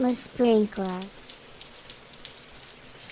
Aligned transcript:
Le 0.00 0.14
sprinkler. 0.14 0.84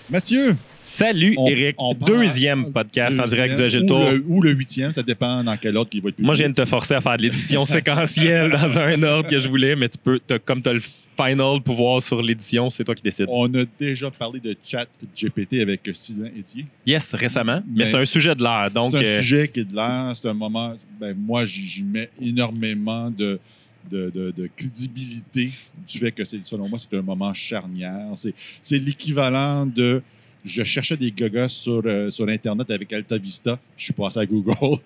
Mathieu, 0.09 0.55
Salut, 0.81 1.35
on- 1.37 1.47
Eric. 1.47 1.75
on 1.77 1.93
Deuxième 1.93 2.71
podcast 2.71 3.19
en 3.19 3.27
direct 3.27 3.55
du 3.57 3.61
Agile 3.61 3.81
ou 3.81 3.85
Tour. 3.85 4.09
le- 4.09 4.23
Ou 4.27 4.41
le 4.41 4.51
huitième, 4.53 4.91
ça 4.91 5.03
dépend 5.03 5.43
dans 5.43 5.55
quel 5.57 5.77
ordre 5.77 5.89
qui 5.89 5.99
va 5.99 6.09
être 6.09 6.15
publié. 6.15 6.25
Moi, 6.25 6.33
je 6.33 6.39
viens 6.39 6.49
de 6.49 6.55
te 6.55 6.65
forcer 6.65 6.95
à 6.95 7.01
faire 7.01 7.17
de 7.17 7.21
l'édition 7.23 7.63
séquentielle 7.65 8.49
dans 8.51 8.79
un 8.79 9.03
ordre 9.03 9.29
que 9.29 9.37
je 9.37 9.47
voulais, 9.47 9.75
mais 9.75 9.87
tu 9.87 9.97
peux, 9.99 10.19
comme 10.45 10.63
tu 10.63 10.69
as 10.69 10.73
le 10.73 10.79
final 10.81 11.61
pouvoir 11.63 12.01
sur 12.01 12.21
l'édition, 12.23 12.69
c'est 12.71 12.83
toi 12.85 12.95
qui 12.95 13.03
décides. 13.03 13.27
On 13.29 13.53
a 13.53 13.65
déjà 13.79 14.09
parlé 14.09 14.39
de 14.39 14.55
chat 14.63 14.87
GPT 15.15 15.61
avec 15.61 15.81
Sylvain 15.93 16.29
Etier. 16.39 16.65
Yes, 16.87 17.13
récemment, 17.13 17.61
mais, 17.67 17.83
Mais- 17.83 17.85
c'est 17.85 17.97
un 17.97 18.05
sujet 18.05 18.33
de 18.33 18.41
l'heure. 18.41 18.71
Donc, 18.71 18.91
c'est 18.93 18.97
un 18.97 19.01
euh, 19.03 19.19
sujet 19.19 19.47
qui 19.47 19.59
est 19.59 19.65
de 19.65 19.75
l'air, 19.75 20.11
c'est 20.15 20.27
un 20.29 20.33
moment. 20.33 20.73
Ben, 20.99 21.15
moi, 21.15 21.45
j'y 21.45 21.67
j'y 21.67 21.83
mets 21.83 22.09
énormément 22.19 23.11
de, 23.11 23.37
de, 23.89 24.09
de- 24.09 24.31
de 24.31 24.49
crédibilité 24.55 25.51
du 25.87 25.97
fait 25.99 26.11
que, 26.11 26.23
selon 26.25 26.67
moi, 26.69 26.79
c'est 26.79 26.97
un 26.97 27.01
moment 27.01 27.33
charnière. 27.33 28.11
C'est 28.61 28.77
l'équivalent 28.77 29.65
de. 29.65 30.01
Je 30.45 30.63
cherchais 30.63 30.95
des 30.95 31.11
gagas 31.11 31.49
sur, 31.49 31.81
euh, 31.85 32.09
sur 32.11 32.27
Internet 32.29 32.71
avec 32.71 32.91
Alta 32.93 33.17
Vista. 33.17 33.59
Je 33.75 33.83
suis 33.85 33.93
passé 33.93 34.19
à 34.19 34.25
Google. 34.25 34.53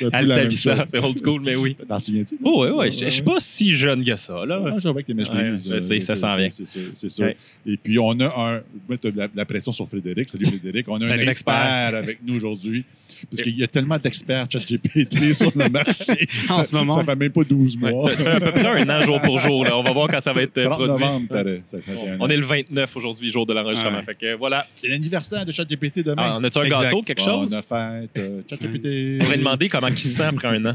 La 0.00 0.08
Alta 0.12 0.44
Vista, 0.44 0.84
c'est 0.86 0.98
old 0.98 1.18
school, 1.22 1.40
mais 1.42 1.56
oui. 1.56 1.76
T'en 1.88 1.98
souviens-tu? 2.00 2.36
Oh, 2.44 2.62
ouais, 2.64 2.70
ouais. 2.70 2.90
Je 2.90 3.04
je 3.04 3.10
suis 3.10 3.22
pas 3.22 3.36
si 3.38 3.74
jeune 3.74 4.04
que 4.04 4.16
ça, 4.16 4.44
là. 4.44 4.58
Moi, 4.60 4.78
j'avais 4.78 5.02
que 5.02 5.12
tes. 5.12 5.14
Ouais, 5.14 5.56
je 5.58 5.78
sais, 5.78 6.00
ça 6.00 6.16
s'en 6.16 6.36
vient. 6.36 6.48
C'est 6.50 6.66
sûr. 7.10 7.24
Ouais. 7.24 7.36
Et 7.66 7.76
puis, 7.76 7.98
on 7.98 8.18
a 8.20 8.26
un. 8.26 8.56
Je 8.58 8.62
mettre 8.92 9.08
la, 9.14 9.28
la 9.34 9.44
pression 9.44 9.72
sur 9.72 9.86
Frédéric. 9.88 10.28
Salut 10.28 10.44
Frédéric. 10.46 10.88
On 10.88 11.00
a 11.00 11.06
un 11.06 11.18
expert 11.18 11.94
avec 11.94 12.18
nous 12.24 12.36
aujourd'hui. 12.36 12.84
Parce 13.30 13.40
qu'il 13.42 13.56
y 13.56 13.62
a 13.62 13.68
tellement 13.68 13.98
d'experts 13.98 14.46
ChatGPT 14.50 15.32
sur 15.32 15.52
le 15.56 15.68
marché. 15.68 16.26
En 16.48 16.54
Ça- 16.56 16.64
ce 16.64 16.74
moment. 16.74 16.96
Ça 16.96 17.04
fait 17.04 17.14
même 17.14 17.30
pas 17.30 17.44
12 17.44 17.78
Ouais, 17.80 17.92
mois. 17.92 18.10
ça, 18.10 18.16
fait 18.16 18.26
à 18.30 18.40
peu 18.40 18.50
près 18.50 18.66
un 18.82 18.88
an 18.90 19.04
jour 19.04 19.20
pour 19.20 19.38
jour. 19.38 19.62
Là. 19.62 19.78
On 19.78 19.82
va 19.84 19.92
voir 19.92 20.08
quand 20.08 20.18
ça 20.20 20.32
va 20.32 20.42
être 20.42 20.58
euh, 20.58 20.64
30 20.64 20.74
produit. 20.76 20.92
novembre. 21.04 21.26
Ça- 21.66 21.80
ça, 21.80 21.92
On 22.18 22.28
est 22.28 22.36
le 22.36 22.44
29 22.44 22.96
aujourd'hui, 22.96 23.30
jour 23.30 23.46
de 23.46 23.54
l'enregistrement. 23.62 23.98
Ouais. 23.98 24.04
Fait 24.04 24.14
que 24.14 24.34
voilà. 24.34 24.66
C'est 24.76 24.88
l'anniversaire 24.88 25.44
de 25.46 25.52
ChatGPT 25.52 26.00
demain. 26.04 26.14
Ah, 26.24 26.36
on 26.40 26.44
a-tu 26.44 26.58
un 26.58 26.64
Exact. 26.64 26.82
gâteau, 26.82 27.02
quelque 27.02 27.18
Bon, 27.18 27.24
chose? 27.46 27.54
On 27.54 27.58
a 27.58 27.62
fait 27.62 28.08
euh, 28.20 28.40
ChatGPT. 28.48 29.18
On 29.20 29.24
pourrait 29.24 29.38
demander 29.38 29.68
comment 29.68 29.88
il 29.88 29.98
se 29.98 30.08
sent 30.08 30.22
après 30.24 30.48
un 30.48 30.64
an. 30.66 30.74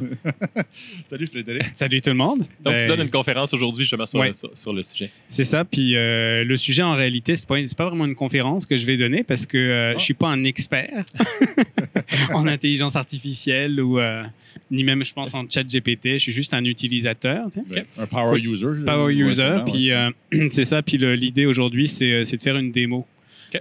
Salut 1.05 1.27
Frédéric. 1.27 1.63
Salut 1.73 2.01
tout 2.01 2.09
le 2.09 2.15
monde. 2.15 2.39
Donc, 2.39 2.47
Ben, 2.73 2.81
tu 2.81 2.87
donnes 2.87 3.01
une 3.01 3.09
conférence 3.09 3.53
aujourd'hui, 3.53 3.83
justement, 3.85 4.05
sur, 4.05 4.19
Ouais. 4.19 4.33
sur, 4.33 4.49
sur 4.57 4.73
le 4.73 4.81
sujet. 4.81 5.09
C'est 5.29 5.43
ça. 5.43 5.63
Puis 5.65 5.95
euh, 5.95 6.43
le 6.43 6.57
sujet, 6.57 6.83
en 6.83 6.93
réalité, 6.95 7.35
c'est 7.35 7.47
pas, 7.47 7.55
pas 7.77 7.85
vraiment 7.89 8.05
une 8.05 8.15
conférence 8.15 8.65
que 8.65 8.77
je 8.77 8.85
vais 8.85 8.97
donner 8.97 9.23
parce 9.23 9.45
que 9.45 9.57
euh, 9.57 9.93
Ah. 9.93 9.97
je 9.97 10.03
suis 10.03 10.13
pas 10.13 10.27
un 10.29 10.43
expert 10.43 11.03
en 12.33 12.47
intelligence 12.47 12.95
artificielle 12.95 13.79
ou 13.81 13.99
euh, 13.99 14.23
ni 14.71 14.83
même, 14.83 15.03
je 15.03 15.13
pense, 15.13 15.33
en 15.33 15.45
chat 15.49 15.63
GPT. 15.63 16.13
Je 16.13 16.17
suis 16.17 16.31
juste 16.31 16.53
un 16.53 16.63
utilisateur. 16.65 17.45
tu 17.51 17.59
sais. 17.61 17.75
Ouais. 17.79 17.85
Un 17.99 18.05
power 18.05 18.39
user. 18.39 18.67
je- 18.73 18.83
Power 18.85 19.13
user. 19.13 19.57
Puis 19.65 19.91
euh, 19.91 20.09
c'est 20.51 20.65
ça. 20.65 20.81
Puis 20.81 20.97
l'idée 20.97 21.45
aujourd'hui, 21.45 21.87
c'est 21.87 22.23
de 22.23 22.41
faire 22.41 22.57
une 22.57 22.71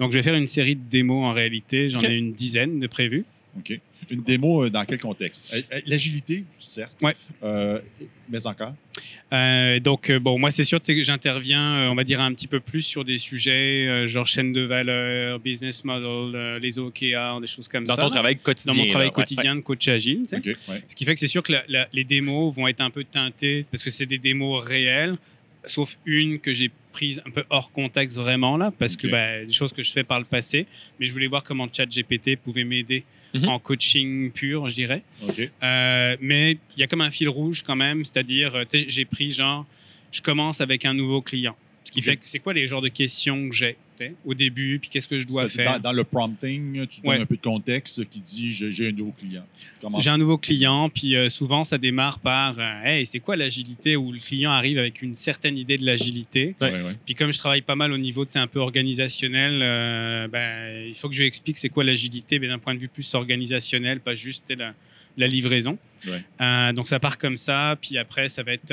Donc 0.01 0.11
je 0.13 0.17
vais 0.19 0.23
faire 0.23 0.35
une 0.35 0.47
série 0.49 0.75
de 0.77 0.89
démos 0.91 1.25
en 1.25 1.33
réalité. 1.33 1.89
J'en 1.89 2.01
ai 2.01 2.15
une 2.17 2.33
dizaine 2.33 2.81
de 2.81 2.87
prévues. 2.87 3.25
OK. 3.59 3.79
Une 4.11 4.23
démo 4.23 4.65
euh, 4.65 4.71
dans 4.71 4.85
quel 4.85 4.99
contexte? 4.99 5.51
Euh, 5.55 5.61
euh, 5.73 5.81
L'agilité, 5.87 6.45
certes. 6.59 6.93
Ouais. 7.01 7.15
Euh, 7.43 7.81
mais 8.29 8.47
encore. 8.47 8.75
Euh, 9.33 9.81
donc, 9.81 10.13
bon, 10.13 10.39
moi, 10.39 10.51
c'est 10.51 10.63
sûr 10.65 10.81
que 10.81 11.03
j'interviens, 11.03 11.77
euh, 11.77 11.89
on 11.89 11.95
va 11.95 12.05
dire, 12.05 12.21
un 12.21 12.33
petit 12.35 12.47
peu 12.47 12.61
plus 12.61 12.83
sur 12.83 13.05
des 13.05 13.17
sujets 13.17 13.87
euh, 13.89 14.07
genre 14.07 14.27
chaîne 14.27 14.53
de 14.53 14.61
valeur, 14.61 15.39
business 15.41 15.83
model, 15.85 16.35
euh, 16.35 16.59
les 16.59 16.79
OKR, 16.79 17.41
des 17.41 17.47
choses 17.47 17.67
comme 17.69 17.87
Dans 17.87 17.95
ça. 17.97 18.03
ton 18.03 18.09
là. 18.09 18.15
travail 18.15 18.37
quotidien. 18.37 18.75
Dans 18.75 18.79
mon 18.81 18.87
travail 18.87 19.07
là, 19.09 19.11
ouais. 19.13 19.15
quotidien 19.15 19.57
de 19.57 19.61
coach 19.63 19.89
agile. 19.89 20.21
tu 20.25 20.29
sais. 20.29 20.37
OK. 20.37 20.45
Ouais. 20.69 20.83
Ce 20.87 20.95
qui 20.95 21.05
fait 21.07 21.15
que 21.15 21.21
c'est 21.21 21.27
sûr 21.27 21.43
que 21.43 21.53
la- 21.53 21.65
la- 21.69 21.89
les 21.93 22.05
démos 22.05 22.55
vont 22.55 22.69
être 22.69 22.83
un 22.83 22.91
peu 22.91 23.05
teintées 23.05 23.65
parce 23.71 23.83
que 23.83 23.91
c'est 23.91 24.07
des 24.07 24.19
démos 24.19 24.63
réelles, 24.63 25.17
sauf 25.65 25.97
une 26.05 26.39
que 26.39 26.53
j'ai 26.53 26.71
prise 26.97 27.21
un 27.27 27.31
peu 27.31 27.45
hors 27.51 27.71
contexte 27.73 28.17
vraiment 28.17 28.57
là, 28.57 28.73
parce 28.79 28.97
que 28.97 29.07
bah, 29.07 29.45
des 29.45 29.53
choses 29.53 29.73
que 29.73 29.83
je 29.83 29.93
fais 29.93 30.03
par 30.05 30.19
le 30.19 30.25
passé, 30.25 30.67
mais 30.99 31.05
je 31.07 31.13
voulais 31.13 31.27
voir 31.35 31.43
comment 31.45 31.69
ChatGPT 31.71 32.37
pouvait 32.37 32.65
m'aider 32.65 33.05
Mhm. 33.35 33.49
en 33.49 33.59
coaching 33.59 34.31
pur, 34.31 34.69
je 34.71 34.75
dirais. 34.77 35.03
Euh, 35.63 36.17
mais 36.21 36.53
il 36.77 36.81
y 36.81 36.83
a 36.83 36.87
comme 36.87 37.03
un 37.03 37.11
fil 37.11 37.29
rouge 37.29 37.63
quand 37.67 37.77
même, 37.77 38.05
c'est-à-dire, 38.05 38.55
euh, 38.55 38.65
j'ai 38.73 39.05
pris 39.05 39.31
genre, 39.31 39.67
je 40.13 40.23
commence 40.23 40.61
avec 40.63 40.85
un 40.87 40.95
nouveau 40.95 41.21
client. 41.21 41.55
Ce 41.85 41.91
qui 41.93 42.01
fait 42.03 42.17
que 42.17 42.25
c'est 42.25 42.39
quoi 42.39 42.55
les 42.55 42.67
genres 42.67 42.81
de 42.81 42.89
questions 42.89 43.49
que 43.51 43.55
j'ai? 43.55 43.77
Au 44.25 44.35
début, 44.35 44.79
puis 44.79 44.89
qu'est-ce 44.91 45.09
que 45.09 45.19
je 45.19 45.27
dois 45.27 45.49
faire? 45.49 45.75
Dans, 45.75 45.91
dans 45.91 45.93
le 45.93 46.05
prompting, 46.05 46.87
tu 46.87 47.01
donnes 47.01 47.11
Ouais. 47.11 47.21
un 47.21 47.27
peu 47.27 47.37
de 47.37 47.41
contexte 47.43 48.09
qui 48.09 48.21
dit 48.21 48.53
j'ai 48.53 48.89
un 48.89 48.93
nouveau 48.93 49.13
client. 49.13 49.45
J'ai 49.99 50.11
un 50.11 50.19
nouveau 50.19 50.39
client, 50.39 50.89
puis 50.89 51.17
euh, 51.17 51.29
souvent 51.29 51.65
ça 51.65 51.79
démarre 51.79 52.19
par 52.19 52.57
euh, 52.59 52.83
Hey, 52.85 53.07
c'est 53.07 53.21
quoi 53.21 53.37
l'agilité? 53.37 53.97
Où 53.97 54.13
le 54.13 54.19
client 54.19 54.51
arrive 54.51 54.79
avec 54.79 55.03
une 55.03 55.15
certaine 55.15 55.57
idée 55.59 55.79
de 55.79 55.87
l'agilité. 55.87 56.55
Ouais, 56.61 56.71
ouais. 56.71 56.97
Puis 57.05 57.15
comme 57.15 57.33
je 57.33 57.39
travaille 57.39 57.63
pas 57.63 57.77
mal 57.77 57.93
au 57.93 57.99
niveau 57.99 58.25
de 58.25 58.31
c'est 58.31 58.39
un 58.39 58.47
peu 58.47 58.61
organisationnel, 58.61 59.61
euh, 59.63 60.29
ben, 60.29 60.87
il 60.89 60.95
faut 60.95 61.09
que 61.09 61.15
je 61.15 61.21
lui 61.21 61.27
explique 61.27 61.57
c'est 61.59 61.69
quoi 61.69 61.85
l'agilité, 61.85 62.39
mais 62.39 62.49
d'un 62.49 62.59
point 62.59 62.75
de 62.75 62.81
vue 62.81 62.89
plus 62.89 63.15
organisationnel, 63.15 64.01
pas 64.01 64.15
juste 64.15 64.53
la, 64.57 64.75
la 65.17 65.27
livraison. 65.27 65.79
Euh, 66.41 66.73
donc 66.73 66.87
ça 66.89 66.99
part 67.01 67.19
comme 67.19 67.37
ça, 67.37 67.77
puis 67.81 67.99
après 67.99 68.29
ça 68.29 68.43
va 68.43 68.53
être 68.53 68.73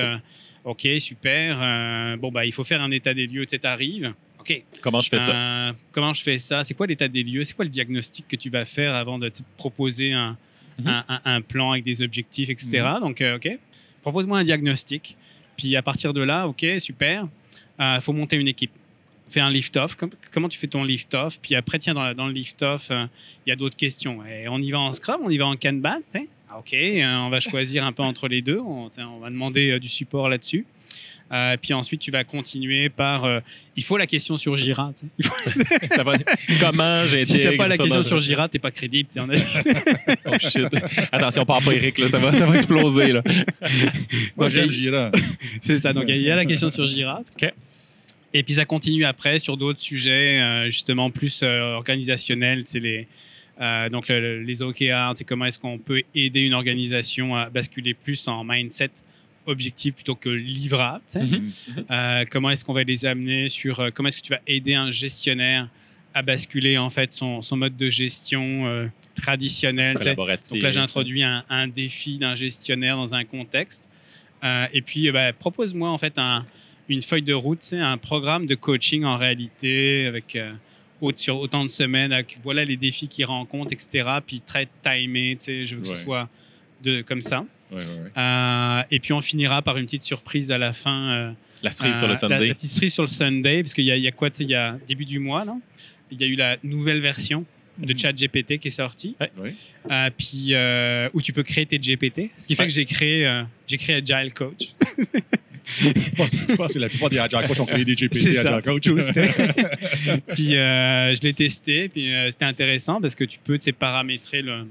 OK, 0.65 0.87
super. 0.99 2.17
bon 2.17 2.31
bah 2.31 2.45
il 2.45 2.51
faut 2.53 2.63
faire 2.63 2.81
un 2.81 2.91
état 2.91 3.13
des 3.13 3.27
lieux, 3.27 3.45
tu 3.45 3.51
sais, 3.51 3.59
t'arrives. 3.59 4.13
OK. 4.49 4.63
Comment 4.81 5.01
je 5.01 5.09
fais 5.09 5.19
ça? 5.19 5.31
Euh, 5.31 5.73
comment 5.91 6.13
je 6.13 6.21
fais 6.23 6.37
ça? 6.37 6.63
C'est 6.63 6.73
quoi 6.73 6.85
l'état 6.87 7.07
des 7.07 7.23
lieux? 7.23 7.43
C'est 7.43 7.53
quoi 7.55 7.65
le 7.65 7.69
diagnostic 7.71 8.27
que 8.27 8.35
tu 8.35 8.49
vas 8.49 8.65
faire 8.65 8.93
avant 8.93 9.17
de 9.17 9.29
te 9.29 9.39
proposer 9.57 10.11
un, 10.13 10.37
Mhm. 10.79 10.87
un, 10.87 11.03
un- 11.07 11.21
un 11.35 11.41
plan 11.41 11.71
avec 11.71 11.83
des 11.83 12.01
objectifs, 12.01 12.49
etc. 12.49 12.83
Donc, 12.99 13.21
euh, 13.21 13.35
OK, 13.37 13.47
propose-moi 14.01 14.39
un 14.39 14.43
diagnostic. 14.43 15.15
Puis 15.55 15.75
à 15.75 15.81
partir 15.81 16.13
de 16.13 16.21
là, 16.21 16.47
OK, 16.47 16.65
super, 16.79 17.27
il 17.79 17.99
faut 18.01 18.11
monter 18.13 18.37
une 18.37 18.47
équipe. 18.47 18.71
Fais 19.29 19.39
un 19.39 19.49
lift-off. 19.49 19.95
Com- 19.95 20.09
comment 20.31 20.49
tu 20.49 20.59
fais 20.59 20.67
ton 20.67 20.83
lift-off 20.83 21.39
Puis 21.41 21.55
après, 21.55 21.79
tiens, 21.79 21.93
dans, 21.93 22.27
le 22.27 22.33
lift-off, 22.33 22.89
euh, 22.91 23.05
il 23.45 23.49
y 23.49 23.53
a 23.53 23.55
d'autres 23.55 23.75
questions. 23.77 24.23
Et 24.25 24.47
on 24.47 24.59
y 24.59 24.69
va 24.71 24.79
en 24.79 24.91
Scrum, 24.91 25.21
on 25.23 25.29
y 25.29 25.37
va 25.37 25.47
en 25.47 25.55
Kanban 25.55 25.99
hein? 26.13 26.25
Ah, 26.49 26.59
OK, 26.59 26.73
euh, 26.73 27.15
on 27.17 27.29
va 27.29 27.39
choisir 27.39 27.83
un 27.85 27.91
peu 27.93 28.03
entre 28.03 28.27
les 28.27 28.41
deux. 28.43 28.59
On, 28.59 28.89
va 29.19 29.29
demander 29.29 29.71
euh, 29.71 29.79
du 29.79 29.87
support 29.87 30.27
là-dessus. 30.29 30.65
Euh, 31.31 31.57
puis 31.59 31.73
ensuite, 31.73 31.99
tu 32.01 32.11
vas 32.11 32.23
continuer 32.23 32.89
par. 32.89 33.25
euh, 33.25 33.39
il 33.75 33.83
faut 33.83 33.97
la 33.97 34.05
question 34.05 34.37
sur 34.37 34.55
va- 36.03 36.17
Comment 36.59 37.07
j'ai 37.07 37.25
si 37.25 37.41
t'as 37.41 37.55
pas 37.55 37.67
la 37.67 37.77
question 37.77 38.03
sur 38.03 38.19
Jira, 38.19 38.47
t'es 38.49 38.59
pas 38.59 38.69
crédible. 38.71 39.09
t'es 39.11 39.19
en. 39.19 39.27
Oh 40.25 40.35
shit. 40.39 40.67
Attention, 41.11 41.45
parle 41.45 41.63
pas 41.63 41.73
Eric, 41.73 41.97
là, 41.97 42.07
ça, 42.09 42.17
va, 42.19 42.33
ça 42.33 42.45
va 42.45 42.55
exploser. 42.55 43.13
Là. 43.13 43.21
Moi, 44.37 44.49
j'aime 44.49 44.69
Jira. 44.69 45.11
C'est 45.61 45.79
ça. 45.79 45.93
Donc, 45.93 46.05
il 46.07 46.21
y 46.21 46.29
a 46.29 46.35
la 46.35 46.45
question 46.45 46.69
sur 46.69 46.85
Jira. 46.85 47.21
OK. 47.35 47.51
Et 48.35 48.43
puis, 48.43 48.53
ça 48.55 48.65
continue 48.65 49.05
après 49.05 49.39
sur 49.39 49.57
d'autres 49.57 49.81
sujets, 49.81 50.39
euh, 50.41 50.65
justement, 50.65 51.09
plus 51.11 51.41
euh, 51.43 51.73
organisationnels. 51.75 52.63
C'est 52.65 52.79
les. 52.79 53.07
euh, 53.61 53.89
donc, 53.89 54.07
le- 54.07 54.19
le- 54.19 54.41
les 54.43 54.61
OKR, 54.61 55.13
c'est 55.15 55.23
comment 55.23 55.45
est-ce 55.45 55.59
qu'on 55.59 55.77
peut 55.77 56.01
aider 56.15 56.41
une 56.41 56.53
organisation 56.53 57.35
à 57.35 57.49
basculer 57.49 57.93
plus 57.93 58.27
en 58.27 58.43
mindset 58.43 58.89
objectif 59.45 59.95
plutôt 59.95 60.15
que 60.15 60.29
livrable. 60.29 61.03
tu 61.11 61.19
sais. 61.19 61.23
Mhm. 61.25 61.51
Euh, 61.91 62.25
comment 62.29 62.49
est-ce 62.49 62.63
qu'on 62.65 62.73
va 62.73 62.83
les 62.83 63.05
amener 63.05 63.49
sur 63.49 63.79
euh, 63.79 63.89
comment 63.93 64.09
est-ce 64.09 64.17
que 64.21 64.25
tu 64.27 64.31
vas 64.33 64.41
aider 64.47 64.73
un 64.75 64.89
gestionnaire 64.91 65.67
à 66.13 66.21
basculer 66.21 66.77
en 66.77 66.89
fait 66.89 67.11
son, 67.13 67.41
son 67.41 67.57
mode 67.57 67.75
de 67.75 67.89
gestion 67.89 68.67
euh, 68.67 68.87
traditionnel. 69.15 69.95
Donc 70.15 70.61
là, 70.61 70.71
j'ai 70.71 70.79
introduit 70.79 71.23
un, 71.23 71.43
un 71.49 71.67
défi 71.67 72.17
d'un 72.19 72.35
gestionnaire 72.35 72.95
dans 72.97 73.15
un 73.15 73.23
contexte. 73.23 73.83
Euh, 74.43 74.67
et 74.73 74.81
puis, 74.81 75.07
euh, 75.07 75.11
bah, 75.11 75.33
propose-moi 75.33 75.89
en 75.89 75.97
fait 75.97 76.17
un- 76.17 76.45
une 76.89 77.01
feuille 77.01 77.21
de 77.23 77.33
route, 77.33 77.63
un 77.73 77.97
programme 77.97 78.45
de 78.45 78.55
coaching 78.55 79.03
en 79.05 79.17
réalité 79.17 80.05
avec 80.05 80.35
euh, 80.35 80.51
sur 81.15 81.37
autant 81.39 81.63
de 81.63 81.69
semaines. 81.69 82.11
avec, 82.13 82.37
voilà 82.43 82.63
les 82.65 82.77
défis 82.77 83.07
qu'ils 83.07 83.25
rencontrent, 83.25 83.71
etc. 83.73 84.07
Puis 84.25 84.41
très 84.41 84.67
timé, 84.83 85.35
tu 85.39 85.45
sais, 85.45 85.65
je 85.65 85.75
veux 85.75 85.81
que 85.81 85.87
Ouais. 85.89 85.95
ce 85.95 86.03
soit 86.03 86.29
de, 86.83 87.01
comme 87.01 87.21
ça. 87.21 87.45
Ouais, 87.73 87.79
ouais, 87.79 88.01
ouais. 88.03 88.11
Euh, 88.17 88.83
et 88.91 88.99
puis 88.99 89.13
on 89.13 89.21
finira 89.21 89.61
par 89.61 89.77
une 89.77 89.85
petite 89.85 90.03
surprise 90.03 90.51
à 90.51 90.57
la 90.57 90.73
fin. 90.73 91.09
euh, 91.11 91.31
La 91.63 91.71
cerise 91.71 91.95
sur 91.95 92.03
euh, 92.03 92.07
le 92.07 92.13
La, 92.13 92.19
Sunday. 92.19 92.47
la 92.47 92.53
petite 92.55 92.69
cerise 92.69 92.93
sur 92.93 93.03
le 93.03 93.07
Sunday, 93.07 93.63
parce 93.63 93.73
qu'il 93.73 93.85
y, 93.85 93.91
a- 93.91 93.95
il 93.97 94.03
y 94.03 94.07
a 94.07 94.11
quoi, 94.11 94.29
il 94.39 94.47
y 94.47 94.55
a 94.55 94.77
début 94.87 95.05
du 95.05 95.19
mois, 95.19 95.45
là, 95.45 95.55
il 96.11 96.19
y 96.21 96.23
a 96.23 96.27
eu 96.27 96.35
la 96.35 96.57
nouvelle 96.63 96.99
version 96.99 97.45
de 97.77 97.91
Mhm. 97.91 97.97
ChatGPT 97.99 98.59
qui 98.59 98.67
est 98.67 98.71
sortie, 98.71 99.15
Ouais. 99.19 99.55
euh, 99.89 100.09
puis 100.15 100.49
euh, 100.51 101.09
où 101.13 101.21
tu 101.21 101.33
peux 101.33 101.41
créer 101.41 101.65
tes 101.65 101.79
GPT. 101.79 102.29
Ce 102.37 102.45
qui 102.47 102.55
fait 102.55 102.61
Ouais. 102.63 102.67
que 102.67 102.73
j'ai 102.73 102.85
créé, 102.85 103.25
euh, 103.25 103.41
j'ai 103.67 103.77
créé 103.77 103.95
Agile 103.95 104.31
Coach. 104.33 104.73
Je 105.79 105.89
pense, 106.15 106.29
je 106.35 106.55
pense 106.55 106.73
que 106.73 106.79
la 106.79 106.89
plupart 106.89 107.09
des 107.09 107.17
Agile 107.17 107.47
Coach 107.47 107.59
ont 107.61 107.65
créé 107.65 107.83
des 107.85 107.95
GPT 107.95 108.19
C'est 108.19 108.33
ça, 108.33 108.57
Agile 108.57 108.63
Coach. 108.63 108.89
puis 110.35 110.55
euh, 110.55 111.15
je 111.15 111.21
l'ai 111.21 111.33
testé, 111.33 111.89
puis 111.89 112.13
euh, 112.13 112.29
c'était 112.29 112.45
intéressant 112.45 112.99
parce 113.01 113.15
que 113.15 113.23
tu 113.23 113.39
peux 113.43 113.57
tu 113.57 113.63
sais, 113.65 113.71
paramétrer 113.71 114.41
le. 114.41 114.67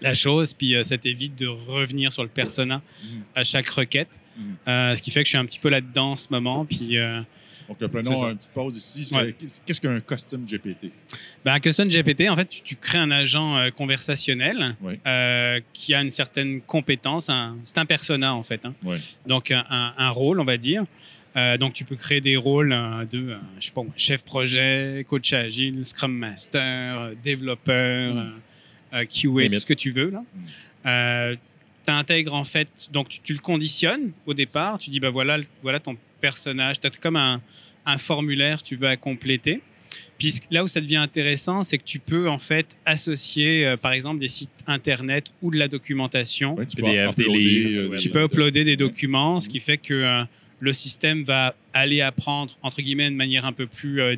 La 0.00 0.14
chose, 0.14 0.54
puis 0.54 0.74
euh, 0.74 0.84
ça 0.84 0.96
t'évite 0.98 1.36
de 1.36 1.46
revenir 1.46 2.12
sur 2.12 2.22
le 2.22 2.28
persona 2.28 2.80
Mhm. 3.02 3.22
à 3.34 3.44
chaque 3.44 3.68
requête. 3.68 4.08
Mhm. 4.36 4.56
Euh, 4.68 4.94
ce 4.94 5.02
qui 5.02 5.10
fait 5.10 5.20
que 5.20 5.26
je 5.26 5.30
suis 5.30 5.38
un 5.38 5.44
petit 5.46 5.58
peu 5.58 5.68
là-dedans 5.68 6.12
en 6.12 6.16
ce 6.16 6.28
moment, 6.30 6.64
puis 6.64 6.96
euh, 6.96 7.20
Donc, 7.68 7.78
prenons 7.90 8.30
une 8.30 8.36
petite 8.38 8.52
pause 8.52 8.76
ici. 8.76 9.12
Ouais. 9.14 9.34
Qu'est-ce 9.66 9.80
qu'un 9.80 10.00
custom 10.00 10.46
GPT? 10.46 10.90
Ben, 11.44 11.54
un 11.54 11.60
Custom 11.60 11.88
GPT, 11.90 12.28
en 12.30 12.36
fait, 12.36 12.46
tu, 12.46 12.62
tu 12.62 12.76
crées 12.76 12.98
un 12.98 13.10
agent 13.10 13.70
conversationnel 13.76 14.74
Oui. 14.80 14.94
qui 15.74 15.92
a 15.94 16.00
une 16.00 16.10
certaine 16.10 16.60
compétence. 16.62 17.28
un- 17.28 17.56
c'est 17.64 17.76
un 17.78 17.84
persona, 17.86 18.34
en 18.34 18.42
fait. 18.42 18.64
hein. 18.64 18.74
Donc, 19.26 19.50
un, 19.50 20.10
rôle, 20.10 20.40
on 20.40 20.44
va 20.44 20.56
dire. 20.56 20.84
Euh, 21.36 21.58
donc, 21.58 21.74
tu 21.74 21.84
peux 21.84 21.94
créer 21.94 22.20
des 22.22 22.36
rôles 22.38 22.72
euh, 22.72 23.04
de, 23.04 23.18
euh, 23.32 23.36
je 23.60 23.66
sais 23.66 23.72
pas, 23.72 23.82
chef 23.96 24.24
projet, 24.24 25.04
coach 25.08 25.32
agile, 25.34 25.84
scrum 25.84 26.10
master, 26.12 27.10
développeur, 27.22 28.14
Mm. 28.14 28.32
Euh, 28.94 29.04
QA, 29.04 29.48
tout 29.48 29.58
ce 29.60 29.66
que 29.66 29.74
tu 29.74 29.90
veux. 29.90 30.10
Là. 30.10 30.22
Euh, 30.86 31.36
tu 31.86 31.92
intègres 31.92 32.34
en 32.34 32.44
fait, 32.44 32.88
donc 32.92 33.08
tu, 33.08 33.20
tu 33.22 33.32
le 33.32 33.38
conditionnes 33.38 34.12
au 34.26 34.34
départ. 34.34 34.78
Tu 34.78 34.90
dis, 34.90 35.00
bah 35.00 35.10
voilà, 35.10 35.38
voilà 35.62 35.80
ton 35.80 35.96
personnage. 36.20 36.80
Tu 36.80 36.86
as 36.86 36.90
comme 36.90 37.16
un, 37.16 37.40
un 37.86 37.98
formulaire, 37.98 38.62
tu 38.62 38.76
veux 38.76 38.88
à 38.88 38.96
compléter. 38.96 39.60
Puis 40.18 40.34
là 40.50 40.64
où 40.64 40.68
ça 40.68 40.80
devient 40.80 40.96
intéressant, 40.96 41.62
c'est 41.62 41.78
que 41.78 41.84
tu 41.84 41.98
peux 42.00 42.28
en 42.28 42.38
fait 42.38 42.76
associer, 42.84 43.64
euh, 43.66 43.76
par 43.76 43.92
exemple, 43.92 44.18
des 44.18 44.28
sites 44.28 44.50
internet 44.66 45.26
ou 45.42 45.50
de 45.50 45.58
la 45.58 45.68
documentation. 45.68 46.56
Ouais, 46.56 46.66
tu 46.66 46.76
peux 46.76 46.82
PDF, 46.82 47.14
des 47.14 47.22
uploader, 47.22 47.38
livres, 47.40 47.80
euh, 47.80 47.88
des- 47.90 47.96
Tu 47.98 48.10
peux 48.10 48.18
de- 48.20 48.24
uploader 48.24 48.64
des 48.64 48.70
ouais. 48.72 48.76
documents, 48.76 49.40
ce 49.40 49.46
Mhm. 49.46 49.52
qui 49.52 49.60
fait 49.60 49.78
que 49.78 49.94
euh, 49.94 50.24
le 50.60 50.72
système 50.72 51.22
va 51.22 51.54
aller 51.72 52.00
apprendre, 52.00 52.58
entre 52.62 52.82
guillemets, 52.82 53.10
de 53.10 53.14
manière 53.16 53.46
un 53.46 53.52
peu 53.52 53.66
plus 53.66 54.00
euh, 54.00 54.16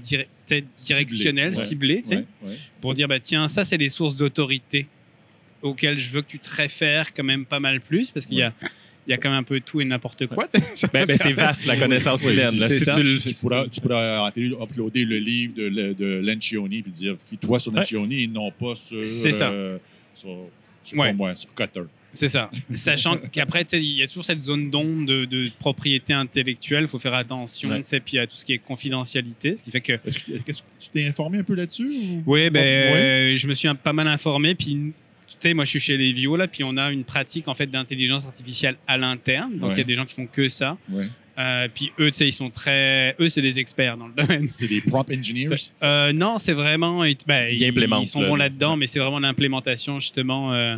dire- 0.54 0.64
peut-être 0.66 0.86
directionnelle, 0.86 1.54
ouais. 1.54 1.64
ciblée, 1.64 2.02
tu 2.02 2.08
sais, 2.08 2.16
Ouais, 2.16 2.24
ouais. 2.44 2.56
pour 2.80 2.94
dire, 2.94 3.08
bah, 3.08 3.20
tiens, 3.20 3.48
ça, 3.48 3.64
c'est 3.64 3.76
les 3.76 3.88
sources 3.88 4.16
d'autorité 4.16 4.86
auxquelles 5.62 5.98
je 5.98 6.10
veux 6.10 6.22
que 6.22 6.28
tu 6.28 6.38
te 6.38 6.48
réfères 6.54 7.12
quand 7.12 7.24
même 7.24 7.44
pas 7.44 7.60
mal 7.60 7.80
plus, 7.80 8.10
parce 8.10 8.24
qu'il 8.26 8.38
y 8.38 8.42
a, 8.42 8.52
il 9.06 9.10
y 9.10 9.12
a 9.12 9.16
quand 9.18 9.28
même 9.30 9.38
un 9.40 9.42
peu 9.42 9.60
tout 9.60 9.80
et 9.80 9.84
n'importe 9.84 10.26
quoi. 10.26 10.46
Ben, 10.92 11.04
ben, 11.06 11.16
c'est 11.16 11.32
vaste, 11.32 11.66
la 11.66 11.76
connaissance 11.76 12.22
Oui, 12.26 12.32
humaine. 12.34 12.58
là. 12.58 12.68
Si 12.68 12.84
tu 12.84 13.02
le- 13.02 13.18
Tu 13.18 13.34
pourras, 13.40 13.66
tu 13.68 13.80
pourras 13.80 14.30
uploader 14.30 15.04
le 15.04 15.18
livre 15.18 15.54
de, 15.56 15.92
de 15.92 16.20
Lencioni 16.24 16.82
puis 16.82 16.92
dire 16.92 17.16
fie-toi 17.24 17.58
sur 17.58 17.72
Ouais. 17.72 17.80
Lencioni 17.80 18.22
et 18.22 18.26
non 18.26 18.50
pas 18.52 18.74
sur. 18.74 19.04
C'est 19.04 19.32
ça. 19.32 19.50
euh, 19.50 19.78
sur, 20.14 20.30
je 20.84 20.90
sais 20.90 20.96
Ouais. 20.96 21.08
pas 21.08 21.12
moi, 21.14 21.34
sur 21.36 21.52
Cutter. 21.54 21.82
C'est 22.12 22.28
ça. 22.28 22.50
Sachant 22.74 23.16
qu'après, 23.30 23.62
il 23.72 23.82
y 23.98 24.02
a 24.02 24.06
toujours 24.08 24.24
cette 24.24 24.42
zone 24.42 24.70
d'ombre 24.70 25.06
de, 25.06 25.24
de 25.26 25.48
propriété 25.60 26.12
intellectuelle. 26.12 26.82
Il 26.82 26.88
faut 26.88 26.98
faire 26.98 27.14
attention, 27.14 27.68
Ouais. 27.70 27.78
tu 27.82 27.84
sais, 27.88 28.00
puis 28.00 28.18
à 28.18 28.26
tout 28.26 28.36
ce 28.36 28.44
qui 28.44 28.52
est 28.54 28.58
confidentialité. 28.58 29.54
Ce 29.56 29.62
qui 29.62 29.70
fait 29.70 29.80
que, 29.80 29.92
Est-ce 30.04 30.18
que, 30.24 30.32
est-ce 30.32 30.62
que 30.62 30.66
tu 30.80 30.88
t'es 30.90 31.06
informé 31.06 31.38
un 31.38 31.44
peu 31.44 31.54
là-dessus? 31.54 31.86
ou- 31.86 32.22
oui, 32.26 32.50
ben, 32.50 32.60
Ouais. 32.92 32.98
euh, 32.98 33.36
je 33.36 33.46
me 33.46 33.54
suis 33.54 33.68
un- 33.68 33.74
pas 33.74 33.92
mal 33.92 34.08
informé. 34.08 34.54
Puis, 34.54 34.66
tu 34.74 34.92
sais, 35.38 35.54
moi, 35.54 35.64
je 35.64 35.70
suis 35.70 35.80
chez 35.80 35.96
Levio, 35.96 36.36
là, 36.36 36.48
puis 36.48 36.64
on 36.64 36.76
a 36.76 36.90
une 36.90 37.04
pratique, 37.04 37.46
en 37.48 37.54
fait, 37.54 37.66
d'intelligence 37.68 38.24
artificielle 38.24 38.76
à 38.86 38.98
l'interne. 38.98 39.58
Donc, 39.58 39.72
il 39.74 39.78
y 39.78 39.82
a 39.82 39.84
des 39.84 39.94
gens 39.94 40.04
qui 40.04 40.14
font 40.14 40.26
que 40.26 40.48
ça. 40.48 40.76
Ouais. 40.90 41.06
Euh, 41.38 41.68
puis, 41.72 41.92
eux, 42.00 42.10
tu 42.10 42.16
sais, 42.18 42.28
ils 42.28 42.32
sont 42.32 42.50
très. 42.50 43.14
Eux, 43.20 43.28
c'est 43.28 43.40
des 43.40 43.58
experts 43.60 43.96
dans 43.96 44.08
le 44.08 44.12
domaine. 44.14 44.48
C'est 44.56 44.66
des 44.68 44.80
prompt 44.82 45.06
engineers? 45.16 45.46
Euh, 45.84 46.12
non, 46.12 46.38
c'est 46.38 46.52
vraiment. 46.52 47.04
Ils, 47.04 47.16
ben, 47.26 47.48
Ils 47.54 47.64
implémentent, 47.64 48.04
Ils 48.04 48.08
sont 48.08 48.26
bons 48.26 48.34
là-dedans, 48.36 48.72
Ouais. 48.72 48.78
mais 48.80 48.86
c'est 48.86 48.98
vraiment 48.98 49.20
l'implémentation, 49.20 49.98
justement. 50.00 50.52
euh, 50.52 50.76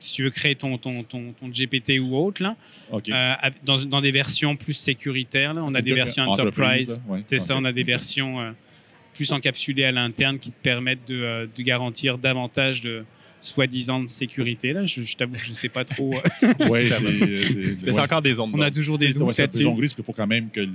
si 0.00 0.14
tu 0.14 0.22
veux 0.24 0.30
créer 0.30 0.54
ton, 0.56 0.78
ton, 0.78 1.02
ton, 1.02 1.32
ton 1.38 1.48
GPT 1.48 2.00
ou 2.00 2.16
autre, 2.16 2.42
là, 2.42 2.56
euh, 2.92 3.34
dans, 3.62 3.78
dans 3.84 4.00
des 4.00 4.10
versions 4.10 4.56
plus 4.56 4.72
sécuritaires. 4.72 5.54
Là. 5.54 5.62
On 5.62 5.74
a 5.74 5.82
des 5.82 5.94
versions 5.94 6.24
enterprise. 6.24 7.00
ouais. 7.06 7.22
C'est 7.26 7.38
ça, 7.38 7.56
on 7.56 7.64
a 7.64 7.72
des 7.72 7.84
versions 7.84 8.40
euh, 8.40 8.50
plus 9.14 9.30
encapsulées 9.32 9.84
à 9.84 9.92
l'interne 9.92 10.38
qui 10.38 10.50
te 10.50 10.60
permettent 10.62 11.06
de, 11.06 11.22
euh, 11.22 11.46
de 11.54 11.62
garantir 11.62 12.18
davantage 12.18 12.80
de 12.80 13.04
soi-disant 13.42 14.00
de 14.00 14.08
sécurité. 14.08 14.72
Là. 14.72 14.86
Je, 14.86 15.02
je 15.02 15.16
t'avoue 15.16 15.34
que 15.34 15.44
je 15.44 15.50
ne 15.50 15.54
sais 15.54 15.68
pas 15.68 15.84
trop. 15.84 16.14
Ouais, 16.68 16.88
c'est. 17.84 17.98
encore 17.98 18.22
des 18.22 18.38
ondes. 18.40 18.52
on 18.54 18.60
a 18.60 18.70
toujours 18.70 18.98
des 18.98 19.12
doutes 19.12 19.32
c'est 19.34 19.42
un 19.44 19.74
peu 19.74 19.80
parce 19.80 19.94
qu'il 19.94 20.04
faut 20.04 20.12
quand 20.12 20.26
même 20.26 20.50
que 20.50 20.66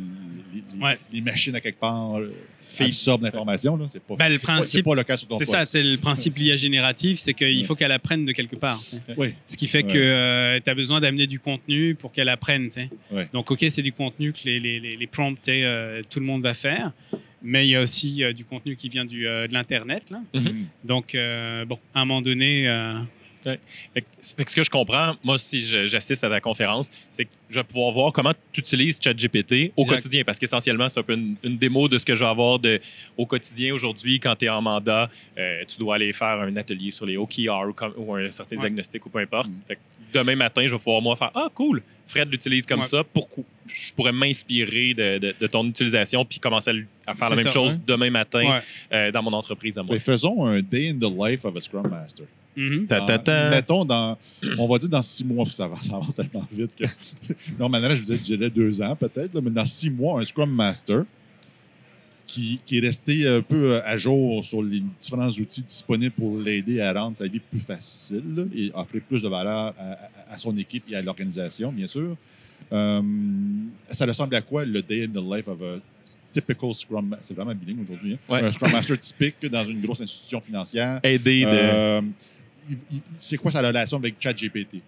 les, 0.55 0.63
les- 0.77 0.83
Ouais. 0.83 0.97
les 1.13 1.21
machines 1.21 1.55
à 1.55 1.61
quelque 1.61 1.79
part 1.79 2.17
euh, 2.17 2.31
absorbent 2.79 3.23
l'information. 3.25 3.77
là. 3.77 3.85
C'est 3.87 4.01
pas, 4.01 4.15
Ben, 4.15 4.29
le 4.29 4.37
pas- 4.39 4.43
principe- 4.47 4.71
c'est 4.71 4.83
pas 4.83 4.95
le 4.95 5.03
cas 5.03 5.17
sur 5.17 5.27
ton 5.27 5.37
C'est 5.37 5.45
ça, 5.45 5.65
c'est 5.65 5.83
le 5.83 5.97
principe 5.97 6.37
l'IA 6.37 6.55
générative, 6.55 7.17
c'est 7.17 7.33
qu'il 7.33 7.57
Ouais. 7.59 7.63
faut 7.63 7.75
qu'elle 7.75 7.91
apprenne 7.91 8.25
de 8.25 8.31
quelque 8.31 8.55
part. 8.55 8.79
Ouais. 9.17 9.33
Ce 9.45 9.55
qui 9.57 9.67
fait 9.67 9.83
Ouais. 9.85 9.93
que 9.93 10.59
tu 10.63 10.69
as 10.69 10.75
besoin 10.75 10.99
d'amener 10.99 11.27
du 11.27 11.39
contenu 11.39 11.95
pour 11.95 12.11
qu'elle 12.11 12.29
apprenne. 12.29 12.65
tu 12.65 12.71
sais. 12.81 12.89
Ouais. 13.11 13.27
Donc, 13.33 13.51
OK, 13.51 13.65
c'est 13.69 13.81
du 13.81 13.93
contenu 13.93 14.33
que 14.33 14.39
les, 14.45 14.59
les, 14.59 14.79
les, 14.79 14.97
les 14.97 15.07
prompts, 15.07 15.47
euh, 15.49 16.01
tout 16.09 16.19
le 16.19 16.25
monde 16.25 16.41
va 16.41 16.53
faire. 16.53 16.91
Mais 17.47 17.67
il 17.67 17.69
y 17.69 17.75
a 17.75 17.81
aussi 17.81 18.23
euh, 18.23 18.33
du 18.33 18.43
contenu 18.43 18.75
qui 18.75 18.89
vient 18.89 19.05
du, 19.05 19.27
euh, 19.27 19.47
de 19.47 19.53
l'Internet. 19.53 20.03
là. 20.09 20.19
Mhm. 20.33 20.65
Donc, 20.83 21.13
euh, 21.13 21.63
bon, 21.65 21.77
à 21.93 22.01
un 22.01 22.05
moment 22.05 22.21
donné, 22.21 22.67
Fait 23.45 24.01
que- 24.01 24.05
fait 24.37 24.43
que 24.43 24.49
ce 24.51 24.55
que 24.55 24.63
je 24.63 24.69
comprends, 24.69 25.15
moi, 25.23 25.37
si 25.37 25.61
j'assiste 25.87 26.23
à 26.23 26.29
ta 26.29 26.41
conférence, 26.41 26.89
c'est 27.09 27.25
que 27.25 27.29
je 27.49 27.59
vais 27.59 27.63
pouvoir 27.63 27.91
voir 27.91 28.11
comment 28.11 28.33
tu 28.51 28.59
utilises 28.61 28.99
ChatGPT 29.01 29.71
au 29.77 29.83
Exact. 29.83 29.95
quotidien. 29.97 30.23
Parce 30.23 30.39
qu'essentiellement, 30.39 30.89
c'est 30.89 30.99
un 30.99 31.03
peu 31.03 31.13
une, 31.13 31.35
une 31.43 31.57
démo 31.57 31.87
de 31.87 31.97
ce 31.99 32.05
que 32.05 32.15
je 32.15 32.23
vais 32.23 32.29
avoir 32.29 32.57
de, 32.59 32.81
au 33.17 33.25
quotidien 33.27 33.73
aujourd'hui. 33.73 34.19
Quand 34.19 34.35
tu 34.35 34.45
es 34.45 34.49
en 34.49 34.61
mandat, 34.61 35.09
euh, 35.37 35.63
tu 35.67 35.77
dois 35.77 35.95
aller 35.95 36.11
faire 36.11 36.39
un 36.41 36.55
atelier 36.57 36.89
sur 36.91 37.05
les 37.05 37.17
OKR 37.17 37.67
ou, 37.69 37.73
comme- 37.73 37.93
ou 37.97 38.15
un 38.15 38.29
certain 38.31 38.55
Ouais. 38.55 38.61
diagnostic 38.63 39.05
ou 39.05 39.09
peu 39.09 39.19
importe. 39.19 39.47
Mm. 39.49 39.53
Fait 39.67 39.75
que 39.75 39.79
demain 40.13 40.35
matin, 40.35 40.65
je 40.65 40.71
vais 40.73 40.79
pouvoir 40.79 41.01
moi 41.01 41.15
faire 41.15 41.31
Ah, 41.35 41.49
cool, 41.53 41.83
Fred 42.07 42.29
l'utilise 42.31 42.65
comme 42.65 42.79
Ouais. 42.79 42.85
ça. 42.85 43.03
Pourquoi 43.03 43.43
je 43.67 43.93
pourrais 43.93 44.11
m'inspirer 44.11 44.93
de, 44.95 45.17
de- 45.19 45.35
de 45.39 45.47
ton 45.47 45.65
utilisation 45.67 46.25
puis 46.25 46.39
commencer 46.39 46.71
à, 47.05 47.13
faire 47.15 47.29
la 47.29 47.35
même 47.35 47.45
ça, 47.47 47.53
chose 47.53 47.73
ouais. 47.73 47.79
demain 47.85 48.09
matin 48.09 48.43
ouais. 48.43 48.59
euh, 48.91 49.11
dans 49.11 49.21
mon 49.21 49.33
entreprise 49.33 49.77
à 49.77 49.83
moi. 49.83 49.97
Faisons 49.99 50.45
un 50.45 50.61
day 50.61 50.89
in 50.89 50.97
the 50.99 51.11
life 51.15 51.45
of 51.45 51.55
a 51.55 51.61
Scrum 51.61 51.87
Master. 51.87 52.25
Mhm. 52.55 52.87
Ta, 52.87 53.01
ta, 53.01 53.19
ta. 53.19 53.43
Dans- 53.49 53.55
mettons, 53.55 53.85
dans, 53.85 54.17
on 54.57 54.67
va 54.67 54.77
dire 54.77 54.89
dans 54.89 55.01
six 55.01 55.23
mois, 55.25 55.43
parce 55.45 55.51
que 55.55 55.57
ça 55.57 55.65
avance, 55.65 55.83
ça 55.83 55.95
avance 55.95 56.15
tellement 56.15 56.47
vite 56.51 56.71
que. 56.75 56.85
Normalement, 57.59 57.93
je 57.95 58.03
vous 58.03 58.13
dirais 58.15 58.49
deux 58.49 58.81
ans 58.81 58.95
peut-être, 58.95 59.33
là, 59.33 59.41
mais 59.41 59.51
dans 59.51 59.65
six 59.65 59.89
mois, 59.89 60.21
un 60.21 60.25
Scrum 60.25 60.49
Master 60.53 61.03
qui, 62.27 62.59
qui 62.65 62.77
est 62.77 62.81
resté 62.81 63.27
un 63.27 63.41
peu 63.41 63.73
euh, 63.73 63.81
à 63.85 63.97
jour 63.97 64.43
sur 64.43 64.63
les 64.63 64.81
différents 64.99 65.29
outils 65.29 65.61
disponibles 65.63 66.13
pour 66.15 66.37
l'aider 66.39 66.81
à 66.81 66.91
rendre 66.91 67.15
sa 67.15 67.27
vie 67.27 67.39
plus 67.39 67.59
facile 67.59 68.23
là, 68.35 68.43
et 68.55 68.71
offrir 68.73 69.01
plus 69.07 69.21
de 69.21 69.27
valeur 69.29 69.73
à, 69.77 69.91
à- 69.91 70.33
à 70.33 70.37
son 70.37 70.57
équipe 70.57 70.83
et 70.89 70.95
à 70.95 71.01
l'organisation, 71.03 71.71
bien 71.71 71.85
sûr. 71.87 72.17
Euh, 72.73 73.01
ça 73.91 74.05
ressemble 74.07 74.33
à 74.35 74.41
quoi 74.41 74.65
le 74.65 74.81
day 74.81 75.03
in 75.05 75.09
the 75.09 75.23
life 75.23 75.47
of 75.47 75.61
a 75.61 75.77
typical 76.31 76.73
Scrum 76.73 77.05
Master? 77.09 77.19
C'est 77.27 77.33
vraiment 77.35 77.53
bilingue 77.53 77.83
aujourd'hui. 77.83 78.13
hein? 78.13 78.17
Ouais. 78.27 78.43
Un 78.43 78.51
Scrum 78.51 78.71
Master 78.71 78.99
typique 78.99 79.35
dans 79.51 79.63
une 79.65 79.81
grosse 79.81 80.01
institution 80.01 80.41
financière. 80.41 80.99
Aider 81.03 81.41
de. 81.43 81.47
Euh, 81.51 82.01
c'est 83.17 83.37
quoi 83.37 83.51
sa 83.51 83.61
relation 83.61 83.97
avec 83.97 84.15
ChatGPT? 84.19 84.81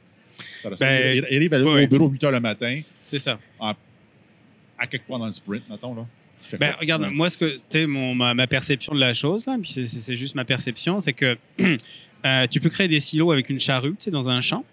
Ben, 0.80 1.16
il, 1.16 1.26
il 1.32 1.36
arrive 1.38 1.54
à- 1.54 1.60
ouais. 1.62 1.86
au 1.86 1.88
bureau 1.88 2.08
8 2.10 2.22
h 2.24 2.32
le 2.32 2.40
matin, 2.40 2.82
C'est 3.02 3.18
ça. 3.20 3.40
à 3.60 4.86
quelque 4.88 5.08
part 5.08 5.20
dans 5.20 5.26
le 5.26 5.32
sprint, 5.32 5.64
mettons. 5.70 5.96
Là. 5.96 6.06
Tu 6.42 6.48
fais 6.50 6.58
Ben, 6.58 6.72
quoi? 6.72 6.80
regarde, 6.82 7.02
Ouais. 7.04 7.10
moi, 7.10 7.30
ce 7.30 7.38
que, 7.38 7.58
tu 7.70 7.88
ma, 7.88 8.34
ma 8.36 8.46
perception 8.48 8.94
de 8.94 9.00
la 9.00 9.14
chose, 9.14 9.46
là, 9.48 9.58
puis 9.62 9.72
c'est- 9.72 9.86
c'est 9.88 10.00
c'est 10.02 10.16
juste 10.16 10.36
ma 10.36 10.46
perception, 10.46 11.02
c'est 11.02 11.14
que 11.14 11.36
euh, 12.26 12.48
tu 12.48 12.60
peux 12.60 12.70
créer 12.70 12.88
des 12.88 13.00
silos 13.00 13.32
avec 13.32 13.50
une 13.50 13.60
charrue, 13.60 13.92
tu 13.98 14.06
sais, 14.06 14.12
dans 14.12 14.30
un 14.30 14.42
champ. 14.42 14.64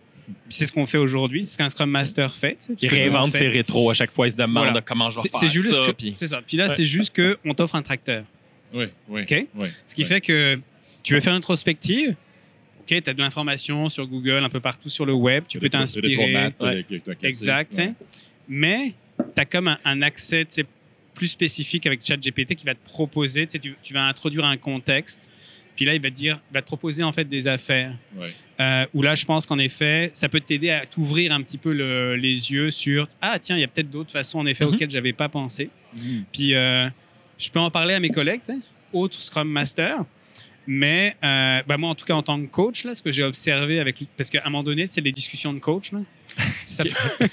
C'est 0.48 0.64
ce 0.66 0.72
qu'on 0.72 0.86
fait 0.86 0.96
aujourd'hui, 0.98 1.44
c'est 1.44 1.52
ce 1.52 1.58
qu'un 1.58 1.68
Scrum 1.68 1.90
Master 1.90 2.34
fait. 2.34 2.56
on 2.70 2.86
réinvente 2.88 3.32
fait- 3.32 3.38
ses 3.40 3.48
rétros 3.48 3.90
à 3.90 3.94
chaque 3.94 4.10
fois. 4.10 4.26
Il 4.26 4.30
se 4.30 4.36
demande 4.36 4.64
Voilà. 4.64 4.80
comment 4.80 5.10
je 5.10 5.16
vais 5.16 5.22
C'est 5.22 5.28
faire 5.30 5.40
c'est 5.40 5.48
juste 5.48 5.70
ça. 5.74 5.86
que- 5.86 5.92
puis- 5.92 6.12
c'est 6.14 6.28
ça. 6.28 6.40
Puis 6.46 6.56
là, 6.56 6.68
Ouais. 6.68 6.74
c'est 6.74 6.86
juste 6.86 7.14
qu'on 7.14 7.52
t'offre 7.55 7.74
un 7.76 7.82
tracteur. 7.82 8.24
Oui, 8.72 8.86
oui. 9.08 9.22
OK? 9.22 9.46
oui, 9.60 9.69
Ce 9.86 9.94
qui 9.94 10.02
oui. 10.02 10.08
fait 10.08 10.20
que 10.22 10.58
tu 11.02 11.12
veux 11.14 11.20
faire 11.20 11.32
une 11.32 11.38
introspective. 11.38 12.14
OK, 12.91 13.03
tu 13.03 13.10
as 13.10 13.14
de 13.14 13.20
l'information 13.20 13.88
sur 13.88 14.06
Google, 14.06 14.43
un 14.44 14.48
peu 14.48 14.60
partout 14.60 14.88
sur 14.88 15.06
le 15.06 15.14
web. 15.14 15.44
Tu 15.48 15.58
peux 15.58 15.69
t'inspirer. 15.79 16.17
Ouais. 16.60 16.84
Exact. 17.22 17.72
ouais. 17.79 17.94
Mais 18.48 18.93
tu 19.19 19.41
as 19.41 19.44
comme 19.46 19.69
un, 19.69 19.79
un 19.84 20.03
accès 20.03 20.46
plus 21.14 21.29
spécifique 21.29 21.86
avec 21.86 22.05
ChatGPT 22.05 22.55
qui 22.56 22.64
va 22.67 22.74
te 22.74 22.84
proposer, 22.84 23.46
tu, 23.46 23.74
vas 23.94 24.06
introduire 24.06 24.44
un 24.44 24.56
contexte, 24.56 25.31
puis 25.76 25.84
là, 25.84 25.94
il 25.94 26.03
va 26.03 26.10
te 26.10 26.14
dire, 26.14 26.38
il 26.50 26.55
va 26.55 26.60
te 26.62 26.67
proposer 26.67 27.03
en 27.05 27.12
fait 27.12 27.24
des 27.29 27.46
affaires. 27.48 27.96
Ouais. 28.17 28.32
Euh, 28.60 28.86
où 28.94 29.03
là, 29.03 29.14
je 29.14 29.24
pense 29.24 29.46
qu'en 29.46 29.58
effet, 29.58 30.10
ça 30.12 30.29
peut 30.29 30.41
t'aider 30.41 30.70
à 30.70 30.84
t'ouvrir 30.86 31.32
un 31.32 31.41
petit 31.43 31.58
peu 31.58 31.72
le- 31.72 32.17
les 32.17 32.50
yeux 32.53 32.70
sur 32.70 33.08
Ah, 33.20 33.38
tiens, 33.38 33.56
il 33.56 33.60
y 33.60 33.64
a 33.64 33.69
peut-être 33.69 33.91
d'autres 33.91 34.10
façons, 34.12 34.41
en 34.41 34.46
effet, 34.46 34.64
Mhm. 34.64 34.74
auxquelles 34.74 34.91
j'avais 34.91 35.12
pas 35.12 35.29
pensé. 35.29 35.70
Mhm. 35.96 36.24
Puis 36.32 36.55
euh, 36.55 36.88
je 37.38 37.48
peux 37.50 37.60
en 37.60 37.70
parler 37.70 37.94
à 37.94 38.00
mes 38.00 38.10
collègues, 38.10 38.43
autres 38.93 39.20
Scrum 39.20 39.48
Master. 39.48 40.05
Mais 40.66 41.14
euh, 41.22 41.60
bah, 41.66 41.76
moi, 41.76 41.90
en 41.90 41.94
tout 41.94 42.06
cas, 42.06 42.14
en 42.14 42.22
tant 42.22 42.40
que 42.40 42.46
coach, 42.46 42.84
là, 42.84 42.94
ce 42.94 43.02
que 43.02 43.12
j'ai 43.12 43.22
observé 43.22 43.80
avec 43.80 43.98
lui, 43.98 44.08
parce 44.16 44.30
qu'à 44.30 44.40
un 44.44 44.50
moment 44.50 44.62
donné, 44.62 44.86
c'est 44.86 45.00
les 45.02 45.12
discussions 45.12 45.52
de 45.52 45.58
coach. 45.58 45.92
Là, 45.92 45.98
ça, 46.64 46.84
peut- 46.84 46.90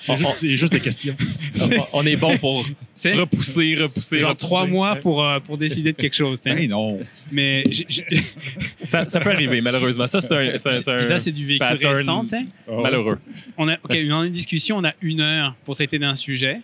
C'est 0.00 0.16
juste, 0.16 0.32
c'est 0.32 0.56
juste 0.56 0.72
des 0.72 0.80
questions. 0.80 1.16
On- 1.60 2.00
On 2.00 2.06
est 2.06 2.16
bon 2.16 2.36
pour 2.38 2.66
c'est 2.92 3.14
repousser, 3.14 3.76
repousser. 3.76 4.18
genre 4.18 4.30
repousser. 4.30 4.46
trois 4.46 4.66
mois 4.66 4.96
pour, 4.96 5.24
euh, 5.24 5.38
pour 5.40 5.56
décider 5.58 5.92
de 5.92 5.96
quelque 5.96 6.14
chose. 6.14 6.42
tu 6.42 6.50
sais. 6.50 6.56
Ben 6.56 6.68
non. 6.68 6.98
Mais 7.30 7.64
j'ai- 7.70 7.86
j'ai- 7.88 8.06
Ça, 8.86 9.06
ça 9.08 9.20
peut 9.20 9.30
arriver, 9.30 9.60
malheureusement. 9.60 10.06
Ça, 10.06 10.20
c'est 10.20 10.34
un, 10.34 10.56
c'est 10.56 10.68
un- 10.68 10.74
c'est 10.74 10.88
un 10.90 10.96
puis 10.96 11.04
ça, 11.06 11.18
c'est 11.18 11.32
du 11.32 11.46
vécu 11.46 11.58
pattern 11.60 11.96
récent. 11.96 12.22
tu 12.24 12.28
sais. 12.30 12.44
Ouais. 12.68 12.82
malheureux. 12.82 13.18
On 13.56 13.68
a, 13.68 13.74
OK, 13.82 13.94
une 13.94 14.28
discussion, 14.30 14.76
on 14.78 14.84
a 14.84 14.92
une 15.02 15.20
heure 15.20 15.54
pour 15.64 15.74
traiter 15.76 15.98
d'un 15.98 16.14
sujet. 16.14 16.60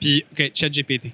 Puis, 0.00 0.24
OK, 0.32 0.50
chat 0.54 0.68
GPT. 0.68 1.12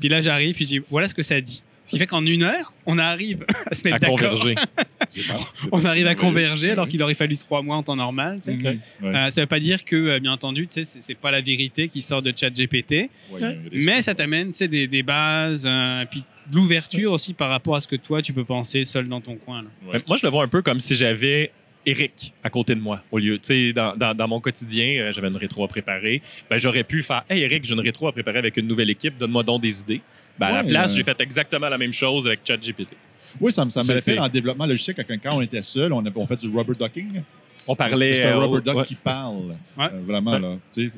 Puis 0.00 0.08
là, 0.08 0.20
j'arrive, 0.20 0.54
puis 0.54 0.64
je 0.64 0.68
dis, 0.70 0.80
voilà 0.90 1.08
ce 1.08 1.14
que 1.14 1.22
ça 1.22 1.40
dit. 1.40 1.62
Ce 1.86 1.90
qui 1.90 1.98
fait 1.98 2.06
qu'en 2.06 2.24
une 2.24 2.42
heure, 2.44 2.72
on 2.86 2.98
arrive 2.98 3.44
à 3.70 3.74
se 3.74 3.82
mettre 3.84 3.96
À 3.96 3.98
d'accord. 3.98 4.16
converger. 4.18 4.54
Pas- 4.54 4.84
c'est 5.06 5.20
On 5.72 5.84
arrive 5.84 6.06
à 6.06 6.14
converger 6.14 6.70
alors 6.70 6.88
qu'il 6.88 7.02
aurait 7.02 7.14
fallu 7.14 7.36
trois 7.36 7.60
mois 7.62 7.76
en 7.76 7.82
temps 7.82 7.96
normal. 7.96 8.38
tu 8.42 8.52
sais. 8.52 8.56
Mhm. 8.56 8.80
Ouais. 9.02 9.14
Euh, 9.16 9.30
ça 9.30 9.42
veut 9.42 9.46
pas 9.46 9.60
dire 9.60 9.84
que, 9.84 9.94
euh, 9.96 10.18
bien 10.18 10.32
entendu, 10.32 10.66
tu 10.66 10.84
sais, 10.84 11.00
c'est 11.00 11.14
pas 11.14 11.30
la 11.30 11.40
vérité 11.42 11.88
qui 11.88 12.00
sort 12.00 12.22
de 12.22 12.32
ChatGPT, 12.34 13.10
Ouais, 13.30 13.58
mais 13.72 14.00
ça 14.02 14.14
t'amène 14.14 14.48
tu 14.52 14.58
sais, 14.58 14.68
des, 14.68 14.86
des 14.86 15.02
bases, 15.02 15.64
euh, 15.66 16.04
puis 16.10 16.24
de 16.50 16.56
l'ouverture 16.56 17.12
aussi 17.12 17.34
par 17.34 17.50
rapport 17.50 17.76
à 17.76 17.80
ce 17.80 17.88
que 17.88 17.96
toi, 17.96 18.22
tu 18.22 18.32
peux 18.32 18.44
penser 18.44 18.84
seul 18.84 19.08
dans 19.08 19.20
ton 19.20 19.36
coin. 19.36 19.62
là. 19.62 19.68
Ouais. 19.92 20.02
Moi, 20.06 20.16
je 20.16 20.24
le 20.26 20.30
vois 20.30 20.44
un 20.44 20.48
peu 20.48 20.62
comme 20.62 20.80
si 20.80 20.94
j'avais 20.94 21.50
Eric 21.86 22.32
à 22.42 22.48
côté 22.48 22.74
de 22.74 22.80
moi. 22.80 23.02
Au 23.12 23.18
lieu, 23.18 23.34
tu 23.38 23.46
sais, 23.48 23.72
dans, 23.74 23.94
dans- 23.94 24.14
dans 24.14 24.28
mon 24.28 24.40
quotidien, 24.40 25.00
euh, 25.02 25.12
j'avais 25.12 25.28
une 25.28 25.36
rétro 25.36 25.64
à 25.64 25.68
préparer. 25.68 26.22
Ben, 26.48 26.56
j'aurais 26.56 26.84
pu 26.84 27.02
faire 27.02 27.24
Hey 27.28 27.42
Eric, 27.42 27.64
j'ai 27.66 27.74
une 27.74 27.80
rétro 27.80 28.08
à 28.08 28.12
préparer 28.12 28.38
avec 28.38 28.56
une 28.56 28.66
nouvelle 28.66 28.88
équipe, 28.88 29.18
donne-moi 29.18 29.42
donc 29.42 29.60
des 29.60 29.80
idées. 29.80 30.00
Ben, 30.38 30.46
à 30.46 30.52
la 30.62 30.64
place, 30.64 30.92
euh, 30.92 30.96
j'ai 30.96 31.04
fait 31.04 31.20
exactement 31.20 31.68
la 31.68 31.78
même 31.78 31.92
chose 31.92 32.26
avec 32.26 32.40
ChatGPT. 32.46 32.94
Oui, 33.40 33.52
ça 33.52 33.64
me, 33.64 33.70
ça 33.70 33.82
me 33.82 33.92
rappelle 33.92 34.20
en 34.20 34.28
développement 34.28 34.66
logiciel, 34.66 34.96
quand, 34.96 35.04
quand 35.22 35.36
on 35.36 35.40
était 35.40 35.62
seul, 35.62 35.92
on, 35.92 36.00
avait- 36.04 36.10
on 36.16 36.26
fait 36.26 36.36
du 36.40 36.48
rubber 36.48 36.74
ducking. 36.78 37.22
On 37.66 37.74
parlait. 37.74 38.14
C'est 38.16 38.24
un 38.24 38.36
euh, 38.36 38.44
rubber 38.46 38.60
duck 38.60 38.76
ouais. 38.76 38.84
qui 38.84 38.94
parle. 38.94 39.54
Ouais. 39.78 39.86
Euh, 39.92 40.00
vraiment, 40.06 40.32
Ouais. 40.32 40.40
là. 40.40 40.56
Tu 40.72 40.86
sais, 40.86 40.90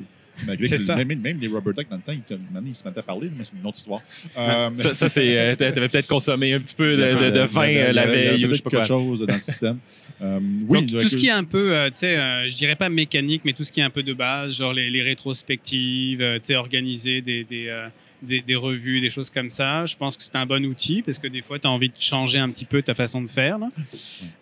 malgré 0.45 0.67
C'est 0.67 0.75
que 0.75 0.81
ça. 0.81 0.95
Même, 0.97 1.19
même 1.19 1.39
les 1.39 1.47
rubber 1.47 1.71
ducks, 1.73 1.89
dans 1.89 1.95
le 1.95 2.01
temps, 2.01 2.11
ils, 2.11 2.21
te- 2.21 2.33
maintenant, 2.33 2.61
ils 2.67 2.75
se 2.75 2.83
mettaient 2.83 2.99
à 2.99 3.03
parler, 3.03 3.31
mais 3.35 3.43
c'est 3.43 3.53
une 3.59 3.65
autre 3.65 3.77
histoire. 3.77 4.01
Euh, 4.37 4.69
Ça, 4.75 4.93
ça, 4.93 5.09
c'est. 5.09 5.39
euh, 5.39 5.55
T'avais 5.55 5.87
peut-être 5.87 6.07
consommé 6.07 6.53
un 6.53 6.59
petit 6.59 6.75
peu 6.75 6.91
de, 6.97 7.29
de- 7.31 7.39
vin 7.41 7.91
la 7.93 8.05
veille 8.05 8.45
ou 8.45 8.51
je 8.51 8.55
sais 8.57 8.61
pas 8.61 8.69
quelque 8.69 8.79
quoi. 8.79 8.83
chose 8.87 9.25
dans 9.25 9.33
le 9.33 9.39
système. 9.39 9.77
Euh, 10.21 10.39
oui, 10.67 10.85
Donc, 10.85 11.01
tout 11.03 11.09
ce 11.09 11.15
qui 11.15 11.27
est 11.27 11.31
un 11.31 11.43
peu, 11.43 11.75
euh, 11.75 11.87
tu 11.89 11.99
sais, 11.99 12.17
euh, 12.17 12.49
je 12.49 12.55
dirais 12.55 12.75
pas 12.75 12.89
mécanique, 12.89 13.43
mais 13.45 13.53
tout 13.53 13.63
ce 13.63 13.71
qui 13.71 13.79
est 13.79 13.83
un 13.83 13.89
peu 13.89 14.03
de 14.03 14.13
base, 14.13 14.55
genre 14.57 14.73
les, 14.73 14.89
les 14.89 15.01
rétrospectives, 15.03 16.21
euh, 16.21 16.37
tu 16.39 16.45
sais, 16.47 16.55
organiser 16.55 17.21
des, 17.21 17.43
des, 17.43 17.67
euh, 17.67 17.87
des, 18.21 18.41
des 18.41 18.55
revues, 18.55 18.99
des 19.01 19.09
choses 19.09 19.29
comme 19.29 19.49
ça, 19.49 19.85
je 19.85 19.95
pense 19.95 20.17
que 20.17 20.23
c'est 20.23 20.35
un 20.35 20.45
bon 20.45 20.65
outil 20.65 21.01
parce 21.01 21.19
que 21.19 21.27
des 21.27 21.41
fois, 21.41 21.59
tu 21.59 21.67
as 21.67 21.71
envie 21.71 21.89
de 21.89 21.93
changer 21.99 22.39
un 22.39 22.49
petit 22.49 22.65
peu 22.65 22.81
ta 22.81 22.95
façon 22.95 23.21
de 23.21 23.27
faire. 23.27 23.57
là. 23.59 23.69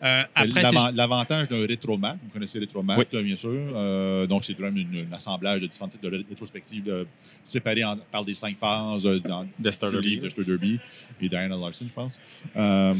Euh, 0.03 0.23
après, 0.33 0.61
L'avantage 0.93 1.47
d'un 1.49 1.65
rétromat, 1.65 2.17
vous 2.23 2.29
connaissez 2.31 2.59
rétromat, 2.59 2.97
Oui. 2.97 3.23
bien 3.23 3.35
sûr. 3.35 3.49
Euh, 3.51 4.25
donc, 4.27 4.45
c'est 4.45 4.57
une- 4.57 5.07
un 5.11 5.15
assemblage 5.15 5.61
de 5.61 5.67
différents 5.67 5.89
types 5.89 6.01
de 6.03 6.09
ré- 6.09 6.25
rétrospectives 6.29 6.87
euh, 6.87 7.03
séparés 7.43 7.83
en- 7.83 7.97
par 8.11 8.23
des 8.23 8.33
cinq 8.33 8.57
phases 8.57 9.05
euh, 9.05 9.19
dans 9.19 9.45
De 9.59 9.71
Star 9.71 9.89
sur 9.89 9.97
le 9.97 10.01
Derby. 10.01 10.09
livre 10.15 10.23
de 10.25 10.29
Stuart 10.29 10.45
Derby 10.47 10.79
et 11.21 11.29
Diana 11.29 11.55
Larson, 11.57 11.85
je 11.87 11.93
pense. 11.93 12.19
Euh, 12.55 12.93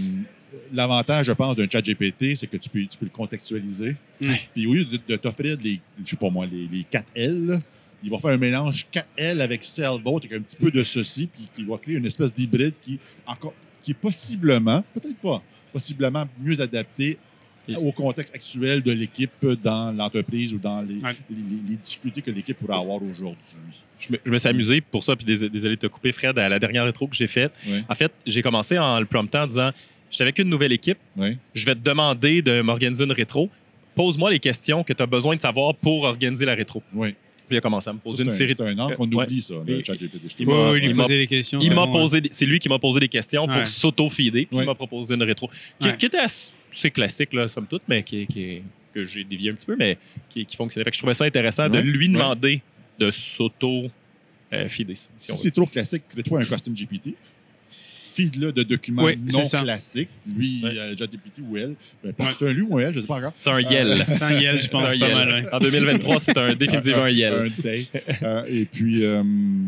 L'avantage, 0.72 1.26
je 1.26 1.32
pense, 1.34 1.56
d'un 1.58 1.68
chat 1.70 1.82
GPT, 1.82 2.36
c'est 2.36 2.48
que 2.48 2.56
tu 2.56 2.70
peux, 2.70 2.80
tu 2.86 2.98
peux 2.98 3.06
le 3.06 3.12
contextualiser. 3.12 3.96
Ouais. 4.24 4.40
Puis 4.54 4.66
au 4.68 4.74
lieu 4.74 4.86
de, 4.86 4.98
de 5.06 5.16
t'offrir 5.18 5.58
les, 5.62 5.82
je 6.02 6.10
sais 6.12 6.16
pas 6.16 6.30
moi, 6.30 6.46
les, 6.46 6.68
les 6.72 6.84
4 6.90 7.06
L, 7.14 7.60
là, 8.06 8.10
il 8.10 8.12
va 8.12 8.20
faire 8.20 8.32
un 8.32 8.38
mélange 8.38 8.86
4 8.92 9.08
L 9.18 9.42
avec 9.42 9.64
Sailboat 9.64 10.18
avec 10.18 10.34
un 10.34 10.42
petit 10.42 10.56
peu 10.56 10.72
de 10.72 10.84
ceci, 10.84 11.28
puis 11.28 11.48
qui 11.54 11.64
va 11.64 11.78
créer 11.78 11.96
une 11.96 12.06
espèce 12.06 12.34
d'hybride 12.34 12.74
qui, 12.82 13.00
encore, 13.26 13.54
qui 13.82 13.92
est 13.92 13.96
possiblement, 13.96 14.84
peut-être 14.94 15.18
pas, 15.18 15.42
possiblement 15.74 16.24
mieux 16.42 16.60
adapté 16.62 17.18
au 17.78 17.92
contexte 17.92 18.36
actuel 18.36 18.82
de 18.84 18.92
l'équipe 18.92 19.44
dans 19.64 19.92
l'entreprise 19.92 20.54
ou 20.54 20.60
dans 20.60 20.82
les, 20.82 20.96
Ouais. 21.02 21.16
les- 21.30 21.36
les- 21.36 21.70
les 21.72 21.76
difficultés 21.78 22.22
que 22.22 22.30
l'équipe 22.32 22.58
pourrait 22.58 22.78
avoir 22.78 23.02
aujourd'hui. 23.02 23.36
Je 24.00 24.12
me, 24.12 24.20
je 24.24 24.30
me 24.32 24.38
suis 24.38 24.50
amusé 24.50 24.82
pour 24.82 25.04
ça, 25.04 25.16
puis 25.16 25.26
dés- 25.26 25.50
désolé 25.50 25.76
de 25.76 25.80
te 25.82 25.88
couper, 25.88 26.12
Fred, 26.12 26.38
à 26.38 26.48
la 26.48 26.60
dernière 26.60 26.86
rétro 26.86 27.08
que 27.08 27.16
j'ai 27.16 27.26
faite. 27.28 27.52
En 27.90 27.96
fait, 27.96 28.12
j'ai 28.28 28.42
commencé 28.44 28.78
en 28.78 29.00
le 29.00 29.06
promptant 29.06 29.44
en 29.44 29.48
disant 29.48 29.72
Je 30.12 30.16
suis 30.18 30.22
avec 30.22 30.38
une 30.38 30.48
nouvelle 30.50 30.72
équipe, 30.74 31.00
je 31.56 31.66
vais 31.66 31.74
te 31.74 31.80
demander 31.80 32.42
de 32.44 32.62
m'organiser 32.62 33.04
une 33.04 33.12
rétro. 33.12 33.50
Pose-moi 33.96 34.30
les 34.32 34.40
questions 34.40 34.84
que 34.84 34.94
tu 34.94 35.02
as 35.02 35.08
besoin 35.08 35.36
de 35.36 35.42
savoir 35.42 35.74
pour 35.76 36.04
organiser 36.04 36.46
la 36.46 36.54
rétro. 36.54 36.84
oui. 36.94 37.16
Puis 37.48 37.56
il 37.56 37.58
a 37.58 37.62
commencé 37.62 37.90
à 37.90 37.94
me 37.94 38.00
poser 38.00 38.24
une 38.24 38.30
un, 38.30 38.32
série 38.32 38.56
c'est 38.58 38.64
un 38.64 38.78
angle 38.80 38.96
qu'on 38.96 39.08
Ouais. 39.12 39.26
oublie, 39.26 39.42
ça, 39.42 39.54
le 39.68 39.84
chat 39.84 39.94
GPT. 39.96 40.36
il 40.40 40.48
m'a- 40.48 40.72
Oui, 40.72 40.80
lui 40.80 40.90
il 40.90 40.96
m'a- 40.96 41.04
poser 41.04 41.18
les 41.18 41.28
questions. 41.28 41.60
Il 41.60 41.68
c'est 41.68 41.76
m'a 41.76 41.86
bon, 41.86 41.92
posé, 41.92 42.22
des- 42.22 42.30
c'est 42.32 42.46
lui 42.48 42.58
qui 42.60 42.68
m'a 42.70 42.80
posé 42.80 43.00
des 43.00 43.08
questions 43.08 43.46
Ouais. 43.46 43.60
pour 43.60 43.68
s'auto-feeder, 43.68 44.46
puis 44.48 44.58
Ouais. 44.58 44.64
il 44.64 44.66
m'a 44.66 44.74
proposé 44.76 45.14
une 45.14 45.22
rétro. 45.24 45.50
Qui, 45.80 45.88
Ouais. 45.90 45.98
qui 45.98 46.08
était 46.08 46.18
assez 46.18 46.90
classique, 46.92 47.34
là, 47.34 47.48
somme 47.48 47.68
toute, 47.68 47.84
mais 47.88 48.02
qui, 48.04 48.26
qui- 48.26 48.62
que 48.94 49.04
j'ai 49.06 49.24
dévié 49.24 49.52
un 49.52 49.54
petit 49.54 49.66
peu, 49.68 49.76
mais 49.78 49.98
qui, 50.30 50.46
qui 50.46 50.56
fonctionnait. 50.56 50.84
Fait 50.86 50.90
que 50.92 50.96
je 50.96 51.02
trouvais 51.02 51.14
ça 51.14 51.26
intéressant 51.26 51.70
de 51.70 51.78
lui 51.80 52.08
Ouais. 52.08 52.14
demander 52.14 52.62
de 52.98 53.12
s'auto-feeder. 53.12 54.96
si 54.96 55.08
Si 55.18 55.36
c'est 55.36 55.52
trop 55.52 55.66
classique, 55.66 56.04
crée-toi 56.10 56.40
un 56.42 56.46
custom 56.46 56.74
GPT. 56.76 57.14
Feed-le 58.16 58.54
de 58.54 58.64
documents 58.64 59.04
Oui, 59.04 59.18
non 59.34 59.46
classiques. 59.46 60.08
Lui, 60.26 60.62
Ouais. 60.64 60.70
euh, 60.78 60.96
ChatGPT 60.96 61.42
ou 61.50 61.58
elle. 61.58 61.76
Ouais. 62.04 62.14
C'est 62.32 62.48
un 62.48 62.54
lui 62.54 62.62
ou 62.62 62.78
un 62.78 62.82
elle, 62.82 62.94
je 62.94 62.98
ne 62.98 63.02
sais 63.02 63.08
pas 63.08 63.18
encore. 63.18 63.34
C'est 63.36 63.50
un 63.50 63.60
Yel. 63.60 64.06
C'est 64.08 64.22
un 64.24 64.40
Yel, 64.40 64.62
je 64.62 64.70
pense, 64.72 64.96
pas 64.96 65.08
Yel. 65.08 65.14
mal. 65.14 65.50
En 65.52 65.60
2023, 65.60 66.20
c'est 66.20 66.38
un 66.38 66.56
définitivement 66.56 67.04
un 67.04 67.10
Yel. 67.10 67.34
Un 67.34 67.62
day. 67.62 67.86
Euh, 68.24 68.44
et 68.48 68.64
puis, 68.66 69.04
euh, 69.04 69.22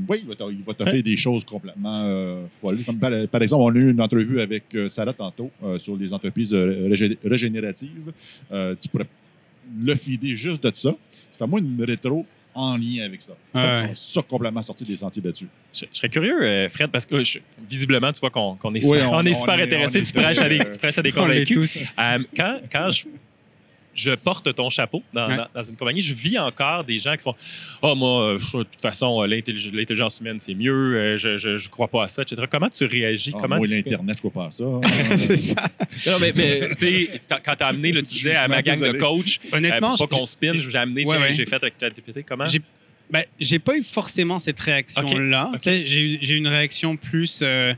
oui, 0.07 0.19
il 0.23 0.27
va 0.29 0.35
va 0.65 0.73
t'offrir 0.73 1.03
des 1.03 1.17
choses 1.17 1.43
complètement 1.43 2.03
euh, 2.05 2.45
folles. 2.61 2.83
Comme 2.85 2.99
par, 2.99 3.11
par 3.27 3.41
exemple, 3.41 3.63
on 3.63 3.75
a 3.75 3.79
eu 3.79 3.91
une 3.91 4.01
entrevue 4.01 4.39
avec 4.39 4.63
euh, 4.75 4.87
Sarah 4.87 5.11
tantôt 5.13 5.51
euh, 5.63 5.77
sur 5.77 5.97
les 5.97 6.13
entreprises 6.13 6.53
euh, 6.53 6.87
régé- 6.89 7.17
régénératives. 7.25 8.13
Euh, 8.51 8.75
tu 8.79 8.87
pourrais 8.87 9.07
le 9.83 9.93
feeder 9.95 10.37
juste 10.37 10.63
de 10.63 10.71
ça. 10.73 10.95
Ça 11.31 11.39
fait 11.39 11.47
moi 11.47 11.59
une 11.59 11.83
rétro 11.83 12.25
en 12.57 12.77
lien 12.77 13.05
avec 13.05 13.21
ça. 13.21 13.33
Ouais, 13.55 13.75
ça, 13.75 13.89
ça 13.93 14.21
complètement 14.23 14.61
sorti 14.61 14.83
des 14.83 14.97
sentiers 14.97 15.21
battus. 15.21 15.47
Je, 15.73 15.85
je 15.91 15.97
serais 15.97 16.09
curieux, 16.09 16.41
euh, 16.41 16.69
Fred, 16.69 16.89
parce 16.91 17.05
que 17.05 17.15
euh, 17.15 17.23
je- 17.23 17.39
visiblement, 17.69 18.11
tu 18.11 18.19
vois 18.19 18.29
qu'on 18.31 18.55
est, 18.75 18.83
Oui, 18.85 18.97
on- 19.03 19.15
on 19.15 19.25
est 19.25 19.29
on 19.31 19.33
super 19.33 19.59
est- 19.59 19.63
intéressé. 19.63 19.99
on 19.99 20.01
est 20.01 20.05
Tu 20.05 20.13
prêches 20.13 20.39
à 20.39 20.49
des, 20.49 20.59
tu 20.59 20.77
prêches 20.79 20.97
à 20.97 21.01
des 21.03 21.11
convaincus. 21.11 21.55
tous. 21.55 21.81
Euh, 21.99 22.19
quand, 22.35 22.59
quand 22.71 22.89
je, 22.91 23.05
je 23.97 24.11
porte 24.11 24.53
ton 24.55 24.69
chapeau 24.69 25.03
dans, 25.11 25.27
Ouais. 25.27 25.35
dans- 25.35 25.47
dans 25.53 25.61
une 25.63 25.75
compagnie, 25.75 26.01
je 26.01 26.13
vis 26.13 26.37
encore 26.39 26.83
des 26.85 26.97
gens 26.99 27.15
qui 27.17 27.23
font 27.23 27.35
Oh, 27.81 27.95
moi, 27.95 28.21
euh, 28.21 28.37
je- 28.37 28.57
de 28.59 28.63
toute 28.63 28.81
façon, 28.81 29.21
euh, 29.21 29.27
l'intellig- 29.27 29.71
l'intelligence 29.73 30.19
humaine, 30.19 30.39
c'est 30.39 30.53
mieux, 30.53 30.71
euh, 30.95 31.17
je, 31.17 31.37
je, 31.37 31.57
je 31.57 31.69
crois 31.69 31.87
pas 31.89 32.03
à 32.03 32.07
ça, 32.07 32.21
etc. 32.21 32.43
Comment 32.49 32.69
tu 32.69 32.85
réagis? 32.85 33.31
Ah, 33.35 33.39
Comment 33.41 33.57
moi, 33.57 33.67
tu... 33.67 33.73
l'Internet, 33.73 34.17
je 34.21 34.25
ne 34.27 34.29
crois 34.29 34.43
pas 34.43 34.47
à 34.49 34.51
ça. 34.51 34.63
c'est 35.17 35.35
ça. 35.35 35.63
Non, 36.07 36.17
mais, 36.21 36.31
mais 36.35 36.69
tu 36.77 37.05
sais, 37.07 37.19
t'as- 37.27 37.39
quand 37.39 37.55
tu 37.55 37.63
as 37.63 37.67
amené, 37.67 37.91
là, 37.91 38.01
tu 38.01 38.13
disais 38.13 38.35
à 38.35 38.47
ma 38.47 38.61
gang 38.61 38.79
de 38.79 38.91
coach, 38.99 39.39
euh, 39.51 39.57
Honnêtement, 39.57 39.95
pour 39.95 40.07
pas 40.07 40.15
je- 40.15 40.19
qu'on 40.19 40.25
spin, 40.25 40.53
j'ai 40.59 40.77
amené, 40.77 41.01
tu 41.03 41.07
Ouais, 41.09 41.15
sais, 41.17 41.21
ouais. 41.23 41.33
j'ai 41.33 41.45
fait 41.45 41.55
avec 41.55 41.73
ChatGPT. 41.79 42.23
Comment? 42.27 42.45
J'ai 42.45 42.61
ben, 43.09 43.23
j'ai 43.39 43.57
pas 43.59 43.77
eu 43.77 43.83
forcément 43.83 44.37
cette 44.37 44.59
réaction-là. 44.59 45.51
Ok. 45.53 45.59
Tu 45.59 45.63
sais, 45.63 45.85
J'ai 45.85 46.01
eu- 46.01 46.17
j'ai 46.21 46.33
eu 46.35 46.37
une 46.37 46.47
réaction 46.49 46.97
plus. 46.97 47.39
euh, 47.41 47.73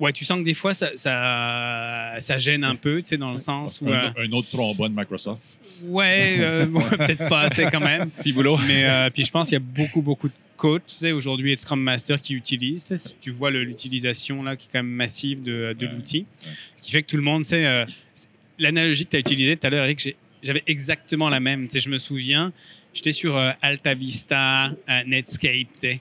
ouais, 0.00 0.12
tu 0.12 0.24
sens 0.24 0.38
que 0.38 0.44
des 0.44 0.54
fois, 0.54 0.74
ça, 0.74 0.90
ça, 0.96 2.14
ça 2.18 2.38
gêne 2.38 2.64
un 2.64 2.76
peu, 2.76 3.00
tu 3.02 3.08
sais, 3.08 3.16
dans 3.16 3.32
le 3.32 3.38
sens 3.38 3.80
où. 3.80 3.88
un, 3.88 4.12
euh, 4.16 4.26
un 4.26 4.32
autre 4.32 4.48
trombone 4.48 4.92
Microsoft. 4.96 5.42
ouais, 5.84 6.36
euh, 6.40 6.66
ouais, 6.70 6.96
peut-être 6.96 7.28
pas, 7.28 7.48
tu 7.50 7.56
sais, 7.56 7.70
quand 7.70 7.80
même. 7.80 8.08
Si 8.10 8.32
boulot. 8.32 8.56
Mais 8.66 8.84
euh, 8.84 9.10
puis 9.10 9.24
je 9.24 9.30
pense 9.30 9.48
qu'il 9.48 9.54
y 9.54 9.56
a 9.56 9.64
beaucoup, 9.64 10.00
beaucoup 10.02 10.28
de 10.28 10.34
coachs, 10.56 10.82
tu 10.86 10.94
sais, 10.94 11.12
aujourd'hui, 11.12 11.52
et 11.52 11.56
de 11.56 11.60
Scrum 11.60 11.80
Master 11.80 12.20
qui 12.20 12.34
utilisent. 12.34 12.84
Tu, 12.86 12.98
sais, 12.98 13.14
tu 13.20 13.30
vois 13.30 13.50
l'utilisation 13.50 14.42
là 14.42 14.56
qui 14.56 14.66
est 14.66 14.70
quand 14.72 14.78
même 14.82 14.86
massive 14.92 15.42
de, 15.42 15.74
de 15.78 15.86
Ouais, 15.86 15.92
l'outil. 15.92 16.18
ouais. 16.44 16.52
Ce 16.76 16.82
qui 16.82 16.90
fait 16.92 17.02
que 17.02 17.08
tout 17.10 17.16
le 17.16 17.22
monde 17.22 17.44
sait. 17.44 17.64
euh, 17.66 17.84
c'est- 18.14 18.28
L'analogie 18.60 19.04
que 19.04 19.10
tu 19.10 19.16
as 19.16 19.20
utilisée 19.20 19.56
tout 19.56 19.68
à 19.68 19.70
l'heure, 19.70 19.84
Eric, 19.84 20.16
j'avais 20.42 20.64
exactement 20.66 21.28
la 21.28 21.38
même. 21.38 21.66
Tu 21.66 21.74
sais, 21.74 21.80
je 21.80 21.88
me 21.88 21.98
souviens, 21.98 22.52
j'étais 22.92 23.12
sur 23.12 23.36
euh, 23.36 23.52
Alta 23.62 23.94
Vista, 23.94 24.66
euh, 24.66 25.04
Netscape. 25.06 25.68
tu 25.80 25.90
sais. 25.92 26.00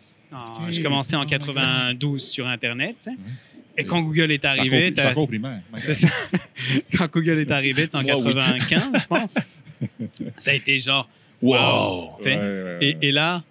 Je 0.72 0.82
commençais 0.82 1.16
en 1.16 1.22
oh 1.22 1.26
my 1.26 1.30
92 1.30 2.24
sur 2.28 2.48
Internet. 2.48 2.96
tu 2.98 3.04
sais. 3.04 3.10
Ouais. 3.12 3.18
Et 3.78 3.84
quand 3.86 4.02
Google 4.02 4.32
est 4.32 4.44
arrivé, 4.46 4.94
encore 5.06 5.28
primaire. 5.28 5.62
c'est 5.82 5.94
ça. 5.94 6.08
Quand 6.98 7.12
Google 7.12 7.40
est 7.40 7.52
arrivé, 7.52 7.88
en 7.94 8.02
Moi, 8.02 8.16
oui. 8.18 8.24
95, 8.34 9.02
je 9.02 9.06
pense. 9.06 9.36
Ça 10.36 10.52
a 10.52 10.54
été 10.56 10.80
genre, 10.80 11.08
Wow! 11.42 12.16
Ouais, 12.22 12.36
ouais, 12.36 12.78
Et, 12.82 12.98
et 13.04 13.12
là, 13.12 13.44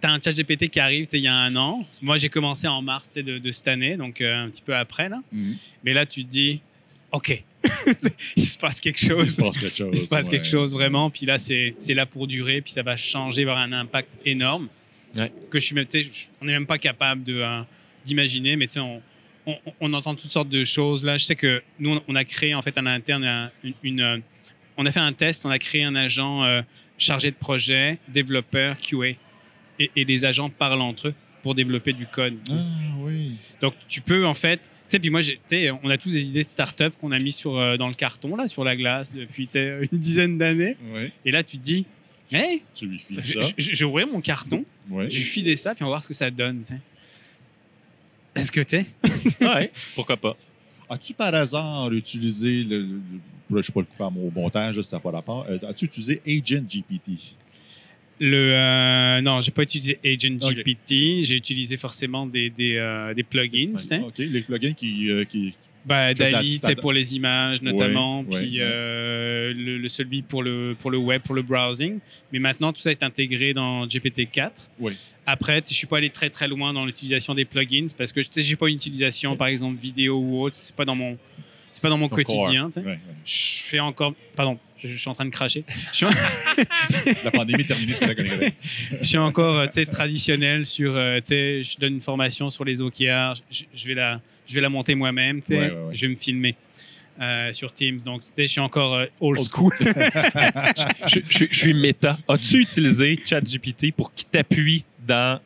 t'as 0.00 0.10
un 0.10 0.20
chat 0.22 0.32
GPT 0.32 0.68
qui 0.68 0.78
arrive 0.80 1.06
il 1.12 1.20
y 1.20 1.28
a 1.28 1.34
un 1.34 1.56
an. 1.56 1.86
Moi, 2.02 2.18
j'ai 2.18 2.28
commencé 2.28 2.68
en 2.68 2.82
mars 2.82 3.14
de, 3.14 3.38
de 3.38 3.50
cette 3.50 3.68
année, 3.68 3.96
donc 3.96 4.20
euh, 4.20 4.44
un 4.44 4.50
petit 4.50 4.60
peu 4.62 4.76
après. 4.76 5.08
Là. 5.08 5.20
Mhm. 5.32 5.56
Mais 5.84 5.94
là, 5.94 6.04
tu 6.04 6.24
te 6.24 6.28
dis, 6.30 6.60
OK, 7.12 7.42
il 8.36 8.44
se 8.44 8.58
passe 8.58 8.80
quelque 8.80 9.00
Il 9.02 9.08
chose. 9.08 9.30
se 9.34 9.40
passe 9.40 9.56
quelque 9.56 9.76
chose. 9.76 9.90
Il 9.94 10.00
se 10.00 10.08
passe 10.08 10.28
quelque 10.28 10.46
chose 10.46 10.72
vraiment. 10.74 11.08
Puis 11.08 11.24
là, 11.26 11.38
c'est 11.38 11.74
c'est 11.78 11.94
là 11.94 12.04
pour 12.04 12.26
durer. 12.26 12.60
Puis 12.60 12.72
ça 12.72 12.82
va 12.82 12.96
changer, 12.96 13.42
avoir 13.42 13.58
un 13.58 13.72
impact 13.72 14.08
énorme. 14.26 14.68
Ouais. 15.18 15.32
Que 15.50 15.58
je 15.58 15.64
suis 15.66 15.74
même, 15.74 15.86
tu 15.86 16.02
sais, 16.02 16.10
je- 16.10 16.26
on 16.40 16.44
n'est 16.44 16.52
même 16.52 16.66
pas 16.66 16.78
capable 16.78 17.22
euh, 17.28 17.62
d'imaginer. 18.04 18.56
Mais 18.56 18.66
tu 18.66 18.74
sais, 18.74 18.80
on, 18.80 19.00
on, 19.46 19.56
on 19.80 19.92
entend 19.92 20.14
toutes 20.14 20.30
sortes 20.30 20.48
de 20.48 20.64
choses. 20.64 21.04
Là, 21.04 21.16
je 21.16 21.24
sais 21.24 21.36
que 21.36 21.62
nous, 21.78 22.00
on- 22.08 22.14
a 22.14 22.24
créé 22.24 22.54
en 22.54 22.62
fait 22.62 22.76
en 22.78 22.86
interne 22.86 23.24
un- 23.24 23.50
une. 23.64 23.74
une, 23.82 24.00
euh, 24.00 24.18
on 24.76 24.86
a 24.86 24.92
fait 24.92 25.00
un 25.00 25.12
test. 25.12 25.44
On 25.46 25.50
a 25.50 25.58
créé 25.58 25.84
un 25.84 25.94
agent 25.94 26.44
euh, 26.44 26.62
chargé 26.98 27.30
de 27.30 27.36
projet, 27.36 27.98
développeur, 28.08 28.76
QA. 28.80 29.08
Et, 29.78 29.90
et 29.96 30.04
les 30.04 30.24
agents 30.24 30.48
parlent 30.48 30.80
entre 30.82 31.08
eux 31.08 31.14
pour 31.42 31.54
développer 31.54 31.92
du 31.92 32.06
code. 32.06 32.36
Ah 32.50 32.54
oui. 33.00 33.36
Donc, 33.60 33.74
tu 33.88 34.00
peux, 34.00 34.24
en 34.26 34.34
fait. 34.34 34.58
Tu 34.58 34.68
sais, 34.88 34.98
puis 34.98 35.10
moi, 35.10 35.22
j'ai- 35.22 35.36
tu 35.36 35.40
sais, 35.56 35.70
on 35.82 35.88
a 35.90 35.96
tous 35.98 36.12
des 36.12 36.28
idées 36.28 36.44
de 36.44 36.48
start-up 36.48 36.94
qu'on 37.00 37.10
a 37.12 37.18
mis 37.18 37.32
sur, 37.32 37.56
euh, 37.56 37.76
dans 37.76 37.88
le 37.88 37.94
carton, 37.94 38.36
là, 38.36 38.46
sur 38.46 38.62
la 38.62 38.76
glace, 38.76 39.12
depuis 39.12 39.48
une 39.54 39.98
dizaine 39.98 40.38
d'années. 40.38 40.76
Et 41.24 41.30
là, 41.32 41.42
tu 41.42 41.56
te 41.58 41.62
dis, 41.64 41.86
hey, 42.30 42.62
Tu 42.74 42.86
lui 42.86 42.98
files 42.98 43.20
je, 43.24 43.40
ça. 43.40 43.48
je- 43.58 43.72
je 43.72 43.78
vais 43.78 43.84
ouvrir 43.84 44.06
mon 44.06 44.20
carton, 44.20 44.64
je 45.10 45.16
lui 45.16 45.24
file 45.24 45.56
ça, 45.58 45.74
puis 45.74 45.82
on 45.82 45.86
va 45.86 45.92
voir 45.92 46.02
ce 46.02 46.08
que 46.08 46.14
ça 46.14 46.30
donne. 46.30 46.62
Est-ce 48.34 48.50
que 48.52 48.60
tu 48.60 48.76
sais? 48.76 48.86
Ouais, 49.40 49.70
pourquoi 49.94 50.16
pas? 50.16 50.36
As-tu 50.88 51.14
par 51.14 51.34
hasard 51.34 51.92
utilisé 51.92 52.64
le. 52.64 52.78
le- 52.80 53.00
je 53.50 53.56
ne 53.56 53.62
sais 53.62 53.72
pas 53.72 53.80
le 53.80 53.86
coup 53.86 54.02
à 54.04 54.10
mon 54.10 54.30
montage, 54.30 54.80
ça 54.82 54.96
n'a 54.96 55.00
pas 55.00 55.10
rapport. 55.10 55.44
Euh, 55.48 55.58
As-tu 55.68 55.84
utilisé 55.86 56.22
Agent 56.26 56.62
GPT? 56.66 57.36
Le, 58.20 58.52
euh, 58.54 59.20
non, 59.20 59.40
j'ai 59.40 59.50
pas 59.50 59.62
utilisé 59.62 59.98
Agent. 60.04 60.38
GPT. 60.38 61.24
J'ai 61.24 61.36
utilisé 61.36 61.76
forcément 61.76 62.26
des, 62.26 62.48
des, 62.50 62.76
euh, 62.76 63.12
des 63.14 63.22
plugins. 63.24 63.76
sais. 63.76 64.00
OK. 64.00 64.18
Les 64.18 64.40
plugins 64.42 64.72
qui. 64.72 65.10
euh, 65.10 65.24
qui... 65.24 65.54
Bah, 65.84 66.14
Dali, 66.14 66.60
t'as- 66.60 66.76
pour 66.76 66.92
les 66.92 67.16
images 67.16 67.60
notamment, 67.60 68.20
Ouais, 68.20 68.26
puis 68.38 68.58
ouais, 68.58 68.58
ouais. 68.58 68.70
euh, 68.70 69.52
le, 69.52 69.78
le 69.78 69.88
celui 69.88 70.22
pour 70.22 70.42
le, 70.42 70.76
pour 70.78 70.90
le 70.92 70.98
web, 70.98 71.22
pour 71.22 71.34
le 71.34 71.42
browsing. 71.42 71.98
Mais 72.32 72.38
maintenant, 72.38 72.72
tout 72.72 72.80
ça 72.80 72.90
est 72.92 73.02
intégré 73.02 73.52
dans 73.52 73.86
GPT-4. 73.86 74.50
Oui. 74.78 74.92
Après, 75.26 75.62
je 75.68 75.74
suis 75.74 75.86
pas 75.88 75.96
allé 75.98 76.10
très 76.10 76.30
très 76.30 76.46
loin 76.46 76.72
dans 76.72 76.84
l'utilisation 76.86 77.34
des 77.34 77.44
plugins 77.44 77.86
parce 77.98 78.12
que 78.12 78.20
je 78.22 78.28
j'ai 78.36 78.56
pas 78.56 78.68
une 78.68 78.76
utilisation, 78.76 79.36
par 79.36 79.48
exemple, 79.48 79.80
vidéo 79.80 80.18
ou 80.18 80.42
autre. 80.42 80.56
C'est 80.56 80.74
pas 80.74 80.84
dans 80.84 80.94
mon 80.96 81.18
c'est 81.72 81.82
pas 81.82 81.88
dans 81.88 81.98
mon 81.98 82.08
Ton 82.08 82.16
quotidien. 82.16 82.70
Ouais, 82.76 82.82
ouais. 82.84 82.98
Je 83.24 83.62
fais 83.64 83.80
encore, 83.80 84.14
pardon, 84.36 84.58
je, 84.78 84.88
je 84.88 84.96
suis 84.96 85.08
en 85.08 85.12
train 85.12 85.24
de 85.24 85.30
cracher. 85.30 85.64
Je 85.92 85.96
suis, 85.96 86.06
La 87.24 87.30
pandémie 87.30 87.62
est 87.62 87.66
terminée, 87.66 87.92
correct. 87.94 88.54
je 89.00 89.04
suis 89.06 89.18
encore 89.18 89.58
euh, 89.58 89.84
traditionnel 89.90 90.66
sur, 90.66 90.94
euh, 90.96 91.18
tu 91.20 91.26
sais, 91.28 91.62
je 91.62 91.78
donne 91.78 91.94
une 91.94 92.00
formation 92.00 92.50
sur 92.50 92.64
les 92.64 92.80
OKR. 92.80 93.34
Je, 93.50 93.62
je 93.74 93.86
vais 93.88 93.94
la, 93.94 94.20
je 94.46 94.54
vais 94.54 94.60
la 94.60 94.68
monter 94.68 94.94
moi-même. 94.94 95.40
tu 95.42 95.54
sais. 95.54 95.58
Ouais, 95.60 95.70
ouais, 95.70 95.76
ouais. 95.88 95.94
Je 95.94 96.02
vais 96.02 96.08
me 96.12 96.16
filmer. 96.16 96.54
euh, 97.20 97.52
sur 97.52 97.72
Teams, 97.72 97.98
donc 98.04 98.22
je 98.36 98.44
suis 98.46 98.60
encore 98.60 98.94
euh, 98.94 99.06
old 99.20 99.40
school. 99.42 99.72
je, 99.80 101.20
je- 101.28 101.44
je 101.50 101.56
suis 101.56 101.74
méta. 101.74 102.18
As-tu 102.28 102.60
utilisé 102.60 103.18
ChatGPT 103.24 103.92
pour 103.92 104.12
qu'il 104.14 104.26
t'appuie 104.28 104.84
dans 105.06 105.38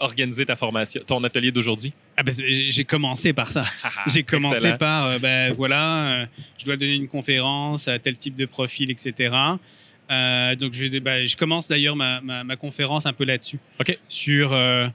organiser 0.00 0.44
ta 0.44 0.56
formation, 0.56 1.00
ton 1.06 1.22
atelier 1.24 1.52
d'aujourd'hui? 1.52 1.92
Ah 2.16 2.22
ben, 2.22 2.34
j'ai 2.46 2.84
commencé 2.84 3.32
par 3.32 3.48
ça. 3.48 3.64
J'ai 4.06 4.22
commencé 4.22 4.56
Excellent. 4.58 4.76
par, 4.76 5.04
euh, 5.06 5.18
ben 5.18 5.52
voilà, 5.52 6.20
euh, 6.22 6.26
je 6.58 6.64
dois 6.66 6.76
donner 6.76 6.94
une 6.94 7.08
conférence 7.08 7.88
à 7.88 7.98
tel 7.98 8.18
type 8.18 8.34
de 8.34 8.44
profil, 8.46 8.90
etc. 8.90 9.34
Euh, 10.10 10.54
donc 10.56 10.72
je, 10.74 10.98
ben, 10.98 11.26
je 11.26 11.36
commence 11.36 11.68
d'ailleurs 11.68 11.96
ma, 11.96 12.20
ma- 12.20 12.44
ma 12.44 12.56
conférence 12.56 13.06
un 13.06 13.12
peu 13.14 13.24
là-dessus. 13.24 13.58
OK. 13.80 13.96
Sur, 14.08 14.52
euh, 14.52 14.86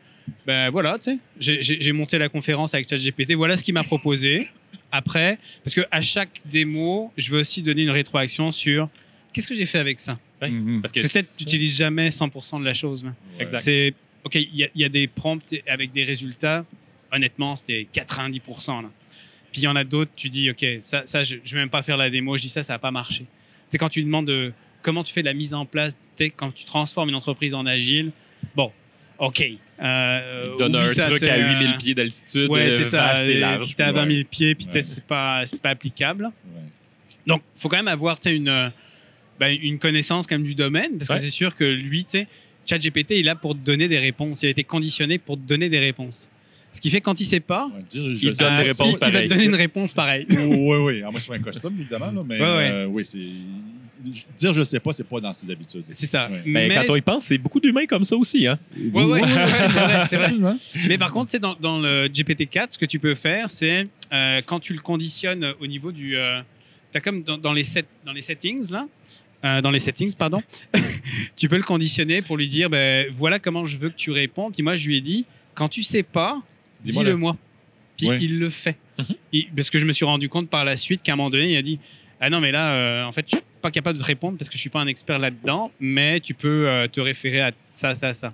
ben 0.45 0.69
voilà, 0.69 0.99
tu 0.99 1.19
sais, 1.39 1.59
j'ai- 1.61 1.91
monté 1.91 2.17
la 2.17 2.29
conférence 2.29 2.73
avec 2.73 2.87
ChatGPT. 2.89 3.33
Voilà 3.33 3.57
ce 3.57 3.63
qu'il 3.63 3.73
m'a 3.73 3.83
proposé. 3.83 4.47
Après, 4.91 5.39
parce 5.63 5.73
que 5.75 5.81
à 5.91 6.01
chaque 6.01 6.41
démo, 6.45 7.11
je 7.17 7.31
veux 7.31 7.39
aussi 7.39 7.61
donner 7.61 7.83
une 7.83 7.89
rétroaction 7.89 8.51
sur 8.51 8.89
qu'est-ce 9.33 9.47
que 9.47 9.55
j'ai 9.55 9.65
fait 9.65 9.79
avec 9.79 9.99
ça. 9.99 10.19
Ouais. 10.41 10.49
Mhm. 10.49 10.81
Parce 10.81 10.91
que 10.91 10.99
Parce 11.01 11.13
que 11.13 11.19
peut-être 11.19 11.37
tu 11.37 11.43
n'utilises 11.45 11.77
jamais 11.77 12.09
100% 12.09 12.59
de 12.59 12.63
la 12.65 12.73
chose. 12.73 13.03
Ouais. 13.05 13.11
Exact. 13.39 13.59
C'est 13.59 13.93
OK, 14.23 14.35
il 14.35 14.55
y, 14.55 14.63
a- 14.65 14.69
il 14.75 14.81
y 14.81 14.85
a 14.85 14.89
des 14.89 15.07
prompts 15.07 15.41
avec 15.67 15.91
des 15.93 16.03
résultats. 16.03 16.63
Honnêtement, 17.11 17.55
c'était 17.55 17.87
90%. 17.93 18.81
Là. 18.83 18.89
Puis 19.51 19.61
il 19.61 19.63
y 19.63 19.67
en 19.67 19.75
a 19.75 19.83
d'autres, 19.83 20.11
tu 20.15 20.29
dis 20.29 20.49
OK, 20.51 20.65
ça, 20.81 21.03
ça 21.05 21.23
je 21.23 21.35
ne 21.35 21.41
vais 21.41 21.57
même 21.57 21.69
pas 21.69 21.81
faire 21.83 21.97
la 21.97 22.09
démo. 22.09 22.35
Je 22.37 22.43
dis 22.43 22.49
ça, 22.49 22.63
ça 22.63 22.73
n'a 22.73 22.79
pas 22.79 22.91
marché. 22.91 23.25
C'est 23.69 23.77
quand 23.77 23.89
tu 23.89 24.03
demandes 24.03 24.27
de, 24.27 24.51
comment 24.81 25.03
tu 25.03 25.13
fais 25.13 25.21
la 25.21 25.33
mise 25.33 25.53
en 25.53 25.65
place, 25.65 25.97
quand 26.35 26.51
tu 26.51 26.65
transformes 26.65 27.09
une 27.09 27.15
entreprise 27.15 27.53
en 27.53 27.65
agile. 27.65 28.11
Bon, 28.55 28.71
OK. 29.19 29.43
Euh, 29.81 30.49
Il 30.53 30.57
donne 30.59 30.75
un 30.75 30.87
ça, 30.87 31.05
truc 31.09 31.23
à 31.23 31.33
euh, 31.35 31.59
8000 31.59 31.77
pieds 31.77 31.93
d'altitude, 31.93 32.49
Ouais, 32.49 32.61
euh, 32.67 32.77
c'est 32.79 32.89
ça. 32.89 33.07
vaste 33.07 33.23
et 33.23 33.39
large. 33.39 33.75
Tu 33.75 33.81
es 33.81 33.85
à 33.85 33.91
20 33.91 34.05
000 34.05 34.17
Ouais. 34.17 34.23
pieds, 34.23 34.55
puis 34.55 34.67
Ouais. 34.73 34.81
c'est 34.83 35.03
pas, 35.05 35.43
pas 35.61 35.69
applicable. 35.69 36.25
Ouais. 36.25 36.61
Donc, 37.25 37.41
il 37.55 37.61
faut 37.61 37.69
quand 37.69 37.77
même 37.77 37.87
avoir 37.87 38.17
une, 38.25 38.47
euh, 38.49 38.69
ben, 39.39 39.57
une 39.61 39.79
connaissance 39.79 40.25
quand 40.27 40.35
même 40.37 40.47
du 40.47 40.55
domaine, 40.55 40.97
parce 40.97 41.09
Ouais. 41.09 41.15
que 41.17 41.21
c'est 41.21 41.29
sûr 41.29 41.53
que 41.55 41.63
lui, 41.63 42.05
tu 42.05 42.11
sais, 42.11 42.27
ChatGPT, 42.65 43.11
il 43.11 43.19
est 43.19 43.23
là 43.23 43.35
pour 43.35 43.53
te 43.53 43.59
donner 43.59 43.87
des 43.87 43.99
réponses. 43.99 44.43
Il 44.43 44.47
a 44.47 44.49
été 44.49 44.63
conditionné 44.63 45.17
pour 45.19 45.35
te 45.35 45.41
donner 45.41 45.69
des 45.69 45.79
réponses. 45.79 46.29
Ce 46.77 46.81
qui 46.81 46.91
fait 46.91 46.99
que 46.99 47.05
quand 47.05 47.19
il 47.19 47.25
sait 47.25 47.39
pas, 47.39 47.65
Ouais, 47.73 47.81
dire, 47.89 48.03
je- 48.03 48.27
Il 48.27 48.33
donne 48.33 48.53
euh, 48.53 48.71
va 48.71 49.21
te 49.23 49.27
donner 49.27 49.45
une 49.45 49.55
réponse 49.55 49.93
pareille. 49.93 50.27
Oui, 50.29 50.75
oui. 50.77 51.01
À 51.01 51.05
moins 51.09 51.13
que 51.13 51.19
ce 51.21 51.25
soit 51.25 51.35
un 51.37 51.39
custom, 51.41 51.73
évidemment, 51.79 52.11
là, 52.11 52.21
mais 52.23 52.35
Ouais, 52.39 52.41
ouais. 52.45 52.69
euh, 52.71 52.85
oui, 52.85 53.03
c'est. 53.03 53.17
Dire 54.37 54.53
je 54.53 54.63
sais 54.63 54.79
pas, 54.79 54.93
c'est 54.93 55.03
pas 55.03 55.19
dans 55.19 55.33
ses 55.33 55.49
habitudes. 55.49 55.83
C'est 55.89 56.05
ça. 56.05 56.29
Ouais. 56.29 56.43
Mais, 56.45 56.67
Mais, 56.67 56.75
quand 56.75 56.93
on 56.93 56.95
y 56.95 57.01
pense, 57.01 57.23
c'est 57.23 57.39
beaucoup 57.39 57.59
d'humains 57.59 57.87
comme 57.87 58.03
ça 58.03 58.15
aussi. 58.15 58.45
Hein? 58.45 58.59
Ouais, 58.93 59.03
ouais, 59.03 59.21
c'est 60.07 60.17
vrai, 60.17 60.53
c'est. 60.53 60.87
Mais 60.87 60.99
par 60.99 61.11
contre, 61.11 61.31
c'est 61.31 61.39
dans, 61.39 61.55
dans 61.59 61.79
le 61.79 62.07
GPT-4, 62.07 62.67
ce 62.73 62.77
que 62.77 62.85
tu 62.85 62.99
peux 62.99 63.15
faire, 63.15 63.49
c'est 63.49 63.87
euh, 64.13 64.41
quand 64.45 64.59
tu 64.59 64.73
le 64.73 64.79
conditionnes 64.81 65.51
au 65.59 65.65
niveau 65.65 65.91
du. 65.91 66.15
Euh, 66.15 66.39
tu 66.91 66.97
as 66.99 67.01
comme 67.01 67.23
dans, 67.23 67.39
dans 67.39 67.53
les 67.53 67.63
set, 67.63 67.87
dans 68.05 68.13
les 68.13 68.21
settings, 68.21 68.71
là. 68.71 68.87
euh, 69.43 69.61
dans 69.61 69.71
les 69.71 69.79
settings, 69.79 70.13
pardon. 70.13 70.43
tu 71.35 71.49
peux 71.49 71.57
le 71.57 71.63
conditionner 71.63 72.21
pour 72.21 72.37
lui 72.37 72.47
dire 72.47 72.69
ben, 72.69 73.07
voilà 73.11 73.39
comment 73.39 73.65
je 73.65 73.77
veux 73.77 73.89
que 73.89 73.95
tu 73.97 74.11
réponds. 74.11 74.51
Puis 74.51 74.61
moi, 74.61 74.75
je 74.75 74.87
lui 74.87 74.97
ai 74.97 75.01
dit 75.01 75.25
quand 75.55 75.67
tu 75.69 75.81
sais 75.81 76.03
pas, 76.03 76.39
dis-le 76.83 77.15
moi. 77.15 77.35
Puis 77.97 78.07
Ouais. 78.09 78.19
il 78.21 78.39
le 78.39 78.49
fait. 78.49 78.77
Mhm. 78.99 79.05
Il- 79.33 79.47
parce 79.55 79.69
que 79.69 79.79
je 79.79 79.85
me 79.85 79.91
suis 79.93 80.05
rendu 80.05 80.29
compte 80.29 80.49
par 80.49 80.63
la 80.65 80.75
suite 80.77 81.01
qu'à 81.03 81.13
un 81.13 81.15
moment 81.15 81.29
donné, 81.29 81.51
il 81.53 81.57
a 81.57 81.61
dit 81.61 81.79
Ah 82.19 82.29
non, 82.29 82.39
mais 82.39 82.51
là, 82.51 82.73
euh, 82.73 83.03
en 83.05 83.11
fait, 83.11 83.25
je 83.29 83.35
suis 83.37 83.45
pas 83.61 83.69
capable 83.71 83.97
de 83.97 84.01
te 84.03 84.07
répondre 84.07 84.37
parce 84.37 84.49
que 84.49 84.55
je 84.55 84.61
suis 84.61 84.69
pas 84.69 84.79
un 84.79 84.87
expert 84.87 85.19
là-dedans, 85.19 85.71
mais 85.79 86.19
tu 86.19 86.33
peux 86.33 86.67
euh, 86.67 86.87
te 86.87 86.99
référer 87.01 87.41
à 87.41 87.51
ça, 87.71 87.93
ça, 87.95 88.13
ça. 88.13 88.33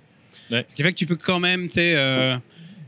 Ouais. 0.52 0.66
Ce 0.68 0.76
qui 0.76 0.84
fait 0.84 0.92
que 0.94 0.98
tu 0.98 1.06
peux 1.06 1.16
quand 1.16 1.40
même, 1.40 1.68
tu 1.68 1.76
sais, 1.76 1.94
euh, 1.96 2.38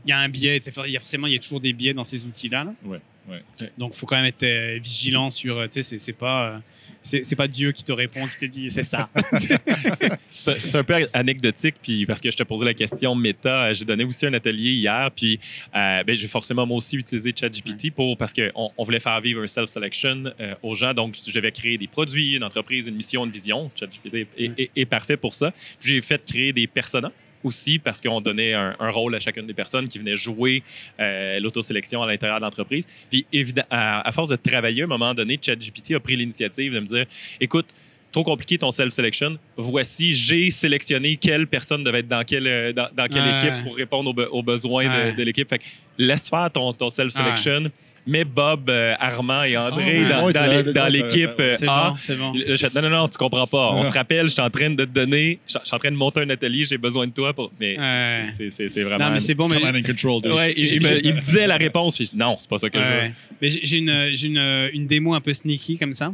il 0.06 0.10
y 0.10 0.12
a 0.12 0.18
un 0.18 0.28
biais, 0.28 0.58
il 0.58 0.90
y 0.92 0.96
a 0.96 1.00
forcément, 1.00 1.26
il 1.26 1.32
y 1.32 1.36
a 1.36 1.38
toujours 1.40 1.60
des 1.60 1.72
biais 1.72 1.92
dans 1.94 2.04
ces 2.04 2.24
outils-là. 2.24 2.64
là. 2.64 2.72
Ouais, 2.84 3.00
ouais. 3.28 3.42
Donc, 3.76 3.92
il 3.94 3.98
faut 3.98 4.06
quand 4.06 4.16
même 4.16 4.24
être 4.24 4.42
euh, 4.44 4.78
vigilant 4.82 5.30
sur, 5.30 5.58
euh, 5.58 5.66
tu 5.66 5.82
sais, 5.82 5.98
c'est- 5.98 6.12
pas. 6.12 6.46
euh, 6.48 6.58
c'est 7.02 7.36
pas 7.36 7.46
Dieu 7.46 7.70
qui 7.72 7.84
te 7.84 7.92
répond, 7.92 8.26
qui 8.26 8.36
te 8.36 8.46
dit 8.46 8.68
c'est 8.70 8.82
ça. 8.82 9.08
C'est 10.30 10.74
un- 10.76 10.84
peu 10.84 10.94
anecdotique, 11.12 11.76
puis 11.82 12.04
parce 12.06 12.20
que 12.20 12.30
je 12.30 12.36
te 12.36 12.42
posais 12.42 12.64
la 12.64 12.74
question 12.74 13.14
méta, 13.14 13.72
j'ai 13.72 13.84
donné 13.84 14.04
aussi 14.04 14.26
un 14.26 14.34
atelier 14.34 14.72
hier, 14.72 15.10
puis 15.14 15.38
euh, 15.74 16.02
ben, 16.04 16.14
j'ai 16.16 16.28
forcément 16.28 16.66
moi 16.66 16.76
aussi 16.76 16.96
utilisé 16.96 17.32
ChatGPT 17.38 17.90
pour 17.92 18.16
parce 18.16 18.32
qu'on 18.32 18.70
on 18.76 18.84
voulait 18.84 19.00
faire 19.00 19.20
vivre 19.20 19.42
un 19.42 19.46
self-selection 19.46 20.24
aux 20.62 20.74
gens, 20.74 20.92
donc 20.94 21.14
je 21.26 21.32
devais 21.32 21.52
créer 21.52 21.78
des 21.78 21.86
produits, 21.86 22.34
une 22.36 22.44
entreprise, 22.44 22.86
une 22.86 22.96
mission, 22.96 23.24
une 23.24 23.32
vision. 23.32 23.70
ChatGPT 23.74 24.14
est, 24.14 24.26
est- 24.36 24.60
est- 24.60 24.70
est 24.76 24.84
parfait 24.86 25.16
pour 25.16 25.34
ça. 25.34 25.52
J'ai 25.80 26.00
fait 26.02 26.24
créer 26.26 26.52
des 26.52 26.66
personas 26.66 27.12
aussi 27.46 27.78
parce 27.78 28.00
qu'on 28.00 28.20
donnait 28.20 28.52
un, 28.54 28.74
un 28.78 28.90
rôle 28.90 29.14
à 29.14 29.18
chacune 29.18 29.46
des 29.46 29.54
personnes 29.54 29.88
qui 29.88 29.98
venaient 29.98 30.16
jouer 30.16 30.62
euh, 31.00 31.40
l'autosélection 31.40 32.02
à 32.02 32.06
l'intérieur 32.06 32.38
de 32.38 32.44
l'entreprise. 32.44 32.86
Puis 33.10 33.24
évidemment, 33.32 33.66
à, 33.70 34.06
à 34.06 34.12
force 34.12 34.28
de 34.28 34.36
travailler, 34.36 34.82
à 34.82 34.84
un 34.84 34.88
moment 34.88 35.14
donné, 35.14 35.38
ChatGPT 35.40 35.92
a 35.94 36.00
pris 36.00 36.16
l'initiative 36.16 36.72
de 36.74 36.80
me 36.80 36.86
dire, 36.86 37.06
écoute, 37.40 37.66
trop 38.12 38.22
compliqué 38.24 38.56
ton 38.56 38.70
self-selection. 38.70 39.36
Voici, 39.56 40.14
j'ai 40.14 40.50
sélectionné 40.50 41.16
quelle 41.16 41.46
personne 41.46 41.82
devait 41.84 41.98
être 42.00 42.08
dans 42.08 42.24
quelle, 42.24 42.46
euh, 42.46 42.72
dans, 42.72 42.88
dans 42.94 43.06
quelle 43.08 43.22
Ouais. 43.22 43.36
équipe 43.38 43.64
pour 43.64 43.76
répondre 43.76 44.10
aux, 44.10 44.14
be- 44.14 44.28
aux 44.30 44.42
besoins 44.42 44.84
de- 44.84 44.88
Ouais. 44.90 45.14
de, 45.14 45.22
l'équipe. 45.22 45.48
Fait 45.48 45.58
que 45.58 45.64
laisse 45.98 46.28
faire 46.30 46.50
ton, 46.50 46.72
ton 46.72 46.88
self-selection. 46.88 47.70
Mets 48.06 48.24
Bob, 48.24 48.68
euh, 48.70 48.94
Armand 49.00 49.42
et 49.42 49.56
André 49.56 50.04
dans, 50.08 50.26
ouais, 50.26 50.32
dans 50.32 50.44
c'est 50.44 50.48
l'é- 50.56 50.62
vrai, 50.62 50.72
dans 50.72 50.82
ouais, 50.84 50.90
l'équipe 50.90 51.30
c'est 51.36 51.42
vrai. 51.42 51.50
euh, 51.52 51.56
C'est 51.58 51.68
A. 51.68 51.90
bon, 51.90 51.96
c'est 52.00 52.16
bon. 52.16 52.32
Là, 52.34 52.54
je 52.54 52.66
fais, 52.68 52.80
non, 52.82 52.88
non, 52.88 52.96
non, 52.96 53.08
tu 53.08 53.18
comprends 53.18 53.46
pas. 53.46 53.70
On 53.72 53.82
se 53.84 53.92
rappelle, 53.92 54.26
je 54.26 54.32
suis 54.32 54.40
en 54.40 54.48
train 54.50 54.70
de 54.70 54.84
te 54.84 54.90
donner, 54.90 55.38
je 55.46 55.54
je 55.60 55.66
suis 55.66 55.74
en 55.74 55.78
train 55.78 55.90
de 55.90 55.96
monter 55.96 56.20
un 56.20 56.30
atelier, 56.30 56.64
j'ai 56.64 56.78
besoin 56.78 57.06
de 57.06 57.12
toi 57.12 57.32
pour. 57.34 57.50
Mais 57.58 57.78
Ouais. 57.78 58.28
c'est- 58.36 58.50
c'est 58.50 58.68
c'est 58.68 58.82
vraiment. 58.84 59.06
Non, 59.06 59.10
mais 59.12 59.18
c'est 59.18 59.34
bon, 59.34 59.48
mais. 59.48 59.58
Command 59.60 59.76
and 59.76 59.82
control. 59.82 60.22
déjà. 60.22 60.34
Ouais, 60.36 60.54
il, 60.56 60.66
il 60.74 60.82
me, 60.82 61.04
il 61.06 61.14
me 61.14 61.20
disait 61.20 61.46
la 61.46 61.56
réponse, 61.56 61.96
puis 61.96 62.10
non, 62.14 62.36
c'est 62.38 62.48
pas 62.48 62.58
ça 62.58 62.70
que 62.70 62.78
je 62.78 62.84
veux. 62.84 62.90
Ouais. 62.90 63.12
Mais 63.42 63.50
j'ai 63.50 63.60
j'ai 63.64 63.78
une, 63.78 64.10
j'ai 64.12 64.26
une, 64.28 64.68
une 64.72 64.86
démo 64.86 65.14
un 65.14 65.20
peu 65.20 65.32
sneaky 65.32 65.76
comme 65.78 65.92
ça. 65.92 66.12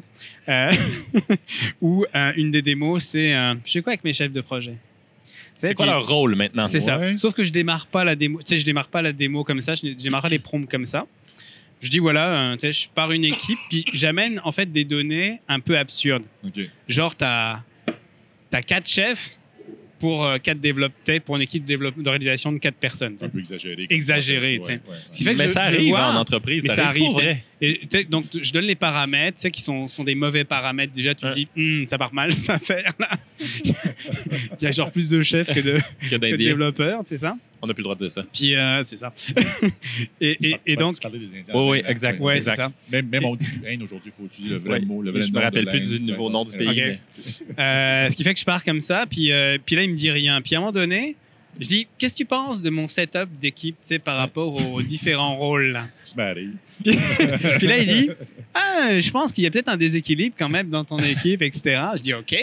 Euh, 0.48 0.70
où 1.80 2.04
euh, 2.14 2.32
une 2.36 2.50
des 2.50 2.62
démos, 2.62 3.02
c'est. 3.04 3.34
euh, 3.34 3.54
je 3.64 3.70
sais 3.70 3.82
quoi 3.82 3.92
avec 3.92 4.04
mes 4.04 4.12
chefs 4.12 4.32
de 4.32 4.40
projet? 4.40 4.74
C'est 5.56 5.74
quoi 5.74 5.86
leur 5.86 6.06
rôle 6.08 6.34
maintenant? 6.34 6.66
C'est 6.66 6.80
ça. 6.80 6.98
Ouais. 6.98 7.16
Sauf 7.16 7.34
que 7.34 7.44
je 7.44 7.52
démarre 7.52 7.86
pas 7.86 8.02
la 8.02 8.16
démo. 8.16 8.38
Tu 8.40 8.54
sais, 8.54 8.58
je 8.58 8.64
démarre 8.64 8.88
pas 8.88 9.00
la 9.02 9.12
démo 9.12 9.44
comme 9.44 9.60
ça. 9.60 9.74
Je 9.74 9.86
ne- 9.86 9.90
je 9.92 9.96
démarre 10.02 10.22
pas 10.22 10.28
les 10.28 10.40
prompts 10.40 10.68
comme 10.68 10.84
ça. 10.84 11.06
Je 11.82 11.88
dis 11.88 11.98
voilà, 11.98 12.28
euh, 12.28 12.52
tu 12.54 12.60
sais, 12.60 12.72
je 12.72 12.88
pars 12.88 13.10
une 13.10 13.24
équipe, 13.24 13.58
puis 13.68 13.84
j'amène 13.92 14.40
en 14.44 14.52
fait 14.52 14.70
des 14.70 14.84
données 14.84 15.40
un 15.48 15.58
peu 15.58 15.76
absurdes. 15.76 16.22
OK. 16.46 16.60
Genre, 16.86 17.16
tu 17.16 17.24
as, 17.24 17.64
quatre 18.64 18.88
chefs 18.88 19.38
pour 20.02 20.26
euh, 20.26 20.38
quatre 20.38 20.60
développeurs, 20.60 21.20
pour 21.20 21.36
une 21.36 21.42
équipe 21.42 21.64
de, 21.64 21.76
de 21.76 22.08
réalisation 22.08 22.50
de 22.50 22.58
quatre 22.58 22.74
personnes. 22.74 23.16
Un 23.22 23.28
peu 23.28 23.38
exagéré. 23.38 23.86
Exagéré, 23.88 24.58
tu 24.58 24.66
sais. 24.66 24.72
ouais, 24.72 25.26
ouais. 25.28 25.34
Mais 25.36 25.46
je- 25.46 25.52
ça 25.52 25.62
arrive 25.62 25.90
vois- 25.90 26.08
en 26.12 26.16
entreprise, 26.16 26.64
mais 26.64 26.70
ça, 26.70 26.74
ça 26.74 26.88
arrive 26.88 27.04
pour 27.04 27.20
vrai. 27.20 27.40
Et 27.60 27.80
donc, 28.10 28.24
je 28.34 28.52
donne 28.52 28.64
les 28.64 28.74
paramètres, 28.74 29.36
tu 29.36 29.42
sais, 29.42 29.50
qui 29.52 29.62
sont, 29.62 29.86
sont 29.86 30.02
des 30.02 30.16
mauvais 30.16 30.42
paramètres. 30.42 30.92
Déjà, 30.92 31.14
tu 31.14 31.20
te 31.22 31.26
Ouais. 31.26 31.32
dis, 31.32 31.48
Hum, 31.56 31.86
ça 31.86 31.98
part 31.98 32.12
mal, 32.12 32.32
ça 32.32 32.58
fait. 32.58 32.82
là. 32.98 33.08
Il 33.64 34.64
y 34.64 34.66
a 34.66 34.70
genre 34.72 34.90
plus 34.90 35.08
de 35.10 35.22
chefs 35.22 35.46
que 35.52 35.60
de, 35.60 35.78
Que 36.10 36.16
que 36.16 36.30
de 36.32 36.36
développeurs, 36.36 37.02
c'est 37.04 37.18
ça? 37.18 37.36
On 37.64 37.68
n'a 37.68 37.74
plus 37.74 37.82
le 37.82 37.84
droit 37.84 37.94
de 37.94 38.02
dire 38.02 38.10
ça. 38.10 38.24
Puis, 38.32 38.56
euh, 38.56 38.82
c'est 38.82 38.96
ça. 38.96 39.14
et, 40.20 40.36
et, 40.50 40.56
et 40.66 40.74
donc, 40.74 40.96
tu 40.96 41.00
parlais 41.00 41.20
des 41.20 41.26
Indiens. 41.26 41.54
Oui, 41.54 41.80
exact. 41.86 42.20
ouais, 42.20 42.36
exact. 42.38 42.56
ça. 42.56 42.72
Même, 42.90 43.06
même 43.08 43.24
on 43.24 43.36
dit 43.36 43.46
aujourd'hui, 43.80 44.10
il 44.12 44.20
faut 44.20 44.26
utiliser 44.26 44.54
le 44.54 44.58
vrai 44.60 44.80
Ouais. 44.80 44.84
mot. 44.84 45.00
Le 45.00 45.12
vrai 45.12 45.20
Je 45.22 45.28
me 45.28 45.32
nom 45.34 45.38
de 45.38 45.44
rappelle 45.44 45.66
plus 45.66 45.88
du 45.92 46.00
nouveau 46.00 46.28
nom 46.28 46.42
du 46.44 46.56
pays. 46.56 46.98
Euh, 47.58 48.10
ce 48.10 48.16
qui 48.16 48.24
fait 48.24 48.34
que 48.34 48.40
je 48.40 48.44
pars 48.44 48.64
comme 48.64 48.80
ça, 48.80 49.04
puis, 49.08 49.30
euh, 49.30 49.58
puis 49.64 49.76
là, 49.76 49.82
il 49.84 49.91
me 49.92 49.96
dit 49.96 50.10
rien. 50.10 50.40
Puis 50.40 50.54
à 50.54 50.58
un 50.58 50.60
moment 50.60 50.72
donné, 50.72 51.16
je 51.60 51.68
dis, 51.68 51.88
qu'est-ce 51.98 52.14
que 52.14 52.18
tu 52.18 52.24
penses 52.24 52.62
de 52.62 52.70
mon 52.70 52.88
setup 52.88 53.28
d'équipe, 53.40 53.76
tu 53.82 53.88
sais, 53.88 53.98
par 53.98 54.16
rapport 54.16 54.54
aux 54.54 54.82
différents 54.94 55.36
rôles 55.36 55.72
là? 55.72 55.86
M'arrive. 56.16 56.54
Puis 56.82 57.66
là, 57.66 57.78
il 57.78 57.86
dit, 57.86 58.10
ah, 58.54 58.98
je 58.98 59.10
pense 59.10 59.32
qu'il 59.32 59.44
y 59.44 59.46
a 59.46 59.50
peut-être 59.50 59.68
un 59.68 59.76
déséquilibre 59.76 60.34
quand 60.38 60.48
même 60.48 60.70
dans 60.70 60.84
ton 60.84 60.98
équipe, 60.98 61.42
etc. 61.42 61.80
Je 61.96 62.02
dis, 62.02 62.14
OK, 62.14 62.34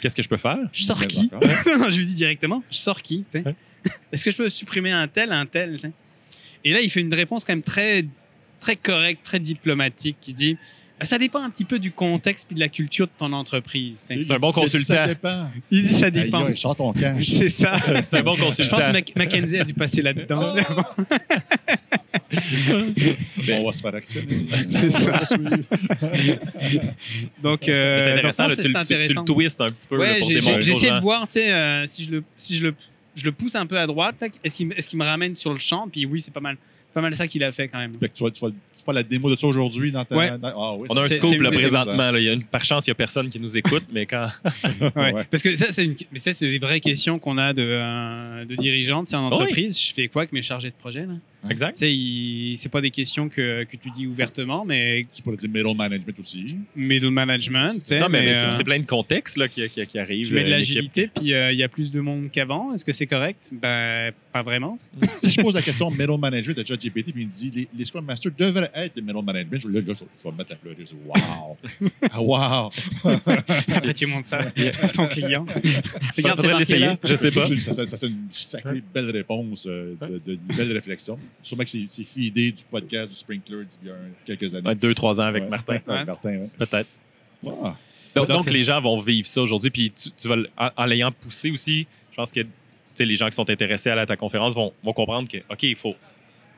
Qu'est-ce 0.00 0.16
que 0.16 0.22
je 0.22 0.28
peux 0.28 0.38
faire? 0.38 0.58
je 0.72 0.82
sors 0.84 1.06
qui? 1.06 1.30
non, 1.78 1.90
je 1.90 1.98
lui 1.98 2.06
dis 2.06 2.14
directement, 2.14 2.62
je 2.70 2.78
sors 2.78 3.00
qui? 3.02 3.24
tu 3.30 3.38
sais? 3.38 3.44
Ouais. 3.44 3.54
Est-ce 4.12 4.24
que 4.24 4.30
je 4.30 4.36
peux 4.36 4.48
supprimer 4.48 4.92
un 4.92 5.06
tel, 5.08 5.30
un 5.30 5.46
tel? 5.46 5.72
tu 5.72 5.78
sais? 5.80 5.92
Et 6.64 6.72
là, 6.72 6.80
il 6.80 6.90
fait 6.90 7.00
une 7.00 7.12
réponse 7.12 7.44
quand 7.44 7.52
même 7.52 7.62
très, 7.62 8.04
très 8.58 8.76
correcte, 8.76 9.22
très 9.22 9.38
diplomatique, 9.38 10.16
qui 10.20 10.32
dit, 10.32 10.56
ça 11.02 11.18
dépend 11.18 11.42
un 11.42 11.50
petit 11.50 11.64
peu 11.64 11.78
du 11.78 11.90
contexte 11.90 12.46
puis 12.46 12.54
de 12.54 12.60
la 12.60 12.68
culture 12.68 13.06
de 13.06 13.12
ton 13.18 13.32
entreprise. 13.32 14.04
C'est 14.06 14.30
un 14.30 14.38
bon 14.38 14.50
Il 14.50 14.54
consultant. 14.54 14.94
Ça 14.94 15.06
dépend. 15.06 15.50
Il 15.70 15.82
dit, 15.86 15.94
ça 15.98 16.10
dépend. 16.10 16.44
aïe, 16.46 16.56
sors 16.56 16.76
ton 16.76 16.92
cash. 16.92 17.26
C'est 17.28 17.48
ça. 17.48 17.76
C'est 18.04 18.18
un 18.18 18.22
bon 18.22 18.34
Je 18.34 18.42
pense 18.44 18.56
consultant. 18.56 18.76
que 18.78 18.92
Mac- 18.92 19.12
Mackenzie 19.16 19.58
a 19.58 19.64
dû 19.64 19.74
passer 19.74 20.02
là-dedans. 20.02 20.46
tu 22.30 22.40
sais. 23.44 23.58
On 23.60 23.66
va 23.66 23.72
se 23.72 23.80
faire 23.82 23.94
actionner. 23.94 24.46
C'est 24.68 24.90
ça. 24.90 25.12
Donc, 27.42 27.58
C'est 27.64 27.72
euh, 27.72 27.98
donc 28.16 28.18
intéressant, 28.18 28.48
c'est- 28.50 28.56
tu, 28.62 28.62
le- 28.62 28.62
c'est 28.62 28.62
tu- 28.62 28.72
tu 28.72 28.76
intéressant. 28.76 29.20
le 29.20 29.26
twistes 29.34 29.60
un 29.60 29.66
petit 29.66 29.86
peu 29.86 29.96
là, 29.96 30.02
Ouais, 30.12 30.18
pour 30.20 30.28
démontrer 30.28 30.62
gens. 30.62 30.96
de 30.96 31.00
voir, 31.00 31.26
tu 31.26 31.32
sais, 31.34 31.52
euh, 31.52 31.86
si 31.86 32.04
je 32.04 32.10
le, 32.10 32.24
si 32.36 32.56
je 32.56 32.62
le 32.64 32.74
je 33.16 33.24
le 33.26 33.30
pousse 33.32 33.54
un 33.54 33.64
peu 33.66 33.78
à 33.78 33.86
droite. 33.86 34.16
Est-ce 34.42 34.56
qu'il 34.56 34.72
est 34.72 34.94
me 34.94 35.04
ramène 35.04 35.36
sur 35.36 35.52
le 35.52 35.58
champ 35.60 35.86
Puis 35.86 36.04
oui, 36.04 36.20
c'est 36.20 36.32
pas 36.34 36.40
mal, 36.40 36.56
pas 36.92 37.00
mal 37.00 37.14
ça 37.14 37.28
qu'il 37.28 37.44
a 37.44 37.52
fait 37.52 37.68
quand 37.68 37.78
même. 37.78 37.92
Tu 38.12 38.24
vas, 38.24 38.30
tu 38.30 38.40
vas- 38.44 38.50
vas 38.86 38.92
la 38.92 39.02
démo 39.02 39.30
de 39.30 39.36
ça 39.36 39.46
aujourd'hui 39.46 39.90
dans 39.92 40.04
ta. 40.04 40.16
Ouais. 40.16 40.38
dans- 40.38 40.48
ah 40.48 40.74
oui, 40.78 40.88
On 40.90 40.96
a 40.96 41.04
un 41.04 41.08
C'est- 41.08 41.18
scoop 41.18 41.40
là, 41.40 41.50
une- 41.50 41.54
présentement. 41.58 42.10
là. 42.10 42.18
Il 42.18 42.24
y 42.24 42.28
a 42.28 42.32
une, 42.32 42.44
par 42.44 42.64
chance, 42.64 42.86
il 42.86 42.90
n'y 42.90 42.92
a 42.92 42.94
personne 42.96 43.28
qui 43.28 43.38
nous 43.40 43.56
écoute, 43.56 43.84
mais 43.92 44.06
quand. 44.06 44.28
Ouais. 44.96 45.12
Ouais. 45.12 45.24
Parce 45.30 45.42
que 45.42 45.54
ça, 45.54 45.66
c'est 45.70 45.84
une... 45.84 45.94
mais 46.12 46.18
ça, 46.18 46.32
c'est 46.32 46.50
des 46.50 46.58
vraies 46.58 46.80
questions 46.80 47.18
qu'on 47.18 47.38
a 47.38 47.52
de, 47.52 47.62
euh, 47.62 48.44
de. 48.44 48.56
C'est 49.06 49.16
en 49.16 49.24
entreprise. 49.26 49.80
Je 49.80 49.92
fais 49.94 50.08
quoi 50.08 50.22
avec 50.22 50.32
mes 50.32 50.42
chargés 50.42 50.70
de 50.70 50.74
projet 50.74 51.00
là? 51.06 51.14
Exact. 51.50 51.72
Tu 51.74 51.78
sais, 51.80 51.92
il- 51.94 52.56
c'est 52.58 52.68
pas 52.68 52.80
des 52.80 52.90
questions 52.90 53.28
que, 53.28 53.64
que 53.64 53.76
tu 53.76 53.90
dis 53.90 54.06
ouvertement, 54.06 54.64
mais 54.64 55.04
Tu 55.12 55.22
pourrais 55.22 55.36
dire 55.36 55.48
middle 55.50 55.76
management 55.76 56.18
aussi. 56.18 56.58
middle 56.76 57.10
management. 57.10 57.72
tu 57.74 57.80
sais, 57.80 58.00
Non, 58.00 58.08
mais, 58.08 58.24
mais 58.26 58.34
c'est 58.34 58.46
euh, 58.46 58.52
c'est 58.52 58.64
plein 58.64 58.78
de 58.78 58.86
contextes 58.86 59.36
là, 59.36 59.46
qui, 59.46 59.66
qui, 59.68 59.86
qui 59.86 59.98
arrivent. 59.98 60.28
Tu 60.28 60.34
mets 60.34 60.44
de 60.44 60.50
l'agilité, 60.50 61.08
puis 61.14 61.34
euh, 61.34 61.52
il 61.52 61.58
y 61.58 61.62
a 61.62 61.68
plus 61.68 61.90
de 61.90 62.00
monde 62.00 62.30
qu'avant. 62.32 62.72
Est-ce 62.74 62.84
que 62.84 62.92
c'est 62.92 63.06
correct 63.06 63.50
Ben, 63.52 64.12
pas 64.32 64.42
vraiment. 64.42 64.76
si 65.16 65.30
je 65.30 65.40
pose 65.40 65.54
la 65.54 65.62
question 65.62 65.90
middle 65.90 66.18
management 66.18 66.58
à 66.58 66.64
ChatGPT, 66.64 67.12
puis 67.12 67.22
il 67.22 67.28
me 67.28 67.32
dit 67.32 67.50
les, 67.54 67.68
les 67.76 67.84
Scrum 67.84 68.04
Masters 68.04 68.32
devraient 68.36 68.70
être 68.74 68.94
des 68.96 69.02
middle 69.02 69.22
management, 69.24 69.58
je, 69.60 69.68
là, 69.68 69.80
je, 69.86 69.92
je 69.92 69.98
vais 70.24 70.30
me 70.32 70.36
mettre 70.36 70.52
à 70.52 70.56
pleurer. 70.56 70.76
Je 70.80 70.84
dis, 70.84 70.94
Wow! 71.04 71.56
Ah, 72.10 72.22
wow! 72.22 72.70
Après, 73.74 73.94
tu 73.94 74.06
montres 74.06 74.26
ça 74.26 74.38
à 74.38 74.88
ton 74.88 75.06
client. 75.06 75.44
Regarde, 76.16 76.40
c'est 76.40 76.46
marqué 76.48 76.58
l'essayer. 76.58 76.86
là. 76.86 76.98
Je 77.04 77.14
sais 77.14 77.30
pas. 77.30 77.46
Ça, 77.46 77.72
ça, 77.74 77.86
ça, 77.86 77.96
c'est 77.96 78.06
une 78.06 78.26
sacrée 78.30 78.82
belle 78.94 79.10
réponse, 79.10 79.66
euh, 79.66 79.94
de, 80.00 80.20
de- 80.26 80.38
une 80.50 80.56
belle 80.56 80.72
réflexion. 80.72 81.18
Sûrement 81.42 81.64
que 81.64 81.70
c'est 81.70 81.84
c'est 81.86 82.30
du 82.30 82.52
podcast 82.70 83.12
du 83.12 83.18
Sprinkler 83.18 83.64
d'il 83.82 83.88
y 83.88 83.92
a 83.92 83.96
quelques 84.24 84.54
années. 84.54 84.66
Ouais, 84.68 84.74
deux, 84.74 84.94
trois 84.94 85.20
ans 85.20 85.24
avec 85.24 85.42
Ouais. 85.44 85.48
Martin, 85.50 85.74
Ouais, 85.86 86.04
Martin, 86.04 86.30
ouais. 86.38 86.48
peut-être. 86.58 86.88
Ah. 87.46 87.76
Donc, 88.14 88.28
Donc, 88.28 88.50
les 88.50 88.62
gens 88.62 88.80
vont 88.80 88.98
vivre 89.00 89.26
ça 89.26 89.42
aujourd'hui. 89.42 89.70
Puis 89.70 89.90
tu, 89.90 90.10
tu 90.12 90.28
vas, 90.28 90.36
en, 90.56 90.70
en 90.76 90.84
l'ayant 90.86 91.12
poussé 91.12 91.50
aussi, 91.50 91.86
je 92.10 92.16
pense 92.16 92.30
que 92.32 92.40
tu 92.40 92.48
sais, 92.94 93.04
les 93.04 93.16
gens 93.16 93.28
qui 93.28 93.34
sont 93.34 93.50
intéressés 93.50 93.88
à 93.90 93.92
aller 93.92 94.02
à 94.02 94.06
ta 94.06 94.16
conférence 94.16 94.54
vont, 94.54 94.72
vont 94.84 94.92
comprendre 94.92 95.28
que, 95.28 95.38
OK, 95.50 95.62
il 95.64 95.74
faut, 95.76 95.96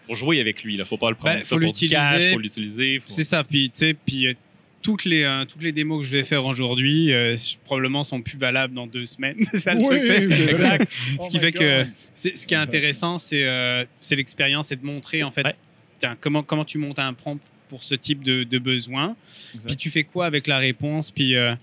faut 0.02 0.14
jouer 0.14 0.38
avec 0.40 0.62
lui. 0.62 0.74
Il 0.74 0.78
ne 0.78 0.84
faut 0.84 0.98
pas 0.98 1.08
le 1.08 1.16
prendre 1.16 1.36
Ben, 1.36 1.42
ça 1.42 1.48
faut 1.48 1.54
pour 1.54 1.60
du 1.60 1.66
l'utiliser. 1.66 1.94
cash, 1.96 2.32
faut 2.34 2.38
l'utiliser. 2.38 3.00
faut- 3.00 3.08
C'est 3.08 3.24
ça. 3.24 3.42
Puis, 3.42 3.70
tu 3.70 3.78
sais, 3.78 3.94
puis 3.94 4.26
euh, 4.28 4.34
toutes 4.82 5.04
les, 5.04 5.24
euh, 5.24 5.44
toutes 5.44 5.62
les 5.62 5.72
démos 5.72 6.00
que 6.00 6.04
je 6.06 6.16
vais 6.16 6.22
faire 6.24 6.44
aujourd'hui, 6.44 7.12
euh, 7.12 7.34
probablement 7.64 8.04
sont 8.04 8.22
plus 8.22 8.38
valables 8.38 8.72
dans 8.74 8.86
deux 8.86 9.06
semaines. 9.06 9.36
c'est 9.50 9.58
ça 9.58 9.74
le 9.74 9.80
Oui, 9.80 9.98
truc. 9.98 10.48
Exact. 10.50 10.88
Oh 11.18 11.24
Ce 11.24 11.30
qui 11.30 11.38
fait 11.40 11.50
God. 11.52 11.60
que 11.60 11.86
c'est- 12.14 12.36
ce 12.36 12.46
qui 12.46 12.54
est 12.54 12.58
intéressant, 12.58 13.18
c'est 13.18 13.44
euh, 13.44 13.84
c'est 14.00 14.14
l'expérience 14.16 14.70
et 14.72 14.76
de 14.76 14.84
montrer 14.84 15.22
en 15.22 15.30
fait 15.30 15.44
Ouais. 15.44 15.56
tiens, 15.98 16.16
comment, 16.20 16.42
comment 16.42 16.64
tu 16.64 16.78
montes 16.78 16.98
un 16.98 17.12
prompt 17.14 17.40
pour 17.68 17.82
ce 17.82 17.96
type 17.96 18.22
de, 18.22 18.44
de 18.44 18.58
besoin. 18.58 19.16
Exact. 19.54 19.66
Puis 19.68 19.76
tu 19.76 19.90
fais 19.90 20.04
quoi 20.04 20.26
avec 20.26 20.46
la 20.46 20.58
réponse? 20.58 21.10
Puis 21.10 21.34
euh, 21.34 21.54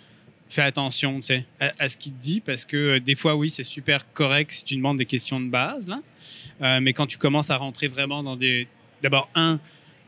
fais 0.50 0.64
attention 0.64 1.18
tu 1.22 1.28
sais, 1.28 1.46
à, 1.62 1.72
à 1.80 1.88
ce 1.88 1.96
qu'il 1.96 2.12
te 2.12 2.22
dit 2.22 2.42
parce 2.42 2.66
que 2.66 2.76
euh, 2.76 3.00
des 3.00 3.16
fois, 3.16 3.36
oui, 3.38 3.50
c'est 3.50 3.64
super 3.64 4.12
correct 4.12 4.52
si 4.52 4.66
tu 4.66 4.76
demandes 4.76 4.98
des 4.98 5.06
questions 5.06 5.40
de 5.40 5.48
base. 5.48 5.88
Là. 5.88 6.02
Euh, 6.62 6.80
mais 6.82 6.92
quand 6.92 7.08
tu 7.08 7.18
commences 7.18 7.50
à 7.52 7.56
rentrer 7.58 7.88
vraiment 7.88 8.22
dans 8.22 8.36
des. 8.36 8.68
D'abord, 9.02 9.30
un, 9.34 9.60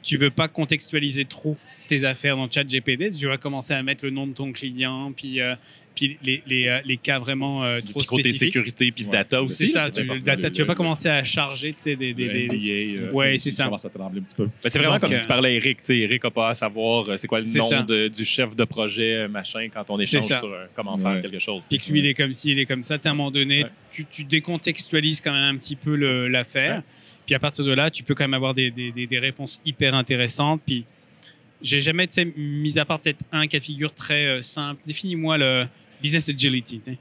tu 0.04 0.18
veux 0.18 0.30
pas 0.32 0.48
contextualiser 0.50 1.24
trop 1.26 1.58
tes 1.88 2.04
affaires 2.06 2.36
dans 2.38 2.50
ChatGPT. 2.50 3.12
Tu 3.18 3.28
vas 3.28 3.38
commencer 3.38 3.74
à 3.74 3.82
mettre 3.84 4.04
le 4.06 4.12
nom 4.12 4.28
de 4.28 4.34
ton 4.34 4.52
client, 4.52 5.12
puis, 5.16 5.40
euh, 5.42 5.56
puis 5.96 6.18
les, 6.24 6.44
les, 6.46 6.68
euh, 6.68 6.80
les 6.86 6.98
cas 6.98 7.20
vraiment 7.20 7.64
euh, 7.64 7.80
trop 7.82 8.00
Puis 8.00 8.08
côté 8.08 8.24
spécifiques. 8.24 8.54
sécurité 8.54 8.92
puis 8.92 9.06
Ouais. 9.06 9.12
data 9.12 9.42
aussi. 9.42 9.68
C'est 9.68 9.74
ça, 9.74 9.90
tu, 9.90 10.04
le 10.04 10.20
data, 10.20 10.48
Le- 10.50 10.52
tu 10.54 10.62
vas 10.62 10.68
pas 10.68 10.76
commencer 10.76 11.08
à 11.08 11.24
charger 11.24 11.70
tu 11.74 11.82
sais, 11.84 11.96
des, 11.96 12.14
des, 12.14 12.28
des- 12.28 12.48
NDA, 12.48 13.06
euh, 13.08 13.12
Ouais, 13.14 13.38
c'est 13.38 13.52
ça. 13.52 13.66
commence 13.66 13.86
à 13.86 13.90
trembler 13.90 14.20
un 14.20 14.24
petit 14.24 14.36
peu. 14.36 14.46
Ben, 14.46 14.52
c'est 14.68 14.78
vraiment 14.78 14.94
Donc, 14.94 15.02
comme 15.02 15.12
euh, 15.12 15.16
si 15.16 15.22
tu 15.22 15.28
parlais 15.28 15.50
à 15.50 15.52
Eric. 15.54 15.78
Tu 15.78 15.86
sais, 15.86 15.98
Eric 16.00 16.24
n'a 16.24 16.32
pas 16.32 16.50
à 16.50 16.54
savoir 16.54 17.08
euh, 17.10 17.16
c'est 17.18 17.28
quoi 17.28 17.40
le 17.40 17.46
nom 17.48 17.84
de- 17.84 18.08
du 18.10 18.26
chef 18.26 18.56
de 18.56 18.64
projet, 18.66 19.14
euh, 19.16 19.28
machin, 19.30 19.68
quand 19.74 19.86
on 19.90 20.00
échange 20.00 20.26
sur 20.26 20.44
euh, 20.44 20.66
comment 20.76 20.96
Ouais. 20.98 21.02
faire 21.02 21.22
quelque 21.22 21.40
chose. 21.40 21.66
Puis 21.70 21.80
que 21.80 21.90
lui, 21.92 22.00
il 22.00 22.08
est 22.08 22.14
comme 22.14 22.34
ci, 22.34 22.52
il 22.52 22.60
est 22.60 22.66
comme 22.66 22.84
ça. 22.84 22.98
Tu 22.98 23.04
sais, 23.04 23.10
à 23.10 23.12
un 23.12 23.16
moment 23.16 23.32
donné, 23.32 23.64
Ouais. 23.64 23.70
tu, 23.92 24.06
tu 24.06 24.24
décontextualises 24.26 25.22
quand 25.22 25.32
même 25.34 25.56
un 25.56 25.58
petit 25.58 25.76
peu 25.78 25.96
l'affaire. 26.28 26.78
Ouais. 26.78 26.84
Puis 27.26 27.34
à 27.36 27.40
partir 27.40 27.66
de 27.66 27.72
là, 27.72 27.90
tu 27.90 28.04
peux 28.04 28.14
quand 28.16 28.26
même 28.26 28.34
avoir 28.36 28.54
des, 28.54 28.70
des- 28.70 28.92
des- 28.92 29.08
des 29.08 29.20
réponses 29.20 29.60
hyper 29.66 29.96
intéressantes. 29.96 30.62
Puis 30.66 30.84
j'ai 31.62 31.82
jamais, 31.82 32.08
tu 32.08 32.14
sais, 32.14 32.26
mis 32.38 32.78
à 32.80 32.86
part 32.86 33.00
peut-être 33.00 33.24
un 33.32 33.48
cas 33.48 33.60
de 33.60 33.64
figure 33.64 33.94
très 33.94 34.26
euh, 34.28 34.42
simple. 34.42 34.82
Définis-moi 34.86 35.38
le 35.38 35.68
business 36.02 36.30
agility. 36.30 36.80
tu 36.80 36.92
sais. 36.92 36.98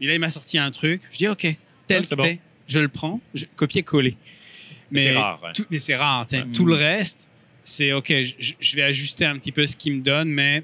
Et 0.00 0.06
là, 0.06 0.14
il 0.14 0.20
m'a 0.20 0.30
sorti 0.30 0.58
un 0.58 0.70
truc. 0.70 1.00
Je 1.10 1.18
dis, 1.18 1.28
OK, 1.28 1.46
tel, 1.86 2.04
c'est 2.04 2.16
tu 2.16 2.22
sais, 2.22 2.38
je 2.66 2.80
le 2.80 2.88
prends, 2.88 3.20
copier-coller. 3.56 4.16
Mais 4.90 5.04
c'est 5.04 5.16
rare. 5.16 5.40
tout- 5.54 5.66
mais 5.70 5.78
c'est 5.78 5.96
rare. 5.96 6.26
Ouais. 6.30 6.44
Tout 6.52 6.64
le 6.64 6.74
reste, 6.74 7.28
c'est 7.62 7.92
OK, 7.92 8.12
je, 8.38 8.52
je 8.58 8.76
vais 8.76 8.82
ajuster 8.82 9.24
un 9.24 9.36
petit 9.38 9.52
peu 9.52 9.66
ce 9.66 9.74
qu'il 9.74 9.94
me 9.94 10.02
donne, 10.02 10.28
mais 10.28 10.62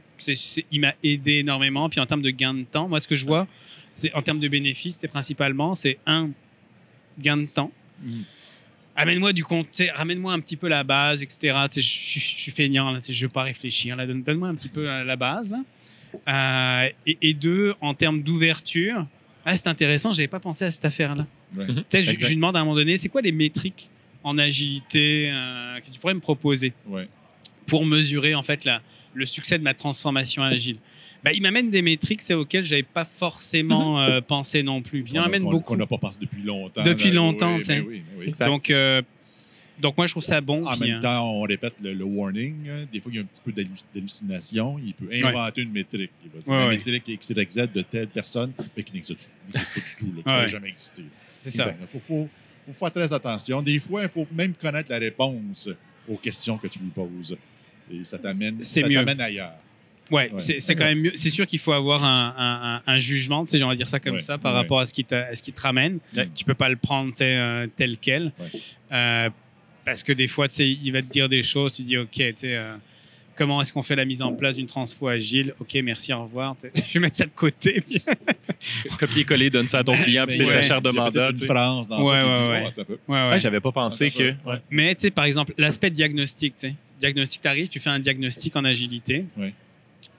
il 0.70 0.80
m'a 0.80 0.94
aidé 1.02 1.38
énormément. 1.38 1.88
Puis 1.88 1.98
en 2.00 2.06
termes 2.06 2.22
de 2.22 2.30
gain 2.30 2.54
de 2.54 2.62
temps, 2.62 2.88
moi, 2.88 3.00
ce 3.00 3.08
que 3.08 3.16
je 3.16 3.26
vois, 3.26 3.48
c'est 3.94 4.14
en 4.14 4.22
termes 4.22 4.40
de 4.40 4.48
bénéfices, 4.48 4.98
c'est 5.00 5.08
principalement, 5.08 5.74
c'est 5.74 5.98
un 6.06 6.30
gain 7.18 7.36
de 7.38 7.46
temps. 7.46 7.72
Mm. 8.02 8.20
Amène-moi 8.94 9.32
du 9.32 9.42
compte, 9.44 9.68
ramène-moi 9.94 10.32
un 10.32 10.40
petit 10.40 10.56
peu 10.56 10.68
la 10.68 10.84
base, 10.84 11.22
etc. 11.22 11.56
Je 11.74 11.80
suis- 11.80 12.20
je 12.20 12.40
suis 12.40 12.52
feignant, 12.52 12.90
là, 12.90 12.98
je 13.06 13.12
ne 13.12 13.22
veux 13.26 13.32
pas 13.32 13.42
réfléchir. 13.44 13.96
là. 13.96 14.06
Donne- 14.06 14.22
Donne-moi 14.22 14.48
un 14.48 14.54
petit 14.54 14.68
peu 14.68 14.88
euh, 14.88 15.02
la 15.04 15.16
base. 15.16 15.50
Là. 15.52 15.62
Euh, 16.28 16.90
et, 17.06 17.18
et 17.22 17.34
deux, 17.34 17.74
en 17.80 17.94
termes 17.94 18.22
d'ouverture, 18.22 19.06
ah, 19.44 19.56
c'est 19.56 19.66
intéressant, 19.68 20.12
je 20.12 20.18
n'avais 20.18 20.28
pas 20.28 20.40
pensé 20.40 20.64
à 20.66 20.70
cette 20.70 20.84
affaire-là. 20.84 21.26
Ouais. 21.56 21.66
Mhm. 21.66 21.84
Peut-être 21.84 22.04
je, 22.04 22.26
lui 22.28 22.34
demande 22.36 22.56
à 22.56 22.60
un 22.60 22.64
moment 22.64 22.76
donné, 22.76 22.98
c'est 22.98 23.08
quoi 23.08 23.22
les 23.22 23.32
métriques 23.32 23.88
en 24.22 24.36
agilité 24.38 25.30
euh, 25.32 25.80
que 25.80 25.90
tu 25.90 25.98
pourrais 25.98 26.14
me 26.14 26.20
proposer 26.20 26.72
Ouais. 26.86 27.08
pour 27.66 27.84
mesurer 27.86 28.34
en 28.34 28.42
fait 28.42 28.64
la, 28.64 28.82
le 29.14 29.24
succès 29.26 29.58
de 29.58 29.64
ma 29.64 29.74
transformation 29.74 30.42
agile? 30.42 30.76
Bah, 31.24 31.32
Il 31.32 31.42
m'amène 31.42 31.70
des 31.70 31.82
métriques 31.82 32.20
c'est 32.22 32.34
auxquelles 32.34 32.64
je 32.64 32.70
n'avais 32.74 32.82
pas 32.82 33.04
forcément 33.04 34.00
euh, 34.00 34.20
pensé 34.20 34.62
non 34.62 34.82
plus. 34.82 35.04
Il 35.06 35.10
en 35.10 35.12
Qu'on 35.12 35.20
a- 35.22 35.26
amène 35.26 35.42
qu'on- 35.44 35.50
beaucoup. 35.50 35.64
Qu'on 35.74 35.76
n'a 35.76 35.86
pas 35.86 35.98
pensé 35.98 36.18
depuis 36.20 36.42
longtemps. 36.42 36.82
Depuis 36.82 37.08
là. 37.08 37.14
longtemps, 37.16 37.54
Oui, 37.54 37.60
tu 37.60 37.66
sais. 37.66 37.80
mais 37.80 37.86
oui, 37.86 38.02
oui. 38.18 38.30
Donc, 38.46 38.70
euh, 38.70 39.02
donc 39.80 39.96
moi 39.96 40.06
je 40.06 40.12
trouve 40.12 40.22
ça 40.22 40.40
bon. 40.40 40.64
En 40.66 40.72
puis, 40.76 40.88
même 40.90 40.98
euh, 40.98 41.00
temps, 41.00 41.30
on 41.30 41.42
répète 41.42 41.74
le, 41.82 41.92
le 41.94 42.04
warning. 42.04 42.68
hein. 42.68 42.84
Des 42.92 43.00
fois, 43.00 43.10
il 43.12 43.16
y 43.16 43.18
a 43.18 43.22
un 43.22 43.24
petit 43.26 43.40
peu 43.44 43.52
d'hallu- 43.52 43.68
d'hallucination. 43.94 44.78
Il 44.84 44.94
peut 44.94 45.08
inventer 45.12 45.62
une 45.62 45.72
métrique. 45.72 46.10
Il 46.24 46.30
va 46.30 46.40
dire 46.40 46.52
Ouais, 46.52 46.58
la 46.58 46.66
ouais. 46.68 46.76
métrique 46.76 47.18
XYZ 47.20 47.68
de 47.74 47.82
telle 47.82 48.08
personne, 48.08 48.52
mais 48.76 48.82
qui 48.82 48.92
n'existe 48.94 49.18
pas 49.52 49.58
du 49.58 49.64
tout. 49.98 50.06
Là, 50.16 50.22
qui 50.22 50.28
Ouais. 50.28 50.36
n'a 50.42 50.46
jamais 50.46 50.68
existé. 50.68 51.02
c'est 51.38 51.50
ça. 51.50 51.74
Il 51.80 51.86
faut, 51.88 51.98
faut, 51.98 52.28
faut 52.66 52.72
faire 52.72 52.92
très 52.92 53.12
attention. 53.12 53.62
Des 53.62 53.78
fois, 53.80 54.02
il 54.04 54.08
faut 54.08 54.26
même 54.32 54.54
connaître 54.54 54.90
la 54.90 54.98
réponse 54.98 55.68
aux 56.08 56.16
questions 56.16 56.56
que 56.58 56.66
tu 56.68 56.78
lui 56.78 56.90
poses. 56.90 57.36
Et 57.92 58.04
ça 58.04 58.18
t'amène 58.18 58.60
C'est 58.60 58.82
ça 58.82 58.88
mieux. 58.88 58.94
t'amène 58.94 59.20
ailleurs. 59.20 59.54
Ouais, 60.10 60.30
Ouais. 60.32 60.40
c'est 60.58 60.74
quand 60.74 60.84
même 60.84 61.00
mieux. 61.00 61.12
C'est 61.14 61.30
sûr 61.30 61.46
qu'il 61.46 61.58
faut 61.58 61.72
avoir 61.72 62.04
un, 62.04 62.34
un- 62.36 62.74
un- 62.76 62.82
un 62.94 62.98
jugement, 62.98 63.44
tu 63.44 63.56
sais, 63.56 63.62
on 63.64 63.68
va 63.68 63.74
dire 63.74 63.88
ça 63.88 63.98
comme 64.00 64.14
Ouais, 64.14 64.20
ça, 64.20 64.36
par 64.36 64.52
ouais. 64.52 64.58
rapport 64.60 64.80
à 64.80 64.86
ce 64.86 64.92
qui 64.92 65.04
te, 65.04 65.14
à 65.14 65.34
ce 65.34 65.42
qui 65.42 65.52
te 65.52 65.60
ramène. 65.60 65.98
Ouais. 66.16 66.28
Tu 66.34 66.44
peux 66.44 66.54
pas 66.54 66.68
le 66.68 66.76
prendre 66.76 67.12
tu 67.14 67.22
euh, 67.22 67.66
tel 67.76 67.96
quel. 67.98 68.32
Ouais. 68.38 68.60
Euh, 68.92 69.30
parce 69.84 70.02
que 70.02 70.12
des 70.12 70.26
fois, 70.26 70.48
tu 70.48 70.54
sais, 70.56 70.68
il 70.70 70.90
va 70.92 71.00
te 71.02 71.10
dire 71.10 71.28
des 71.28 71.42
choses, 71.42 71.72
tu 71.72 71.82
dis, 71.82 71.96
OK, 71.96 72.10
tu 72.12 72.22
sais, 72.34 72.56
euh, 72.56 72.74
comment 73.36 73.62
est-ce 73.62 73.72
qu'on 73.72 73.82
fait 73.82 73.96
la 73.96 74.04
mise 74.04 74.20
en 74.22 74.32
place 74.34 74.56
d'une 74.56 74.66
transfo 74.66 75.08
agile? 75.08 75.54
OK, 75.60 75.74
merci, 75.82 76.12
au 76.12 76.24
revoir. 76.24 76.56
Tu 76.60 76.68
Je 76.88 76.92
vais 76.94 77.00
mettre 77.00 77.16
ça 77.16 77.24
de 77.24 77.30
côté. 77.30 77.82
Copier-coller, 78.98 79.50
donne 79.50 79.68
ça 79.68 79.78
à 79.78 79.84
ton 79.84 79.96
client, 79.96 80.26
puis 80.26 80.36
c'est 80.36 80.44
ouais. 80.44 80.52
ta 80.54 80.62
chère 80.62 80.80
Il 80.84 80.94
y 80.94 80.98
a 81.00 81.32
tu 81.32 81.40
une 81.40 81.46
phrase 81.46 81.88
dans 81.88 82.02
Ouais, 82.02 82.20
ça 82.20 82.26
ouais, 82.46 82.50
ouais. 82.50 82.66
attends 82.66 82.82
un 82.82 82.84
peu. 82.84 82.92
Ouais, 82.92 82.98
ouais. 83.24 83.30
Ouais, 83.30 83.40
j'avais 83.40 83.60
pas 83.60 83.72
pensé 83.72 84.10
que. 84.10 84.34
Mais 84.70 84.94
tu 84.94 85.02
sais, 85.02 85.10
par 85.10 85.24
exemple, 85.24 85.54
l'aspect 85.58 85.90
diagnostic, 85.90 86.54
tu 86.56 86.68
sais. 86.68 86.74
Diagnostic, 87.00 87.40
t'arrives, 87.42 87.68
tu 87.68 87.80
fais 87.80 87.90
un 87.90 87.98
diagnostic 87.98 88.54
en 88.54 88.64
agilité. 88.64 89.24
Oui. 89.36 89.52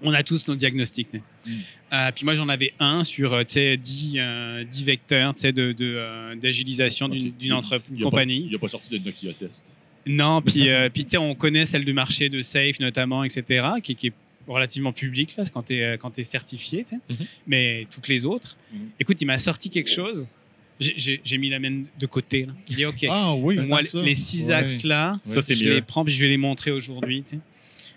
On 0.04 0.14
a 0.14 0.22
tous 0.24 0.48
nos 0.48 0.56
diagnostics. 0.56 1.14
Mm. 1.14 1.52
Euh, 1.94 2.12
puis 2.14 2.26
moi, 2.26 2.34
j'en 2.34 2.50
avais 2.50 2.74
un 2.80 3.04
sur 3.04 3.34
euh, 3.34 3.44
tu 3.44 3.54
sais, 3.54 3.78
10, 3.78 4.14
euh, 4.18 4.64
10 4.64 4.84
vecteurs 4.84 5.34
sais, 5.38 5.52
de, 5.54 5.72
de, 5.72 5.96
euh, 5.96 6.36
d'agilisation 6.36 7.08
d'une, 7.10 7.28
Ok. 7.30 7.38
d'une 7.38 7.48
Il- 7.48 7.54
entre- 7.54 7.82
il 7.92 7.96
a 7.96 7.98
pas- 8.00 8.04
compagnie. 8.10 8.52
Sorti 8.70 8.94
le 8.98 9.04
Nokia 9.04 9.34
test. 9.34 9.74
Non, 10.06 10.42
puis, 10.42 10.68
euh, 10.70 10.90
puis 10.90 11.06
on 11.18 11.34
connaît 11.36 11.66
celle 11.66 11.86
du 11.86 11.94
marché 11.94 12.30
de 12.30 12.42
Safe 12.42 12.80
notamment, 12.80 13.24
etc., 13.24 13.66
qui, 13.82 13.96
qui 13.96 14.08
est 14.08 14.14
relativement 14.48 14.92
publique 14.92 15.36
là, 15.38 15.44
quand 15.54 15.62
tu 15.64 15.76
es, 15.76 15.98
t'es 16.14 16.24
certifié, 16.24 16.84
mais 17.48 17.88
toutes 17.90 18.10
les 18.10 18.26
autres. 18.26 18.58
Mhm. 18.74 18.80
Écoute, 19.00 19.22
il 19.22 19.26
m'a 19.26 19.38
sorti 19.38 19.70
quelque 19.70 19.90
chose. 19.90 20.28
J'ai, 20.80 21.38
mis 21.38 21.50
la 21.50 21.60
main 21.60 21.84
de 21.98 22.06
côté. 22.08 22.46
Là. 22.48 22.54
Il 22.68 22.76
dit, 22.76 22.86
OK, 22.86 23.06
Ah 23.10 23.34
oui, 23.36 23.56
moi, 23.68 23.82
les 24.04 24.16
six 24.16 24.48
Ouais. 24.48 24.54
axes 24.56 24.84
là, 24.84 25.18
Ça, 25.24 25.40
je 25.40 25.64
mieux. 25.64 25.76
les 25.76 25.82
prends 25.82 26.04
puis 26.04 26.14
je 26.14 26.20
vais 26.22 26.28
les 26.30 26.36
montrer 26.38 26.72
aujourd'hui. 26.72 27.22
tu 27.24 27.30
sais. 27.32 27.40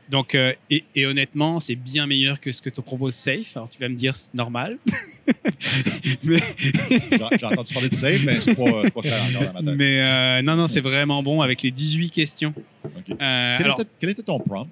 Donc, 0.09 0.35
euh, 0.35 0.53
et, 0.71 0.85
et 0.95 1.07
honnêtement, 1.07 1.59
c'est 1.59 1.75
bien 1.75 2.07
meilleur 2.07 2.40
que 2.40 2.53
ce 2.53 2.62
que 2.62 2.71
te 2.71 2.81
propose 2.81 3.14
Safe. 3.14 3.57
Alors, 3.57 3.69
tu 3.69 3.79
vas 3.81 3.88
me 3.88 3.97
dire, 3.97 4.14
c'est 4.14 4.35
normal. 4.35 4.79
mais 6.23 6.38
J'ai 6.61 7.45
entendu 7.45 7.75
parler 7.75 7.88
de 7.88 7.95
save, 7.95 8.25
mais 8.25 8.40
c'est 8.40 8.55
pas, 8.55 8.83
c'est 8.85 8.95
pas 8.95 9.01
clair 9.01 9.23
encore 9.25 9.53
dans 9.53 9.53
ma 9.53 9.71
tête. 9.71 9.79
mais, 9.79 10.01
euh, 10.01 10.42
non, 10.42 10.57
non, 10.57 10.66
c'est 10.66 10.81
vraiment 10.81 11.23
bon 11.23 11.40
avec 11.42 11.62
les 11.62 11.71
18 11.73 12.11
questions. 12.11 12.55
Euh, 12.87 13.55
Quel, 13.57 13.66
alors, 13.66 13.81
était, 13.81 13.90
quel 13.99 14.11
était 14.11 14.23
ton 14.23 14.38
prompt? 14.38 14.69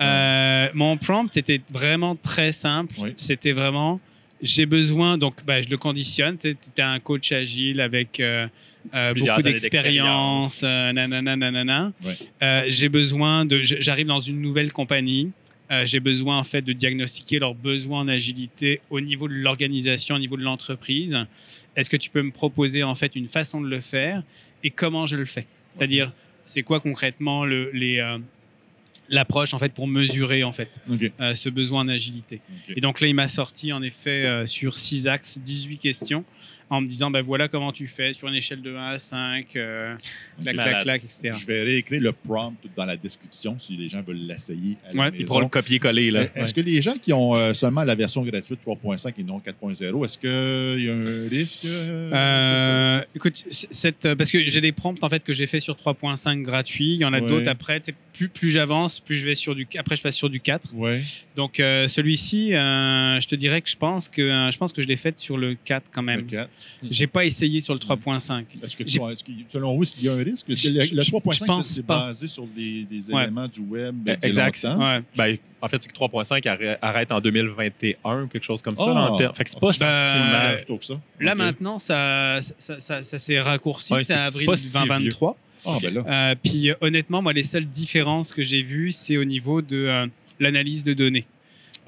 Euh, 0.00 0.68
mon 0.74 0.96
prompt 0.96 1.36
était 1.36 1.60
vraiment 1.70 2.16
très 2.16 2.52
simple. 2.52 2.94
Oui. 2.98 3.12
C'était 3.16 3.52
vraiment, 3.52 4.00
j'ai 4.42 4.66
besoin, 4.66 5.18
donc 5.18 5.44
bah, 5.46 5.62
je 5.62 5.68
le 5.68 5.76
conditionne. 5.76 6.36
Tu 6.38 6.48
es 6.48 6.82
un 6.82 6.98
coach 6.98 7.30
agile 7.32 7.80
avec 7.80 8.20
euh, 8.94 9.10
euh, 9.10 9.14
beaucoup 9.14 9.42
d'expérience, 9.42 10.62
euh, 10.64 10.92
nanana, 10.92 11.36
nanana. 11.36 11.92
Ouais. 12.04 12.14
Euh, 12.42 12.64
j'ai 12.68 12.88
besoin 12.88 13.44
de, 13.44 13.60
j'arrive 13.62 14.06
dans 14.06 14.20
une 14.20 14.40
nouvelle 14.40 14.72
compagnie. 14.72 15.30
euh, 15.70 15.86
j'ai 15.86 16.00
besoin 16.00 16.38
en 16.38 16.44
fait 16.44 16.62
de 16.62 16.72
diagnostiquer 16.72 17.38
leurs 17.38 17.54
besoins 17.54 18.00
en 18.00 18.08
agilité 18.08 18.80
au 18.90 19.00
niveau 19.00 19.28
de 19.28 19.34
l'organisation, 19.34 20.16
au 20.16 20.18
niveau 20.18 20.36
de 20.36 20.42
l'entreprise. 20.42 21.16
Est-ce 21.76 21.88
que 21.88 21.96
tu 21.96 22.10
peux 22.10 22.22
me 22.22 22.32
proposer 22.32 22.82
en 22.82 22.94
fait 22.96 23.14
une 23.14 23.28
façon 23.28 23.60
de 23.60 23.68
le 23.68 23.80
faire 23.80 24.22
et 24.64 24.70
comment 24.70 25.06
je 25.06 25.16
le 25.16 25.24
fais? 25.24 25.46
C'est-à-dire, 25.72 26.12
c'est 26.44 26.62
quoi 26.64 26.80
concrètement 26.80 27.44
le, 27.44 27.70
les, 27.72 27.98
euh, 28.00 28.18
l'approche 29.08 29.54
en 29.54 29.58
fait 29.58 29.72
pour 29.72 29.86
mesurer 29.86 30.42
en 30.42 30.52
fait 30.52 30.80
euh, 31.20 31.34
ce 31.34 31.48
besoin 31.48 31.82
en 31.82 31.88
agilité. 31.88 32.40
OK. 32.50 32.74
Et 32.76 32.80
donc 32.80 33.00
là, 33.00 33.06
il 33.06 33.14
m'a 33.14 33.28
sorti 33.28 33.72
en 33.72 33.82
effet 33.82 34.26
euh, 34.26 34.46
sur 34.46 34.76
6 34.76 35.06
axes, 35.06 35.38
18 35.38 35.78
questions, 35.78 36.24
en 36.70 36.80
me 36.80 36.86
disant 36.86 37.10
ben 37.10 37.20
voilà 37.20 37.48
comment 37.48 37.72
tu 37.72 37.86
fais 37.88 38.12
sur 38.12 38.28
une 38.28 38.34
échelle 38.34 38.62
de 38.62 38.74
1 38.74 38.86
à 38.92 38.98
5, 38.98 39.56
euh, 39.56 39.94
clac, 40.42 40.82
clac, 40.82 41.04
etc. 41.04 41.36
Je 41.38 41.44
vais 41.46 41.62
réécrire 41.62 42.00
le 42.00 42.12
prompt 42.12 42.54
dans 42.76 42.86
la 42.86 42.96
description 42.96 43.58
si 43.58 43.76
les 43.76 43.88
gens 43.88 44.02
veulent 44.02 44.16
l'essayer 44.26 44.76
à 44.88 44.92
la 44.92 45.00
Ouais. 45.02 45.10
Ils 45.18 45.24
pourront 45.24 45.40
le 45.40 45.48
copier-coller. 45.48 46.10
là. 46.10 46.26
Est-ce 46.34 46.54
que 46.54 46.60
les 46.60 46.80
gens 46.80 46.94
qui 46.94 47.12
ont 47.12 47.34
euh, 47.34 47.52
seulement 47.54 47.82
la 47.84 47.94
version 47.94 48.22
gratuite 48.22 48.60
3.5 48.64 49.12
et 49.18 49.22
non 49.24 49.40
4.0, 49.40 50.04
est-ce 50.04 50.16
qu'il 50.18 50.84
y 50.84 50.90
a 50.90 50.94
un 50.94 51.28
risque? 51.28 51.64
euh, 51.64 52.10
Euh, 52.12 53.04
écoute, 53.14 53.44
cette, 53.50 54.14
parce 54.14 54.30
que 54.30 54.38
j'ai 54.46 54.60
des 54.60 54.72
prompts 54.72 55.02
en 55.02 55.08
fait 55.08 55.24
que 55.24 55.32
j'ai 55.32 55.46
fait 55.46 55.60
sur 55.60 55.74
3.5 55.76 56.42
gratuit. 56.42 56.94
Il 56.94 57.00
y 57.00 57.04
en 57.04 57.12
a 57.12 57.20
Ouais. 57.20 57.28
d'autres 57.28 57.48
après. 57.48 57.80
Plus, 58.12 58.28
plus 58.28 58.50
j'avance, 58.50 59.00
plus 59.00 59.16
je 59.16 59.24
vais 59.26 59.34
sur 59.34 59.54
du. 59.54 59.66
Après, 59.78 59.96
je 59.96 60.02
passe 60.02 60.16
sur 60.16 60.28
du 60.30 60.40
4. 60.40 60.74
Ouais. 60.74 61.00
Donc 61.36 61.58
euh, 61.60 61.88
celui-ci, 61.88 62.54
euh, 62.54 63.18
je 63.20 63.26
te 63.26 63.34
dirais 63.34 63.60
que 63.62 63.68
je 63.70 63.76
pense 63.76 64.08
que 64.08 64.20
euh, 64.22 64.50
je 64.50 64.58
pense 64.58 64.72
que 64.72 64.82
je 64.82 64.88
l'ai 64.88 64.96
fait 64.96 65.18
sur 65.18 65.36
le 65.36 65.54
4 65.64 65.90
quand 65.92 66.02
Le 66.02 66.06
même. 66.06 66.26
4. 66.26 66.50
J'ai 66.90 67.06
pas 67.06 67.24
essayé 67.24 67.60
sur 67.60 67.74
le 67.74 67.80
3.5. 67.80 68.44
Est-ce 68.62 68.76
que, 68.76 68.82
tu 68.82 68.90
J'ai- 68.90 68.98
vois- 68.98 69.12
est-ce 69.12 69.22
qu'il- 69.24 69.44
selon 69.48 69.74
vous, 69.76 69.82
est-ce 69.82 69.92
qu'il 69.92 70.04
y 70.04 70.08
a 70.08 70.14
un 70.14 70.22
risque? 70.22 70.48
Est-ce 70.48 70.62
que 70.62 70.68
Je- 70.68 70.74
le, 70.74 70.84
je- 70.84 70.94
le 70.94 71.02
je 71.02 71.10
3.5, 71.10 71.46
pense 71.46 71.66
c'est- 71.66 71.74
c'est 71.74 71.82
pas. 71.82 72.06
basé 72.06 72.28
sur 72.28 72.46
des, 72.46 72.84
des 72.90 73.10
Ouais. 73.10 73.22
éléments 73.24 73.48
du 73.48 73.60
web 73.60 74.08
a 74.08 74.26
exact. 74.26 74.64
Ouais. 74.78 75.02
Ben, 75.16 75.36
en 75.62 75.68
fait, 75.68 75.82
c'est 75.82 75.88
que 75.88 75.94
3.5 75.94 76.46
arrête, 76.80 77.12
en 77.12 77.20
2021 77.20 78.22
ou 78.22 78.26
quelque 78.28 78.44
chose 78.44 78.62
comme 78.62 78.76
ça. 78.76 78.84
Ah. 78.86 79.32
Fait 79.34 79.44
que 79.44 79.50
c'est 79.50 79.60
pas 79.60 79.70
Ah, 79.70 79.72
si 79.72 80.18
Ben, 80.50 80.56
plutôt 80.56 80.78
que 80.78 80.84
ça. 80.84 81.00
Là 81.20 81.32
OK. 81.32 81.38
maintenant, 81.38 81.78
ça, 81.78 82.38
ça, 82.58 82.80
ça, 82.80 83.02
ça 83.02 83.18
s'est 83.18 83.40
raccourci. 83.40 83.92
Ouais, 83.92 84.04
c'est 84.04 84.12
c'est- 84.14 84.18
à 84.18 84.24
avril 84.24 84.46
pas 84.46 84.56
si 84.56 84.72
2023. 84.72 85.36
Ah, 85.66 85.76
ben. 85.82 85.96
Euh, 86.06 86.34
puis 86.42 86.70
euh, 86.70 86.74
honnêtement, 86.80 87.20
moi, 87.20 87.32
les 87.34 87.42
seules 87.42 87.66
différences 87.66 88.32
que 88.32 88.42
j'ai 88.42 88.62
vues, 88.62 88.90
c'est 88.92 89.16
au 89.18 89.24
niveau 89.24 89.60
de 89.60 89.76
euh, 89.76 90.06
l'analyse 90.38 90.82
de 90.82 90.94
données. 90.94 91.26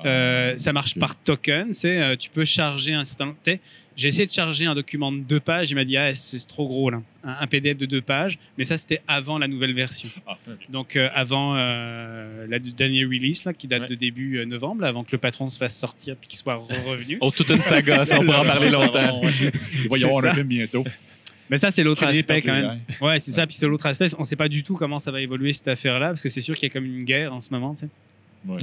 Euh, 0.04 0.56
ça 0.56 0.72
marche 0.72 0.98
par 0.98 1.14
token. 1.16 1.72
C'est 1.72 1.98
euh, 2.00 2.16
tu 2.16 2.30
peux 2.30 2.44
charger 2.44 2.92
un 2.94 3.04
certain. 3.04 3.34
sais, 3.44 3.60
J'ai 3.96 4.08
essayé 4.08 4.26
de 4.26 4.32
charger 4.32 4.66
un 4.66 4.74
document 4.74 5.12
de 5.12 5.18
deux 5.20 5.40
pages. 5.40 5.70
Il 5.70 5.74
m'a 5.74 5.84
dit 5.84 5.96
ah 5.96 6.12
c'est 6.14 6.46
trop 6.46 6.66
gros 6.68 6.90
là, 6.90 7.00
un, 7.24 7.36
un 7.40 7.46
PDF 7.46 7.76
de 7.76 7.86
deux 7.86 8.00
pages. 8.02 8.38
Mais 8.58 8.64
ça 8.64 8.76
c'était 8.76 9.00
avant 9.08 9.38
la 9.38 9.48
nouvelle 9.48 9.74
version. 9.74 10.08
Ah. 10.26 10.36
Donc 10.70 10.96
euh, 10.96 11.08
avant 11.12 11.54
euh, 11.56 12.46
la 12.48 12.58
dernière 12.58 13.08
release 13.08 13.44
là, 13.44 13.52
qui 13.52 13.66
date 13.68 13.82
Ouais. 13.82 13.88
de 13.88 13.94
début 13.94 14.38
euh, 14.38 14.44
novembre, 14.44 14.82
là, 14.82 14.88
avant 14.88 15.04
que 15.04 15.12
le 15.12 15.18
patron 15.18 15.48
se 15.48 15.58
fasse 15.58 15.76
sortir 15.78 16.16
puis 16.16 16.28
qu'il 16.28 16.38
soit 16.38 16.54
re- 16.56 16.84
revenu. 16.84 17.18
Oh, 17.20 17.30
toute 17.30 17.50
une 17.50 17.60
saga, 17.60 18.04
ça, 18.04 18.18
on 18.20 18.24
pourra 18.24 18.40
en 18.42 18.44
parler 18.44 18.70
longtemps. 18.70 19.20
Il 19.84 19.88
va 19.90 19.98
y 19.98 20.04
avoir 20.04 20.24
un 20.24 20.34
film 20.34 20.46
bientôt. 20.48 20.84
Mais 21.50 21.58
ça 21.58 21.70
c'est 21.70 21.82
l'autre 21.82 22.04
aspect 22.04 22.40
quand 22.40 22.52
même. 22.52 22.64
AI. 23.00 23.04
Ouais, 23.04 23.18
c'est 23.20 23.32
ça. 23.32 23.46
Puis 23.46 23.56
c'est 23.56 23.66
l'autre 23.66 23.84
aspect. 23.86 24.06
On 24.18 24.24
sait 24.24 24.36
pas 24.36 24.48
du 24.48 24.62
tout 24.62 24.74
comment 24.74 24.98
ça 24.98 25.10
va 25.10 25.20
évoluer 25.20 25.52
cette 25.52 25.68
affaire-là, 25.68 26.08
parce 26.08 26.22
que 26.22 26.28
c'est 26.30 26.40
sûr 26.40 26.54
qu'il 26.54 26.68
y 26.68 26.70
a 26.70 26.72
comme 26.72 26.86
une 26.86 27.04
guerre 27.04 27.34
en 27.34 27.40
ce 27.40 27.50
moment, 27.50 27.74
tu 27.74 27.80
sais, 27.82 27.88
Ouais. 28.46 28.62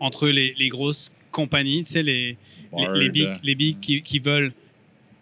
entre 0.00 0.28
les, 0.28 0.54
les 0.58 0.68
grosses 0.68 1.10
compagnies, 1.30 1.84
tu 1.84 1.92
sais, 1.92 2.02
les, 2.02 2.36
les, 2.76 2.84
Bard, 2.86 2.92
les 2.94 3.08
big, 3.10 3.28
les 3.42 3.54
big 3.54 3.80
qui, 3.80 4.02
qui 4.02 4.18
veulent 4.18 4.52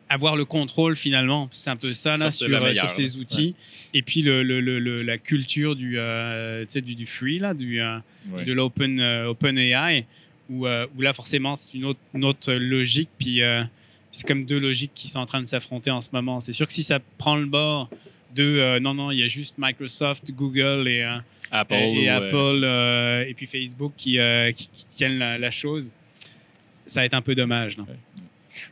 avoir 0.08 0.34
le 0.36 0.44
contrôle 0.44 0.96
finalement. 0.96 1.48
C'est 1.52 1.70
un 1.70 1.76
peu 1.76 1.88
ça 1.92 2.16
là 2.16 2.30
sur, 2.30 2.48
euh, 2.48 2.60
meilleure, 2.60 2.90
sur 2.90 2.90
ces 2.90 3.16
là. 3.16 3.20
outils. 3.22 3.54
Et 3.94 4.02
puis 4.02 4.22
le, 4.22 4.42
le- 4.42 4.60
le- 4.60 4.78
le- 4.80 5.02
la 5.02 5.18
culture 5.18 5.76
du, 5.76 5.98
euh, 5.98 6.62
tu 6.62 6.72
sais, 6.72 6.80
du, 6.80 6.94
du 6.94 7.06
free 7.06 7.38
là, 7.38 7.54
du, 7.54 7.80
euh, 7.80 7.98
ouais. 8.30 8.44
de 8.44 8.52
l'open 8.52 8.98
euh, 9.00 9.28
open 9.28 9.56
AI, 9.58 10.06
où, 10.48 10.66
euh, 10.66 10.86
où 10.96 11.02
là 11.02 11.12
forcément 11.12 11.54
c'est 11.56 11.74
une 11.74 11.84
autre, 11.84 12.00
une 12.14 12.24
autre 12.24 12.52
logique. 12.52 13.10
Puis 13.18 13.42
euh, 13.42 13.62
c'est 14.10 14.26
comme 14.26 14.44
deux 14.44 14.58
logiques 14.58 14.92
qui 14.94 15.06
sont 15.08 15.20
en 15.20 15.26
train 15.26 15.40
de 15.42 15.46
s'affronter 15.46 15.90
en 15.92 16.00
ce 16.00 16.08
moment. 16.12 16.40
C'est 16.40 16.52
sûr 16.52 16.66
que 16.66 16.72
si 16.72 16.82
ça 16.82 16.98
prend 17.18 17.36
le 17.36 17.46
bord 17.46 17.88
de 18.34 18.42
euh, 18.44 18.80
non 18.80 18.94
non, 18.94 19.10
il 19.10 19.18
y 19.18 19.22
a 19.22 19.26
juste 19.26 19.56
Microsoft, 19.58 20.30
Google 20.32 20.86
et 20.88 21.02
euh, 21.02 21.16
Apple. 21.50 21.74
et, 21.74 22.04
et 22.04 22.08
ou, 22.08 22.12
euh, 22.12 22.16
Apple 22.16 22.60
euh, 22.64 23.24
et 23.28 23.34
puis 23.34 23.46
Facebook 23.46 23.92
qui, 23.96 24.18
euh, 24.18 24.52
qui, 24.52 24.68
qui 24.72 24.86
tiennent 24.86 25.18
la, 25.18 25.38
la 25.38 25.50
chose, 25.50 25.92
ça 26.86 27.00
va 27.00 27.06
être 27.06 27.14
un 27.14 27.22
peu 27.22 27.34
dommage. 27.34 27.76
non? 27.78 27.86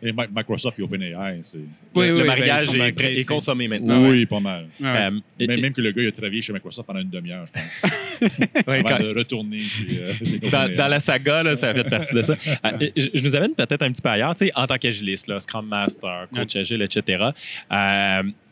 Et 0.03 0.13
Mi- 0.13 0.19
Microsoft 0.35 0.79
et 0.79 0.83
OpenAI, 0.83 1.41
c'est. 1.43 1.59
Oui, 1.95 2.09
le 2.09 2.15
oui, 2.15 2.21
ben, 2.21 2.27
mariage 2.27 2.67
sont 2.67 2.75
est, 2.75 3.27
consommé 3.27 3.69
maintenant. 3.69 4.07
oui, 4.09 4.27
pas 4.27 4.39
mal. 4.39 4.67
Ouais. 4.79 4.87
Euh, 4.87 5.47
Même, 5.47 5.73
que 5.73 5.81
le 5.81 5.93
gars, 5.93 6.03
il 6.03 6.09
a 6.09 6.13
travaillé 6.13 6.43
chez 6.43 6.53
Microsoft 6.53 6.87
pendant 6.87 7.01
une 7.01 7.09
demi-heure, 7.09 7.47
je 7.47 7.53
pense. 7.53 8.67
ouais, 8.67 8.79
avant 8.81 8.89
quand- 8.89 9.03
de 9.03 9.17
retourner 9.19 9.61
chez, 9.61 9.87
euh, 10.03 10.13
chez 10.13 10.39
dans, 10.51 10.89
la 10.89 11.01
saga, 11.01 11.43
là, 11.43 11.57
ça 11.57 11.71
a 11.71 11.75
fait 11.75 11.89
partie 11.89 12.15
de 12.15 12.23
ça. 12.23 12.35
Euh, 12.65 12.91
je, 12.97 13.07
je 13.15 13.23
nous 13.23 13.35
amène 13.37 13.55
peut-être 13.55 13.83
un 13.83 13.91
petit 13.91 14.03
peu 14.03 14.09
ailleurs, 14.11 14.35
tu 14.35 14.47
sais, 14.47 14.53
en 14.55 14.67
tant 14.67 14.77
qu'agiliste, 14.77 15.37
Scrum 15.39 15.67
Master, 15.67 16.27
coach 16.35 16.55
agile, 16.57 16.83
etc. 16.83 17.29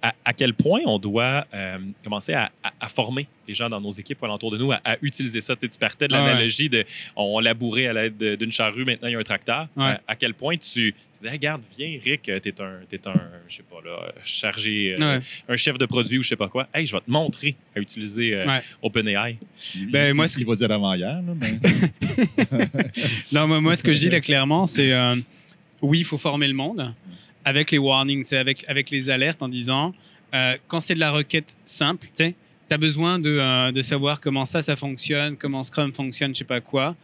euh, 0.05 0.09
à, 0.09 0.15
à 0.25 0.33
quel 0.33 0.55
point 0.55 0.81
on 0.87 0.99
doit 0.99 1.47
euh, 1.55 1.79
commencer 2.05 2.33
à, 2.33 2.51
à- 2.63 2.73
à 2.81 2.89
former 2.89 3.27
les 3.49 3.55
gens 3.55 3.69
dans 3.69 3.81
nos 3.81 3.91
équipes 3.91 4.21
ou 4.23 4.25
alentour 4.25 4.51
de 4.51 4.59
nous 4.59 4.73
à, 4.73 4.81
à 4.85 4.97
utiliser 5.03 5.41
ça. 5.41 5.55
Tu, 5.57 5.61
sais, 5.61 5.69
tu 5.69 5.79
partais 5.79 6.09
de 6.09 6.15
Ah 6.15 6.23
ouais. 6.23 6.29
l'analogie 6.29 6.69
de 6.69 6.85
on 7.17 7.41
labourait 7.41 7.87
à 7.87 7.93
l'aide 7.93 8.17
de- 8.17 8.37
d'une 8.37 8.53
charrue, 8.53 8.85
maintenant 8.85 9.09
il 9.09 9.13
y 9.13 9.17
a 9.17 9.19
un 9.19 9.23
tracteur. 9.23 9.69
Ouais. 9.77 9.85
À, 9.85 10.01
à 10.09 10.17
quel 10.17 10.35
point 10.35 10.57
tu, 10.57 10.93
tu 10.93 10.95
dis, 11.23 11.29
regarde, 11.29 11.63
viens, 11.79 11.99
Rick, 12.05 12.23
t'es 12.23 12.61
un, 12.61 12.73
t'es 12.89 13.09
un, 13.09 13.15
je 13.49 13.57
sais 13.57 13.63
pas, 13.63 13.77
là, 13.85 14.13
chargé, 14.25 14.95
euh, 14.99 15.19
Ouais. 15.19 15.23
un 15.49 15.57
chef 15.57 15.79
de 15.79 15.87
produit 15.87 16.19
ou 16.19 16.23
je 16.23 16.29
sais 16.29 16.37
pas 16.37 16.49
quoi. 16.49 16.69
Hey, 16.75 16.87
je 16.87 16.93
vais 16.95 17.01
te 17.01 17.11
montrer 17.11 17.57
à 17.75 17.81
utiliser 17.81 18.35
euh, 18.35 18.47
Ouais. 18.47 18.61
OpenAI. 18.83 19.37
Ben, 19.91 20.13
moi, 20.15 20.29
ce 20.29 20.39
il 20.39 20.47
va 20.47 20.55
dire 20.57 20.71
avant 20.71 20.93
hier. 20.95 21.21
Là. 21.23 21.33
Non, 23.33 23.47
moi, 23.47 23.61
moi, 23.61 23.77
ce 23.77 23.83
que 23.83 23.93
je 23.93 23.99
dis 24.01 24.11
là 24.11 24.21
clairement, 24.21 24.67
c'est 24.67 24.93
euh, 24.93 25.15
oui, 25.83 25.99
il 26.01 26.05
faut 26.05 26.19
former 26.19 26.49
le 26.49 26.55
monde 26.55 26.95
avec 27.47 27.71
les 27.71 27.79
warnings, 27.79 28.25
c'est 28.25 28.37
avec, 28.37 28.65
avec 28.69 28.91
les 28.91 29.09
alertes 29.09 29.43
en 29.43 29.49
disant 29.49 29.95
euh, 30.35 30.57
quand 30.67 30.81
c'est 30.81 30.95
de 30.95 31.01
la 31.01 31.13
requête 31.13 31.57
simple, 31.65 32.09
tu 32.13 32.35
as 32.69 32.77
besoin 32.77 33.21
de, 33.21 33.31
euh, 33.31 33.71
de 33.71 33.81
savoir 33.83 34.21
comment 34.21 34.45
ça, 34.45 34.61
ça 34.63 34.75
fonctionne, 34.75 35.37
comment 35.37 35.63
Scrum 35.63 35.93
fonctionne, 35.93 36.35
je 36.35 36.39
sais 36.39 36.45
pas 36.45 36.61
quoi, 36.61 36.97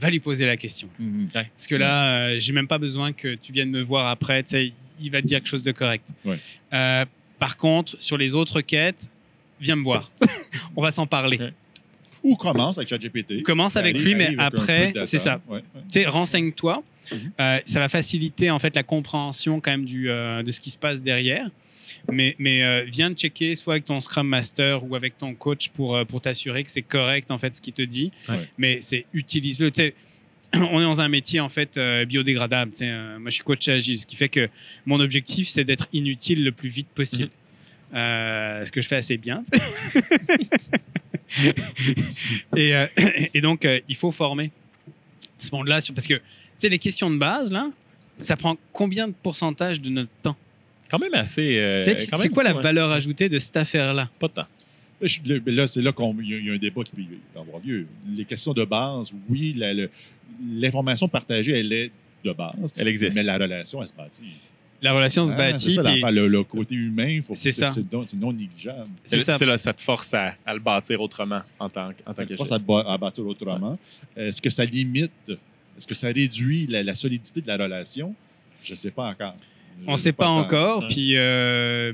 va 0.00 0.08
lui 0.08 0.20
poser 0.20 0.46
la 0.46 0.56
question. 0.56 0.88
Mhm. 1.00 1.28
Parce 1.32 1.66
que 1.66 1.74
là, 1.74 2.28
euh, 2.28 2.36
j'ai 2.38 2.52
même 2.52 2.68
pas 2.68 2.78
besoin 2.78 3.12
que 3.12 3.34
tu 3.34 3.52
viennes 3.52 3.70
me 3.70 3.82
voir 3.82 4.06
après. 4.06 4.44
Tu 4.44 4.50
sais, 4.50 4.72
il 5.00 5.10
va 5.10 5.20
te 5.20 5.26
dire 5.26 5.38
quelque 5.38 5.48
chose 5.48 5.64
de 5.64 5.72
correct. 5.72 6.08
Ouais. 6.24 6.38
Euh, 6.72 7.04
par 7.40 7.56
contre, 7.56 7.96
sur 8.00 8.16
les 8.16 8.36
autres 8.36 8.60
quêtes, 8.60 9.08
viens 9.60 9.74
me 9.74 9.82
voir. 9.82 10.12
On 10.76 10.82
va 10.82 10.92
s'en 10.92 11.08
parler. 11.08 11.38
Ouais. 11.38 11.52
Ou 12.24 12.36
commence 12.36 12.78
avec 12.78 12.88
ChatGPT. 12.88 13.42
Commence 13.42 13.76
avec 13.76 13.94
Allez- 13.96 14.04
lui, 14.04 14.14
mais 14.14 14.26
allez 14.26 14.36
après, 14.38 14.92
c'est 15.04 15.18
ça. 15.18 15.40
Ouais, 15.48 15.56
ouais. 15.56 15.62
Tu 15.92 16.00
sais, 16.00 16.06
renseigne-toi. 16.06 16.82
Mhm. 17.10 17.18
Euh, 17.40 17.60
ça 17.64 17.78
va 17.80 17.88
faciliter 17.88 18.50
en 18.50 18.58
fait 18.58 18.74
la 18.76 18.82
compréhension 18.82 19.60
quand 19.60 19.70
même 19.70 19.84
du, 19.86 20.10
euh, 20.10 20.42
de 20.42 20.50
ce 20.50 20.60
qui 20.60 20.70
se 20.70 20.76
passe 20.78 21.02
derrière. 21.02 21.48
Mais, 22.12 22.36
mais 22.38 22.62
euh, 22.62 22.84
viens 22.90 23.10
de 23.10 23.14
checker 23.14 23.54
soit 23.54 23.74
avec 23.74 23.84
ton 23.86 24.00
Scrum 24.00 24.26
Master 24.28 24.84
ou 24.84 24.94
avec 24.94 25.16
ton 25.18 25.34
coach 25.34 25.68
pour, 25.70 25.98
pour 26.06 26.20
t'assurer 26.20 26.62
que 26.62 26.70
c'est 26.70 26.82
correct 26.82 27.30
en 27.30 27.38
fait 27.38 27.56
ce 27.56 27.60
qu'il 27.62 27.72
te 27.72 27.82
dit. 27.82 28.12
Ouais. 28.28 28.34
Mais 28.58 28.78
c'est 28.82 29.06
utilise-le. 29.14 29.70
On 30.54 30.80
est 30.80 30.84
dans 30.84 31.00
un 31.00 31.08
métier 31.08 31.40
en 31.40 31.48
fait 31.48 31.78
biodégradable. 32.06 32.72
moi, 33.18 33.30
je 33.30 33.34
suis 33.34 33.44
coach 33.44 33.68
agile, 33.68 33.98
ce 34.00 34.06
qui 34.06 34.16
fait 34.16 34.28
que 34.28 34.48
mon 34.86 35.00
objectif 35.00 35.48
c'est 35.48 35.64
d'être 35.64 35.88
inutile 35.92 36.44
le 36.44 36.52
plus 36.52 36.68
vite 36.68 36.88
possible. 36.94 37.30
Euh, 37.94 38.64
ce 38.66 38.70
que 38.72 38.80
je 38.82 38.88
fais 38.88 38.96
assez 38.96 39.16
bien. 39.16 39.42
et, 42.56 42.74
euh, 42.74 42.86
et 43.34 43.40
donc, 43.40 43.64
euh, 43.64 43.80
il 43.88 43.96
faut 43.96 44.10
former 44.12 44.50
ce 45.38 45.48
monde-là 45.52 45.80
parce 45.94 46.06
que 46.06 46.14
tu 46.14 46.20
sais 46.56 46.68
les 46.68 46.78
questions 46.78 47.10
de 47.10 47.16
base 47.18 47.52
là, 47.52 47.70
ça 48.18 48.36
prend 48.36 48.56
combien 48.72 49.06
de 49.08 49.14
pourcentage 49.22 49.80
de 49.80 49.90
notre 49.90 50.10
temps? 50.22 50.36
Quand 50.90 50.98
même 50.98 51.14
assez. 51.14 51.58
euh, 51.58 51.82
C'est 52.22 52.28
quoi 52.30 52.42
la 52.42 52.52
valeur 52.62 52.90
ajoutée 52.90 53.28
de 53.28 53.38
cette 53.38 53.56
affaire-là? 53.56 54.08
Pas 54.18 54.28
de 54.28 54.32
temps. 54.32 54.46
Là, 55.46 55.66
c'est 55.68 55.82
là 55.82 55.92
qu'il 55.92 56.04
y, 56.28 56.34
a- 56.34 56.38
il 56.38 56.46
y 56.46 56.50
a 56.50 56.54
un 56.54 56.58
débat 56.58 56.82
qui 56.82 56.92
peut 56.92 57.38
avoir 57.38 57.60
lieu. 57.64 57.86
Les 58.16 58.24
questions 58.24 58.52
de 58.52 58.64
base, 58.64 59.12
oui, 59.28 59.54
l'information 60.50 61.06
partagée, 61.08 61.52
elle 61.52 61.72
est 61.72 61.90
de 62.24 62.32
base, 62.32 62.72
Elle 62.76 62.88
existe. 62.88 63.14
mais 63.14 63.22
la 63.22 63.38
relation, 63.38 63.80
elle 63.80 63.88
se 63.88 63.92
bâtit. 63.92 64.22
La 64.80 64.92
relation 64.92 65.24
se 65.24 65.32
Hein, 65.32 65.36
bâtit. 65.36 65.74
c'est 65.74 65.82
ça, 66.00 66.10
le, 66.12 66.28
le 66.28 66.44
côté 66.44 66.74
humain, 66.76 67.20
faut- 67.22 67.34
C'est 67.34 67.50
ça. 67.50 67.70
C'est 67.70 67.84
non, 68.16 68.32
négligeable. 68.32 68.84
C'est 69.04 69.18
ça. 69.18 69.36
C'est 69.36 69.44
là, 69.46 69.56
ça 69.56 69.72
te 69.72 69.80
force 69.82 70.14
à, 70.14 70.34
à 70.46 70.54
le 70.54 70.60
bâtir 70.60 71.00
autrement 71.00 71.42
en 71.58 71.68
tant, 71.68 71.88
que- 71.90 72.02
en 72.06 72.12
tant 72.12 72.14
Ça 72.14 72.26
que 72.26 72.36
force 72.36 72.52
à, 72.52 72.58
à 72.92 72.96
bâtir 72.98 73.26
autrement. 73.26 73.76
Est-ce 74.16 74.40
que 74.40 74.50
ça 74.50 74.64
limite, 74.64 75.10
est-ce 75.76 75.86
que 75.86 75.94
ça 75.96 76.06
réduit 76.08 76.66
la, 76.68 76.82
la 76.84 76.94
solidité 76.94 77.40
de 77.40 77.48
la 77.48 77.56
relation? 77.56 78.14
Je 78.62 78.72
ne 78.72 78.76
sais 78.76 78.90
pas 78.92 79.08
encore. 79.10 79.34
On 79.86 79.92
ne 79.92 79.96
sait 79.96 80.12
pas 80.12 80.28
encore. 80.28 80.86
Puis, 80.88 81.16
euh, 81.16 81.92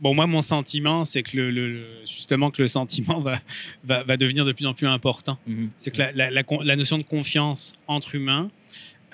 bon, 0.00 0.14
moi, 0.14 0.26
mon 0.26 0.42
sentiment, 0.42 1.04
c'est 1.04 1.22
que 1.22 1.36
le, 1.36 1.84
justement 2.06 2.50
que 2.50 2.60
le 2.62 2.68
sentiment 2.68 3.20
va, 3.20 3.38
va, 3.84 4.02
va 4.02 4.16
devenir 4.16 4.44
de 4.46 4.52
plus 4.52 4.66
en 4.66 4.72
plus 4.74 4.86
important. 4.86 5.38
Mhm. 5.46 5.70
C'est 5.76 5.90
que 5.90 5.98
la, 5.98 6.12
la- 6.12 6.30
la 6.30 6.42
con- 6.42 6.60
la 6.62 6.76
notion 6.76 6.96
de 6.98 7.02
confiance 7.02 7.74
entre 7.86 8.14
humains 8.14 8.50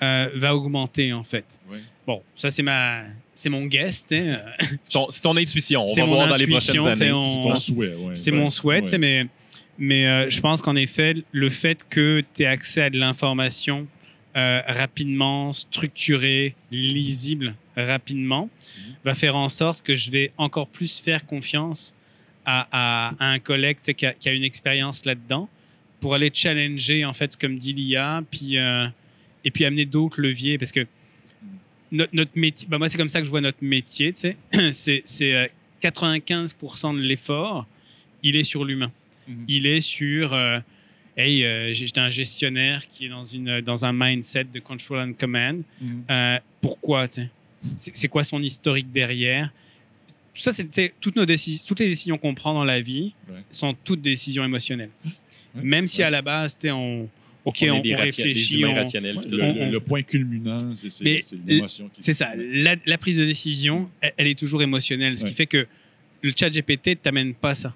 euh, 0.01 0.29
va 0.35 0.55
augmenter, 0.55 1.11
en 1.11 1.23
fait. 1.23 1.59
Ouais. 1.69 1.79
Bon, 2.09 2.23
ça, 2.35 2.49
c'est 2.49 2.63
ma, 2.63 3.03
c'est 3.35 3.49
mon 3.49 3.65
guest. 3.67 4.11
hein. 4.13 4.39
C'est 4.83 4.91
ton, 4.91 5.07
ton 5.21 5.37
intuition. 5.37 5.83
On 5.83 5.87
C'est 5.87 6.01
va 6.01 6.07
mon 6.07 6.15
voir 6.15 6.27
dans 6.27 6.35
les 6.35 6.45
intuition, 6.45 6.83
prochaines 6.83 6.95
c'est 6.95 7.03
années. 7.05 7.13
on- 7.15 7.21
C'est 7.21 7.49
ton 7.49 7.55
souhait. 7.55 7.93
ouais. 7.93 8.15
C'est 8.15 8.31
mon 8.31 8.49
souhait, 8.49 8.81
Ouais. 8.81 8.97
mais, 8.97 9.25
Mais 9.77 10.07
euh, 10.07 10.27
je 10.29 10.41
pense 10.41 10.63
qu'en 10.63 10.75
effet, 10.75 11.13
le 11.31 11.49
fait 11.49 11.85
que 11.87 12.23
tu 12.33 12.41
aies 12.41 12.47
accès 12.47 12.81
à 12.81 12.89
de 12.89 12.97
l'information 12.97 13.85
euh, 14.35 14.61
rapidement, 14.67 15.53
structurée, 15.53 16.55
lisible 16.71 17.55
rapidement, 17.77 18.49
Mhm. 18.49 18.93
va 19.05 19.13
faire 19.13 19.35
en 19.35 19.47
sorte 19.49 19.81
que 19.83 19.95
je 19.95 20.09
vais 20.11 20.31
encore 20.37 20.67
plus 20.67 20.99
faire 20.99 21.25
confiance 21.27 21.93
à, 22.45 22.67
à- 22.71 23.13
à 23.19 23.25
un 23.31 23.39
collègue 23.39 23.77
tu 23.77 23.83
sais, 23.85 23.93
qui, 23.93 24.05
a, 24.07 24.13
qui 24.13 24.29
a 24.29 24.33
une 24.33 24.43
expérience 24.43 25.05
là-dedans 25.05 25.47
pour 25.99 26.13
aller 26.15 26.31
challenger, 26.33 27.05
en 27.05 27.13
fait, 27.13 27.37
comme 27.37 27.57
dit 27.57 27.73
l'IA, 27.73 28.23
puis, 28.31 28.57
euh, 28.57 28.87
et 29.45 29.51
puis 29.51 29.63
amener 29.65 29.85
d'autres 29.85 30.21
leviers. 30.21 30.57
Parce 30.57 30.71
que 30.71 30.85
notre, 31.91 32.15
notre 32.15 32.31
métier, 32.35 32.67
bah, 32.69 32.77
moi, 32.77 32.89
c'est 32.89 32.97
comme 32.97 33.09
ça 33.09 33.19
que 33.19 33.25
je 33.25 33.29
vois 33.29 33.41
notre 33.41 33.63
métier, 33.63 34.13
tu 34.13 34.19
sais. 34.19 34.37
c'est, 34.71 35.01
c'est 35.05 35.33
euh, 35.35 35.47
95% 35.81 36.95
de 36.95 37.01
l'effort, 37.01 37.65
il 38.23 38.35
est 38.35 38.43
sur 38.43 38.65
l'humain. 38.65 38.91
Mhm. 39.27 39.45
Il 39.47 39.65
est 39.65 39.81
sur, 39.81 40.33
euh, 40.33 40.59
hey, 41.17 41.43
euh, 41.45 41.73
j'étais 41.73 41.99
un 41.99 42.09
gestionnaire 42.09 42.87
qui 42.89 43.05
est 43.05 43.09
dans, 43.09 43.23
une, 43.23 43.61
dans 43.61 43.85
un 43.85 43.93
mindset 43.93 44.45
de 44.45 44.59
control 44.59 44.99
and 45.09 45.13
command. 45.13 45.61
Mhm. 45.81 46.03
Euh, 46.09 46.39
pourquoi, 46.61 47.07
tu 47.07 47.21
sais? 47.21 47.29
C'est 47.93 48.07
quoi 48.07 48.23
son 48.23 48.41
historique 48.41 48.91
derrière? 48.91 49.51
Tout 50.33 50.41
ça, 50.41 50.53
c'est 50.53 50.93
toutes 51.01 51.17
nos 51.17 51.25
décisions, 51.25 51.63
toutes 51.67 51.79
les 51.79 51.87
décisions 51.89 52.17
qu'on 52.17 52.33
prend 52.33 52.53
dans 52.53 52.63
la 52.63 52.79
vie 52.79 53.13
Ouais. 53.29 53.41
sont 53.49 53.73
toutes 53.83 54.01
décisions 54.01 54.45
émotionnelles. 54.45 54.91
Ouais. 55.05 55.11
Même 55.63 55.85
si 55.87 55.97
Ouais. 55.99 56.05
à 56.05 56.09
la 56.09 56.21
base, 56.21 56.57
tu 56.57 56.69
on, 56.71 57.09
ok, 57.49 57.65
on, 57.71 57.81
réfléchit, 57.81 58.59
humains 58.59 58.81
on- 58.83 59.21
le, 59.29 59.41
On- 59.43 59.71
le- 59.71 59.79
point 59.79 60.01
culminant, 60.01 60.73
c'est 60.73 61.03
l'émotion. 61.45 61.89
qui- 61.89 62.01
c'est 62.01 62.13
ça. 62.13 62.31
La, 62.37 62.75
la 62.85 62.97
prise 62.97 63.17
de 63.17 63.25
décision, 63.25 63.89
elle, 64.01 64.13
elle 64.17 64.27
est 64.27 64.39
toujours 64.39 64.61
émotionnelle, 64.63 65.17
ce 65.17 65.23
Ouais. 65.23 65.29
qui 65.29 65.35
fait 65.35 65.45
que 65.47 65.67
le 66.21 66.33
chat 66.37 66.49
GPT 66.49 66.87
ne 66.91 66.93
t'amène 66.95 67.33
pas 67.33 67.55
ça. 67.55 67.73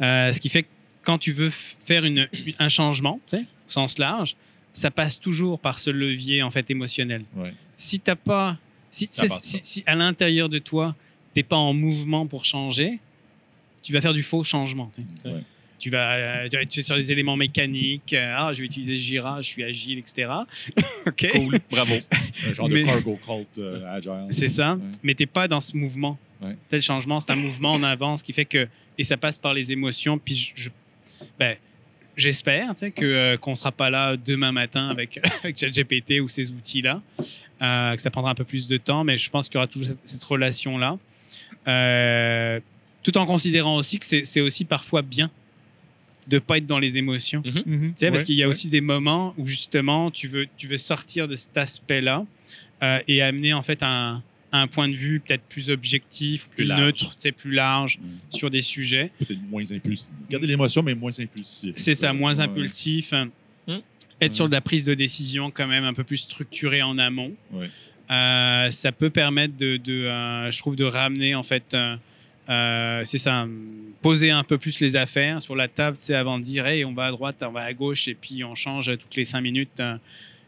Euh, 0.00 0.32
ce 0.32 0.40
qui 0.40 0.48
fait 0.48 0.62
que 0.64 0.68
quand 1.02 1.18
tu 1.18 1.32
veux 1.32 1.50
faire 1.50 2.04
une, 2.04 2.28
un 2.58 2.68
changement, 2.68 3.20
tu 3.28 3.36
sais, 3.38 3.42
au 3.42 3.70
sens 3.70 3.98
large, 3.98 4.36
ça 4.72 4.90
passe 4.90 5.18
toujours 5.18 5.58
par 5.58 5.78
ce 5.78 5.90
levier 5.90 6.42
en 6.42 6.50
fait 6.50 6.70
émotionnel. 6.70 7.24
Ouais. 7.36 7.52
Si 7.76 7.98
t'as 7.98 8.14
pas, 8.14 8.58
si, 8.90 9.08
à 9.86 9.94
l'intérieur 9.94 10.48
de 10.48 10.58
toi, 10.58 10.94
t'es 11.34 11.42
pas 11.42 11.56
en 11.56 11.72
mouvement 11.74 12.26
pour 12.26 12.44
changer, 12.44 12.98
tu 13.82 13.92
vas 13.92 14.00
faire 14.00 14.12
du 14.14 14.22
faux 14.22 14.42
changement. 14.42 14.90
tu 14.94 15.02
sais. 15.22 15.30
Tu 15.78 15.90
vas, 15.90 16.14
euh, 16.14 16.48
tu 16.48 16.56
être 16.56 16.72
sur 16.82 16.96
des 16.96 17.12
éléments 17.12 17.36
mécaniques. 17.36 18.12
euh, 18.12 18.34
ah, 18.36 18.52
je 18.52 18.60
vais 18.60 18.66
utiliser 18.66 18.96
Jira, 18.96 19.40
je 19.40 19.46
suis 19.46 19.62
agile, 19.62 19.98
etc. 19.98 20.28
ok. 21.06 21.28
Cool, 21.32 21.58
bravo. 21.70 21.94
Un 22.48 22.52
genre 22.52 22.68
Mais- 22.68 22.80
de 22.82 22.86
cargo 22.86 23.18
cult 23.24 23.58
euh, 23.58 23.86
agile. 23.96 24.26
C'est 24.30 24.48
ça. 24.48 24.74
Ouais. 24.74 24.80
Mais 25.02 25.14
t'es 25.14 25.26
pas 25.26 25.46
dans 25.46 25.60
ce 25.60 25.76
mouvement. 25.76 26.18
Ouais. 26.42 26.56
Tel 26.68 26.82
changement, 26.82 27.20
c'est 27.20 27.30
un 27.30 27.36
mouvement 27.36 27.72
en 27.74 27.82
avance 27.82 28.22
qui 28.22 28.32
fait 28.32 28.44
que 28.44 28.66
et 28.96 29.04
ça 29.04 29.16
passe 29.16 29.38
par 29.38 29.54
les 29.54 29.70
émotions. 29.72 30.18
Puis 30.18 30.34
je, 30.34 30.52
je- 30.64 30.70
ben, 31.38 31.56
j'espère, 32.16 32.70
tu 32.70 32.80
sais, 32.80 32.90
que 32.90 33.04
euh, 33.04 33.36
qu'on 33.36 33.54
sera 33.54 33.70
pas 33.70 33.90
là 33.90 34.16
demain 34.16 34.50
matin 34.52 34.88
avec 34.88 35.20
avec 35.44 35.56
ChatGPT 35.58 36.20
ou 36.20 36.28
ces 36.28 36.50
outils 36.50 36.82
là, 36.82 37.00
euh, 37.62 37.94
que 37.94 38.00
ça 38.00 38.10
prendra 38.10 38.32
un 38.32 38.34
peu 38.34 38.44
plus 38.44 38.66
de 38.66 38.76
temps. 38.78 39.04
Mais 39.04 39.16
je 39.16 39.30
pense 39.30 39.48
qu'il 39.48 39.54
y 39.54 39.58
aura 39.58 39.68
toujours 39.68 39.86
cette, 39.88 40.00
cette 40.08 40.24
relation 40.24 40.76
là, 40.78 40.98
Euh, 41.66 42.60
tout 43.02 43.16
en 43.16 43.26
considérant 43.26 43.76
aussi 43.76 43.98
que 43.98 44.06
c'est 44.06 44.40
aussi 44.40 44.64
parfois 44.64 45.02
bien 45.02 45.30
de 46.28 46.38
pas 46.38 46.58
être 46.58 46.66
dans 46.66 46.78
les 46.78 46.96
émotions. 46.98 47.42
Mhm. 47.44 47.62
Tu 47.64 47.92
sais, 47.96 48.08
parce 48.10 48.20
Ouais, 48.22 48.26
qu'il 48.26 48.34
y 48.36 48.42
a 48.42 48.46
ouais. 48.46 48.50
aussi 48.50 48.68
des 48.68 48.80
moments 48.80 49.34
où 49.38 49.46
justement 49.46 50.10
tu 50.10 50.28
veux, 50.28 50.46
tu 50.56 50.66
veux 50.66 50.76
sortir 50.76 51.26
de 51.28 51.34
cet 51.34 51.56
aspect-là 51.56 52.26
euh, 52.82 52.98
et 53.08 53.22
amener 53.22 53.52
en 53.54 53.62
fait 53.62 53.82
un, 53.82 54.22
un 54.52 54.66
point 54.66 54.88
de 54.88 54.94
vue 54.94 55.20
peut-être 55.20 55.42
plus 55.48 55.70
objectif, 55.70 56.48
plus, 56.48 56.64
neutre, 56.66 57.10
tu 57.12 57.16
sais, 57.20 57.32
plus 57.32 57.52
large 57.52 57.98
Mhm. 57.98 58.08
sur 58.30 58.50
des 58.50 58.62
sujets. 58.62 59.10
Peut-être 59.18 59.42
moins 59.50 59.70
impulsif. 59.72 60.10
Garder 60.30 60.46
l'émotion, 60.46 60.82
mais 60.82 60.94
moins 60.94 61.10
impulsif. 61.18 61.72
C'est 61.76 61.94
ça, 61.94 62.12
moins 62.12 62.34
Ouais. 62.38 62.44
impulsif. 62.44 63.12
hein. 63.12 63.28
Mm. 63.66 63.76
Être 64.20 64.34
sur 64.34 64.46
de 64.48 64.52
la 64.52 64.60
prise 64.60 64.84
de 64.84 64.94
décision 64.94 65.50
quand 65.50 65.66
même 65.66 65.84
un 65.84 65.92
peu 65.94 66.02
plus 66.04 66.16
structurée 66.18 66.82
en 66.82 66.98
amont. 66.98 67.32
Ouais. 67.52 67.68
Euh, 68.10 68.70
ça 68.70 68.90
peut 68.90 69.10
permettre 69.10 69.56
de, 69.56 69.76
de, 69.76 70.04
euh, 70.04 70.50
je 70.50 70.58
trouve, 70.58 70.76
de 70.76 70.84
ramener 70.84 71.34
en 71.34 71.42
fait, 71.42 71.74
euh, 72.48 73.02
c'est 73.04 73.18
ça, 73.18 73.46
poser 74.02 74.30
un 74.30 74.44
peu 74.44 74.58
plus 74.58 74.80
les 74.80 74.96
affaires 74.96 75.40
sur 75.42 75.54
la 75.56 75.68
table, 75.68 75.96
c'est 76.00 76.14
avant 76.14 76.38
de 76.38 76.44
dire, 76.44 76.66
hey, 76.66 76.84
on 76.84 76.92
va 76.92 77.06
à 77.06 77.10
droite, 77.10 77.42
on 77.46 77.52
va 77.52 77.62
à 77.62 77.72
gauche, 77.72 78.08
et 78.08 78.14
puis 78.14 78.44
on 78.44 78.54
change 78.54 78.90
toutes 78.98 79.16
les 79.16 79.24
cinq 79.24 79.40
minutes. 79.40 79.80
euh, 79.80 79.96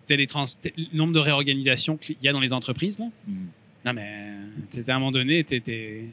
les 0.08 0.26
trans- 0.26 0.42
le 0.64 0.96
nombre 0.96 1.12
de 1.12 1.20
réorganisations 1.20 1.96
qu'il 1.96 2.16
y 2.20 2.26
a 2.26 2.32
dans 2.32 2.40
les 2.40 2.52
entreprises 2.52 2.98
là. 2.98 3.04
Mhm. 3.28 3.46
Non 3.84 3.92
mais, 3.92 4.08
à 4.88 4.96
un 4.96 4.98
moment 4.98 5.12
donné, 5.12 5.44
t'es 5.44 5.62
es, 5.68 6.06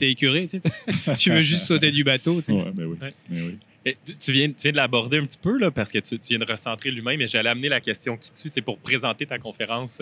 écœuré, 0.10 0.46
tu 1.18 1.30
veux 1.30 1.42
juste 1.42 1.66
sauter 1.66 1.90
du 1.90 2.04
bateau. 2.04 2.36
Ouais, 2.48 2.72
mais 2.74 2.84
oui. 2.84 2.96
Ouais. 3.02 3.10
Mais 3.28 3.42
oui. 3.42 3.58
Et 3.86 3.94
tu- 4.04 4.16
tu 4.16 4.32
viens, 4.32 4.48
tu 4.48 4.54
viens 4.62 4.72
de 4.72 4.76
l'aborder 4.76 5.18
un 5.18 5.26
petit 5.26 5.36
peu, 5.36 5.58
là, 5.58 5.70
parce 5.70 5.92
que 5.92 5.98
tu, 5.98 6.18
tu 6.18 6.28
viens 6.30 6.38
de 6.38 6.50
recentrer 6.50 6.90
l'humain, 6.90 7.16
mais 7.18 7.26
j'allais 7.26 7.50
amener 7.50 7.68
la 7.68 7.80
question 7.80 8.16
qui 8.16 8.30
tue. 8.32 8.48
C'est 8.50 8.62
pour 8.62 8.78
présenter 8.78 9.26
ta 9.26 9.38
conférence 9.38 10.00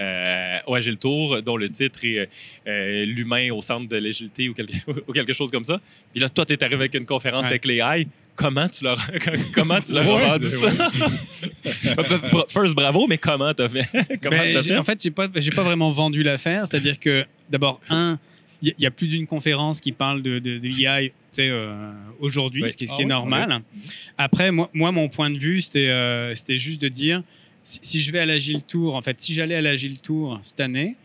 euh, 0.00 0.58
au 0.66 0.74
Agile 0.74 0.98
Tour, 0.98 1.42
dont 1.42 1.56
le 1.56 1.68
titre 1.68 1.98
est 2.04 2.28
euh, 2.68 3.04
L'humain 3.04 3.50
au 3.52 3.60
centre 3.60 3.88
de 3.88 3.96
l'agilité 3.96 4.48
ou 4.48 4.54
quelque, 4.54 4.72
ou 5.08 5.12
quelque 5.12 5.32
chose 5.32 5.50
comme 5.50 5.64
ça. 5.64 5.80
Puis 6.12 6.20
là, 6.20 6.28
toi, 6.28 6.46
tu 6.46 6.52
es 6.52 6.62
arrivé 6.62 6.82
avec 6.82 6.94
une 6.94 7.06
conférence 7.06 7.42
Ouais. 7.44 7.50
avec 7.50 7.64
les 7.64 7.76
AI. 7.80 8.06
Comment 8.36 8.68
tu 8.68 8.82
l'as 8.84 8.96
comment 9.54 9.80
tu 9.80 9.92
l'as 9.92 10.02
Ouais, 10.02 10.28
vendu 10.28 10.46
ça? 10.46 10.68
First, 12.48 12.74
bravo, 12.74 13.06
mais 13.06 13.18
comment 13.18 13.52
t'as 13.54 13.68
fait? 13.68 13.86
comment 14.22 14.36
Ben, 14.36 14.54
t'as 14.54 14.60
j'ai- 14.60 14.70
fait? 14.70 14.78
en 14.78 14.82
fait, 14.82 15.02
j'ai 15.02 15.10
pas, 15.10 15.28
j'ai 15.36 15.50
pas 15.50 15.62
vraiment 15.62 15.90
vendu 15.90 16.22
l'affaire. 16.22 16.66
C'est-à-dire 16.66 16.98
que, 16.98 17.24
d'abord, 17.48 17.80
un, 17.90 18.18
il 18.64 18.82
y, 18.82 18.86
a 18.86 18.90
plus 18.90 19.08
d'une 19.08 19.26
conférence 19.26 19.80
qui 19.80 19.92
parle 19.92 20.22
de, 20.22 20.38
de, 20.38 20.58
de 20.58 20.68
l'IA, 20.68 21.00
euh, 21.38 21.92
aujourd'hui, 22.20 22.62
Oui. 22.62 22.70
ce 22.70 22.76
qui, 22.76 22.86
ce 22.86 22.92
Ah 22.92 22.96
est 23.00 23.02
ouais, 23.02 23.08
normal. 23.08 23.62
Après, 24.16 24.50
moi, 24.50 24.70
moi, 24.72 24.92
mon 24.92 25.08
point 25.08 25.30
de 25.30 25.38
vue, 25.38 25.60
c'était, 25.60 25.88
euh, 25.88 26.34
juste 26.48 26.80
de 26.80 26.88
dire, 26.88 27.22
si, 27.62 27.78
si 27.82 28.00
je 28.00 28.12
vais 28.12 28.20
à 28.20 28.26
l'Agile 28.26 28.62
Tour, 28.62 28.94
en 28.94 29.02
fait, 29.02 29.20
si 29.20 29.34
j'allais 29.34 29.56
à 29.56 29.60
l'Agile 29.60 29.98
Tour 29.98 30.38
cette 30.42 30.60
année, 30.60 30.96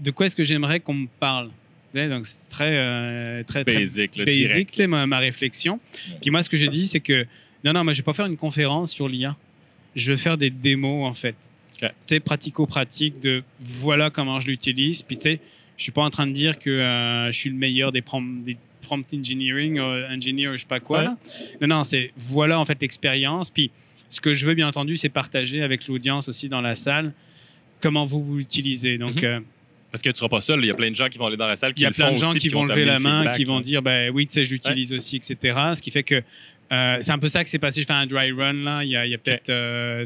de 0.00 0.10
quoi 0.10 0.26
est-ce 0.26 0.36
que 0.36 0.44
j'aimerais 0.44 0.80
qu'on 0.80 0.94
me 0.94 1.08
parle? 1.20 1.50
Donc, 1.94 2.26
c'est 2.26 2.48
très, 2.48 2.76
euh, 2.76 3.44
très, 3.44 3.64
très 3.64 3.84
Basic, 4.24 4.70
sais, 4.70 4.86
ma, 4.88 5.06
ma 5.06 5.18
réflexion. 5.18 5.74
Ouais. 6.10 6.16
Puis 6.20 6.30
moi, 6.30 6.42
ce 6.42 6.50
que 6.50 6.56
j'ai 6.56 6.68
dit, 6.68 6.88
c'est 6.88 7.00
que 7.00 7.24
non, 7.62 7.72
non, 7.72 7.84
moi, 7.84 7.92
je 7.92 7.98
vais 7.98 8.04
pas 8.04 8.12
faire 8.12 8.26
une 8.26 8.36
conférence 8.36 8.90
sur 8.90 9.08
l'IA. 9.08 9.36
Je 9.94 10.12
vais 10.12 10.18
faire 10.18 10.36
des 10.36 10.50
démos, 10.50 11.08
en 11.08 11.14
fait. 11.14 11.36
Ok. 11.74 11.88
Tu 12.06 12.14
sais, 12.14 12.20
pratico-pratique 12.20 13.20
de 13.20 13.44
voilà 13.60 14.10
comment 14.10 14.40
je 14.40 14.48
l'utilise. 14.48 15.02
Puis, 15.02 15.16
tu 15.16 15.22
sais, 15.22 15.40
je 15.76 15.82
suis 15.82 15.92
pas 15.92 16.02
en 16.02 16.10
train 16.10 16.26
de 16.26 16.32
dire 16.32 16.58
que 16.58 16.70
euh, 16.70 17.26
je 17.32 17.38
suis 17.38 17.50
le 17.50 17.56
meilleur 17.56 17.92
des, 17.92 18.00
prom- 18.02 18.42
des 18.44 18.56
prompt 18.82 19.04
engineering, 19.14 19.78
euh, 19.78 20.08
engineer, 20.14 20.50
je 20.52 20.58
sais 20.60 20.66
pas 20.66 20.80
quoi. 20.80 20.98
Ouais. 20.98 21.04
là. 21.04 21.16
Non, 21.60 21.68
non, 21.78 21.84
c'est 21.84 22.12
voilà, 22.16 22.58
en 22.60 22.64
fait, 22.64 22.78
l'expérience. 22.80 23.50
Puis, 23.50 23.70
ce 24.08 24.20
que 24.20 24.34
je 24.34 24.46
veux, 24.46 24.54
bien 24.54 24.68
entendu, 24.68 24.96
c'est 24.96 25.08
partager 25.08 25.62
avec 25.62 25.88
l'audience 25.88 26.28
aussi 26.28 26.48
dans 26.48 26.60
la 26.60 26.74
salle 26.74 27.12
comment 27.80 28.04
vous 28.04 28.22
vous 28.22 28.36
l'utilisez. 28.38 28.98
Donc, 28.98 29.16
Mhm. 29.22 29.24
euh, 29.24 29.40
Parce 29.90 30.02
que 30.02 30.10
tu 30.10 30.16
seras 30.16 30.28
pas 30.28 30.40
seul. 30.40 30.60
Il 30.60 30.66
y 30.66 30.70
a 30.70 30.74
plein 30.74 30.90
de 30.90 30.96
gens 30.96 31.08
qui 31.08 31.18
vont 31.18 31.26
aller 31.26 31.36
dans 31.36 31.46
la 31.46 31.54
salle. 31.56 31.72
il 31.76 31.82
y 31.82 31.86
a 31.86 31.88
le 31.90 31.94
plein 31.94 32.12
de 32.12 32.16
gens 32.18 32.30
aussi, 32.30 32.38
qui 32.40 32.48
vont 32.48 32.64
lever 32.64 32.84
la 32.84 32.98
main, 32.98 33.20
feedback, 33.22 33.36
qui 33.36 33.44
vont 33.44 33.60
dire 33.60 33.80
ben 33.82 34.10
oui, 34.12 34.26
tu 34.26 34.32
sais, 34.34 34.44
je 34.44 34.50
l'utilise 34.52 34.92
aussi, 34.92 35.16
etc. 35.16 35.36
Ce 35.74 35.80
qui 35.82 35.90
fait 35.92 36.02
que 36.02 36.22
euh, 36.72 36.98
c'est 37.02 37.10
un 37.12 37.18
peu 37.18 37.28
ça 37.28 37.44
que 37.44 37.50
c'est 37.50 37.58
passé. 37.58 37.82
Je 37.82 37.86
fais 37.86 37.92
un 37.92 38.06
dry 38.06 38.32
run 38.32 38.52
là, 38.64 38.82
il 38.84 38.90
y 38.90 38.96
a, 38.96 39.18
peut-être 39.18 39.50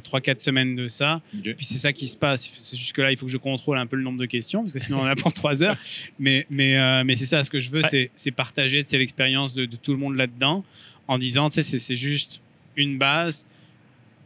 3-4 0.00 0.40
semaines 0.40 0.76
de 0.76 0.88
ça. 0.88 1.20
OK. 1.36 1.54
Puis 1.54 1.64
c'est 1.64 1.78
ça 1.78 1.92
qui 1.92 2.08
se 2.08 2.16
passe. 2.16 2.50
C'est 2.62 2.76
Jusque 2.76 2.98
là, 2.98 3.10
il 3.10 3.16
faut 3.16 3.26
que 3.26 3.32
je 3.32 3.38
contrôle 3.38 3.78
un 3.78 3.86
peu 3.86 3.96
le 3.96 4.02
nombre 4.02 4.18
de 4.18 4.26
questions 4.26 4.62
parce 4.62 4.72
que 4.72 4.78
sinon 4.78 5.00
on 5.00 5.04
a 5.06 5.14
pour 5.16 5.32
3 5.32 5.62
heures. 5.62 5.76
Mais, 6.18 6.46
mais, 6.50 6.76
euh, 6.76 7.04
mais 7.04 7.14
c'est 7.16 7.26
ça, 7.26 7.42
ce 7.44 7.50
que 7.50 7.58
je 7.60 7.70
veux, 7.70 7.82
Ouais. 7.82 8.10
c'est- 8.14 8.30
partager 8.32 8.84
l'expérience 8.92 9.54
de, 9.54 9.66
de 9.66 9.76
tout 9.76 9.92
le 9.92 9.98
monde 9.98 10.16
là-dedans 10.16 10.64
en 11.06 11.16
disant, 11.18 11.48
tu 11.48 11.62
sais, 11.62 11.78
c'est- 11.78 11.94
juste 11.96 12.40
une 12.76 12.98
base. 12.98 13.46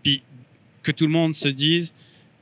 Puis 0.03 0.23
que 0.83 0.91
tout 0.93 1.05
le 1.07 1.13
monde 1.13 1.35
se 1.35 1.49
dise, 1.49 1.93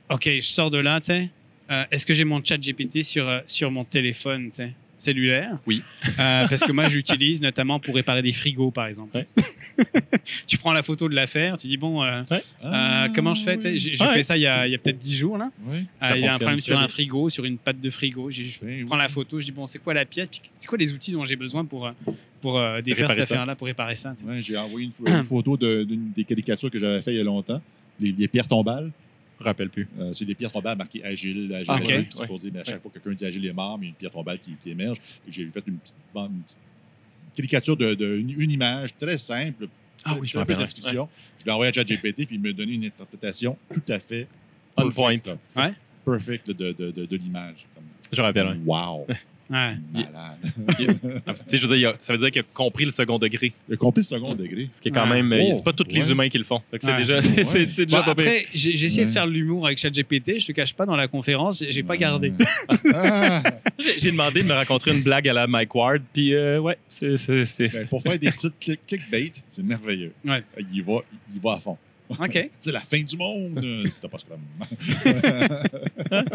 OK, 0.08 0.24
je 0.26 0.40
sors 0.40 0.70
de 0.70 0.78
là, 0.78 1.00
tu 1.00 1.06
sais. 1.06 1.28
euh, 1.70 1.84
Est-ce 1.90 2.06
que 2.06 2.14
j'ai 2.14 2.24
mon 2.24 2.42
chat 2.42 2.58
GPT 2.58 3.02
sur, 3.02 3.28
euh, 3.28 3.40
sur 3.46 3.70
mon 3.70 3.84
téléphone, 3.84 4.48
tu 4.50 4.56
sais, 4.56 4.72
cellulaire 5.00 5.56
Oui. 5.66 5.82
Euh, 6.18 6.46
parce 6.48 6.62
que 6.62 6.72
moi, 6.72 6.88
j'utilise 6.88 7.40
notamment 7.40 7.78
pour 7.80 7.94
réparer 7.94 8.22
des 8.22 8.32
frigos, 8.32 8.70
par 8.70 8.86
exemple. 8.86 9.16
Ouais. 9.16 9.26
tu 10.46 10.58
prends 10.58 10.72
la 10.72 10.82
photo 10.82 11.08
de 11.08 11.14
l'affaire, 11.14 11.56
tu 11.56 11.66
dis, 11.68 11.76
bon, 11.76 12.02
euh, 12.04 12.22
euh, 12.64 13.08
comment 13.14 13.34
je 13.34 13.42
fais 13.42 13.58
oui. 13.64 13.78
J'ai 13.78 14.04
Ouais. 14.04 14.12
fait 14.14 14.22
ça 14.22 14.36
il 14.36 14.42
y 14.42 14.46
a, 14.46 14.66
peut-être 14.78 14.98
10 14.98 15.14
jours, 15.16 15.38
là. 15.38 15.50
Oui. 15.66 15.78
Euh, 16.02 16.06
il 16.16 16.20
y 16.22 16.26
a 16.26 16.34
un 16.34 16.38
problème 16.38 16.60
sur 16.60 16.78
un 16.78 16.88
frigo, 16.88 17.28
sur 17.30 17.44
une 17.44 17.56
patte 17.58 17.80
de 17.80 17.90
frigo. 17.90 18.30
J'ai- 18.30 18.44
Je 18.44 18.58
Oui, 18.62 18.84
prends 18.84 18.96
oui. 18.96 19.02
la 19.02 19.08
photo, 19.08 19.40
je 19.40 19.46
dis, 19.46 19.52
bon, 19.52 19.66
c'est 19.66 19.78
quoi 19.78 19.94
la 19.94 20.04
pièce? 20.04 20.28
C'est 20.56 20.66
quoi 20.66 20.78
les 20.78 20.92
outils 20.92 21.12
dont 21.12 21.24
j'ai 21.24 21.36
besoin 21.36 21.64
pour, 21.64 21.90
pour 22.40 22.58
euh, 22.58 22.80
défaire 22.82 23.08
réparer 23.08 23.22
cette 23.22 23.32
affaire-là, 23.32 23.56
pour 23.56 23.66
réparer 23.66 23.96
ça 23.96 24.14
J'ai 24.40 24.56
envoyé 24.56 24.86
une, 24.86 24.92
pho- 24.92 25.18
une 25.18 25.24
photo 25.24 25.56
de- 25.56 25.84
d'une 25.84 26.10
des 26.12 26.24
caricatures 26.24 26.70
que 26.70 26.78
j'avais 26.78 27.00
fait 27.00 27.12
il 27.12 27.16
y 27.18 27.20
a 27.20 27.24
longtemps. 27.24 27.60
Les, 27.98 28.12
les 28.12 28.28
pierres 28.28 28.48
tombales. 28.48 28.90
Je 29.40 29.44
me 29.44 29.48
rappelle 29.48 29.70
plus. 29.70 29.88
Euh, 29.98 30.12
c'est 30.12 30.26
des 30.26 30.34
pierres 30.34 30.50
tombales 30.52 30.76
marquées 30.76 31.02
agile. 31.02 31.50
agile 31.54 31.64
Ah, 31.68 31.76
agile. 31.76 32.06
C'est 32.10 32.20
Ouais. 32.20 32.26
pour 32.26 32.38
dire, 32.38 32.50
mais 32.52 32.60
à 32.60 32.64
chaque 32.64 32.82
fois 32.82 32.90
que 32.90 32.98
quelqu'un 32.98 33.14
dit 33.16 33.24
agile 33.24 33.46
est 33.46 33.52
mort, 33.54 33.78
mais 33.78 33.86
il 33.86 33.88
y 33.88 33.90
a 33.90 33.92
une 33.92 33.96
pierre 33.96 34.10
tombale 34.12 34.38
qui, 34.38 34.52
qui 34.62 34.70
émerge. 34.70 34.98
J'ai 35.26 35.46
fait 35.46 35.62
une 35.66 35.78
petite, 35.78 35.94
bande- 36.14 36.30
une 36.32 36.42
petite 36.42 36.58
caricature 37.34 37.76
d'une 37.76 37.94
de, 37.94 38.16
une, 38.18 38.38
une 38.40 38.50
image 38.50 38.90
très 38.98 39.16
simple. 39.16 39.68
Ah 40.04 40.16
oui, 40.20 40.28
je 40.28 40.36
me 40.36 40.40
rappelle, 40.40 40.56
description. 40.58 41.08
Je 41.40 41.46
l'ai 41.46 41.52
envoyé 41.52 41.70
à 41.70 41.72
ChatGPT, 41.72 42.26
puis 42.26 42.36
il 42.36 42.40
me 42.40 42.52
donnait 42.52 42.74
une 42.74 42.84
interprétation 42.84 43.56
tout 43.72 43.82
à 43.88 43.98
fait 43.98 44.28
On 44.76 44.90
point. 44.90 45.18
Perfect 46.04 46.50
de, 46.50 46.72
de, 46.72 47.16
l'image. 47.16 47.66
Je 48.12 48.20
me 48.20 48.26
rappelle. 48.26 48.58
Wow! 48.64 49.06
Ouais. 49.50 49.74
Malade. 49.92 50.38
Tu 51.26 51.34
sais, 51.48 51.58
je 51.58 51.66
veux 51.66 51.76
dire, 51.76 51.94
il 52.00 52.04
ça 52.04 52.12
veut 52.12 52.18
dire 52.20 52.30
qu'il 52.30 52.40
a 52.42 52.44
compris 52.54 52.84
le 52.84 52.90
second 52.92 53.18
degré. 53.18 53.52
Il 53.68 53.74
a 53.74 53.76
compris 53.76 54.00
le 54.02 54.04
second 54.06 54.34
degré. 54.34 54.68
Ce 54.72 54.80
qui 54.80 54.88
est 54.88 54.92
quand 54.92 55.08
Ouais. 55.10 55.22
même. 55.22 55.40
Oh, 55.42 55.50
c'est 55.52 55.64
pas 55.64 55.72
tous 55.72 55.88
les 55.90 56.08
humains 56.10 56.28
qui 56.28 56.38
le 56.38 56.44
font. 56.44 56.62
C'est 56.72 56.84
Ouais. 56.86 56.96
déjà, 56.98 57.20
Bon, 57.20 57.86
pire. 57.86 58.08
après, 58.08 58.46
j'ai 58.54 58.70
essayé 58.84 59.06
de 59.06 59.10
faire 59.10 59.26
de 59.26 59.32
l'humour 59.32 59.66
avec 59.66 59.78
ChatGPT. 59.78 60.38
Je 60.38 60.46
te 60.46 60.52
cache 60.52 60.72
pas, 60.72 60.86
dans 60.86 60.94
la 60.96 61.08
conférence, 61.08 61.64
j'ai 61.68 61.82
pas 61.82 61.96
gardé. 61.96 62.32
Ah, 62.94 63.42
J'ai, 63.98 64.10
demandé 64.12 64.42
de 64.42 64.48
me 64.48 64.52
raconter 64.52 64.90
une 64.92 65.02
blague 65.02 65.26
à 65.28 65.32
la 65.32 65.46
Mike 65.46 65.74
Ward, 65.74 66.02
puis 66.12 66.34
euh, 66.34 66.60
ouais, 66.60 66.76
c'est. 66.88 67.16
c'est, 67.16 67.68
ben, 67.72 67.86
pour 67.88 68.02
faire 68.02 68.18
des 68.18 68.30
titres 68.32 68.54
click- 68.60 68.80
clickbait, 68.86 69.32
c'est 69.48 69.62
merveilleux. 69.62 70.12
Ouais. 70.24 70.42
Il 70.72 70.82
va, 70.84 71.00
il 71.34 71.40
va 71.40 71.54
à 71.54 71.58
fond. 71.58 71.76
OK. 72.20 72.50
C'est 72.58 72.72
la 72.72 72.80
fin 72.80 73.00
du 73.02 73.16
monde. 73.16 73.58
euh, 73.64 73.86
si 73.86 74.00
t'as 74.00 74.08
pas 74.08 74.18
Scrum. 74.18 74.40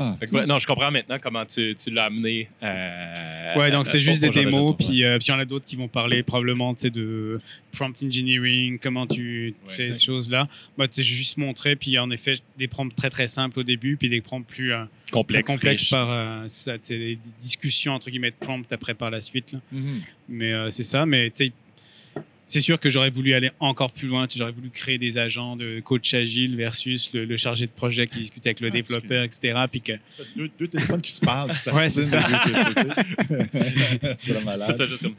Ah, 0.00 0.46
non, 0.46 0.58
je 0.58 0.66
comprends 0.66 0.90
maintenant 0.90 1.18
comment 1.22 1.44
tu, 1.44 1.74
tu 1.74 1.90
l'as 1.90 2.06
amené. 2.06 2.48
euh, 2.62 3.54
Ouais, 3.56 3.70
donc 3.70 3.86
c'est 3.86 3.98
juste 4.00 4.20
des 4.22 4.30
démos, 4.30 4.74
puis 4.76 5.04
euh, 5.04 5.18
puis 5.18 5.28
il 5.28 5.30
y 5.30 5.34
en 5.34 5.38
a 5.38 5.44
d'autres 5.44 5.66
qui 5.66 5.76
vont 5.76 5.88
parler 5.88 6.22
probablement 6.22 6.72
de 6.72 7.40
prompt 7.72 8.02
engineering, 8.02 8.78
comment 8.78 9.06
tu 9.06 9.54
Ouais, 9.66 9.72
fais 9.74 9.92
ces 9.92 10.04
choses-là. 10.06 10.48
Moi, 10.76 10.88
tu 10.88 10.94
sais, 10.94 11.02
j'ai 11.02 11.14
juste 11.14 11.36
montré, 11.36 11.76
puis 11.76 11.98
en 11.98 12.10
effet, 12.10 12.34
des 12.58 12.68
prompts 12.68 12.94
très 12.94 13.10
très 13.10 13.26
simples 13.26 13.60
au 13.60 13.62
début, 13.62 13.96
puis 13.96 14.08
des 14.08 14.20
prompts 14.20 14.46
plus 14.46 14.72
euh, 14.72 14.84
complexe. 15.12 15.46
complexes 15.46 15.90
par 15.90 16.08
euh, 16.10 16.44
ça, 16.48 16.78
des 16.78 17.18
discussions 17.40 17.92
entre 17.92 18.10
guillemets 18.10 18.30
de 18.30 18.36
prompts 18.40 18.72
après 18.72 18.94
par 18.94 19.10
la 19.10 19.20
suite. 19.20 19.52
là. 19.52 19.60
mhm. 19.72 20.00
Mais 20.30 20.52
euh, 20.52 20.70
c'est 20.70 20.84
ça, 20.84 21.04
mais 21.06 21.30
tu 21.30 21.46
sais, 21.46 21.52
c'est 22.50 22.60
sûr 22.62 22.80
que 22.80 22.88
j'aurais 22.88 23.10
voulu 23.10 23.34
aller 23.34 23.50
encore 23.60 23.92
plus 23.92 24.08
loin. 24.08 24.26
J'aurais 24.34 24.52
voulu 24.52 24.70
créer 24.70 24.96
des 24.98 25.18
agents 25.18 25.54
de 25.54 25.80
coach 25.80 26.14
agile 26.14 26.56
versus 26.56 27.12
le, 27.12 27.24
le 27.26 27.36
chargé 27.36 27.66
de 27.66 27.70
projet 27.70 28.06
qui 28.06 28.20
discute 28.20 28.44
avec 28.46 28.60
le 28.60 28.68
Ah, 28.68 28.70
développeur, 28.70 29.22
etc. 29.22 29.54
Puis 29.70 29.80
que 29.82 29.92
Deux, 30.36 30.48
deux 30.58 30.68
téléphones 30.68 31.00
qui 31.02 31.12
se 31.12 31.20
parlent, 31.20 31.50
qui 31.52 31.70
Ouais, 31.70 31.90
c'est 31.90 32.02
s'assinent. 32.02 32.36
c'est 34.18 34.32
la 34.32 34.40
C'est 34.40 34.44
malade. 34.44 34.76
ça, 34.76 34.86
juste 34.86 35.02
comme. 35.02 35.14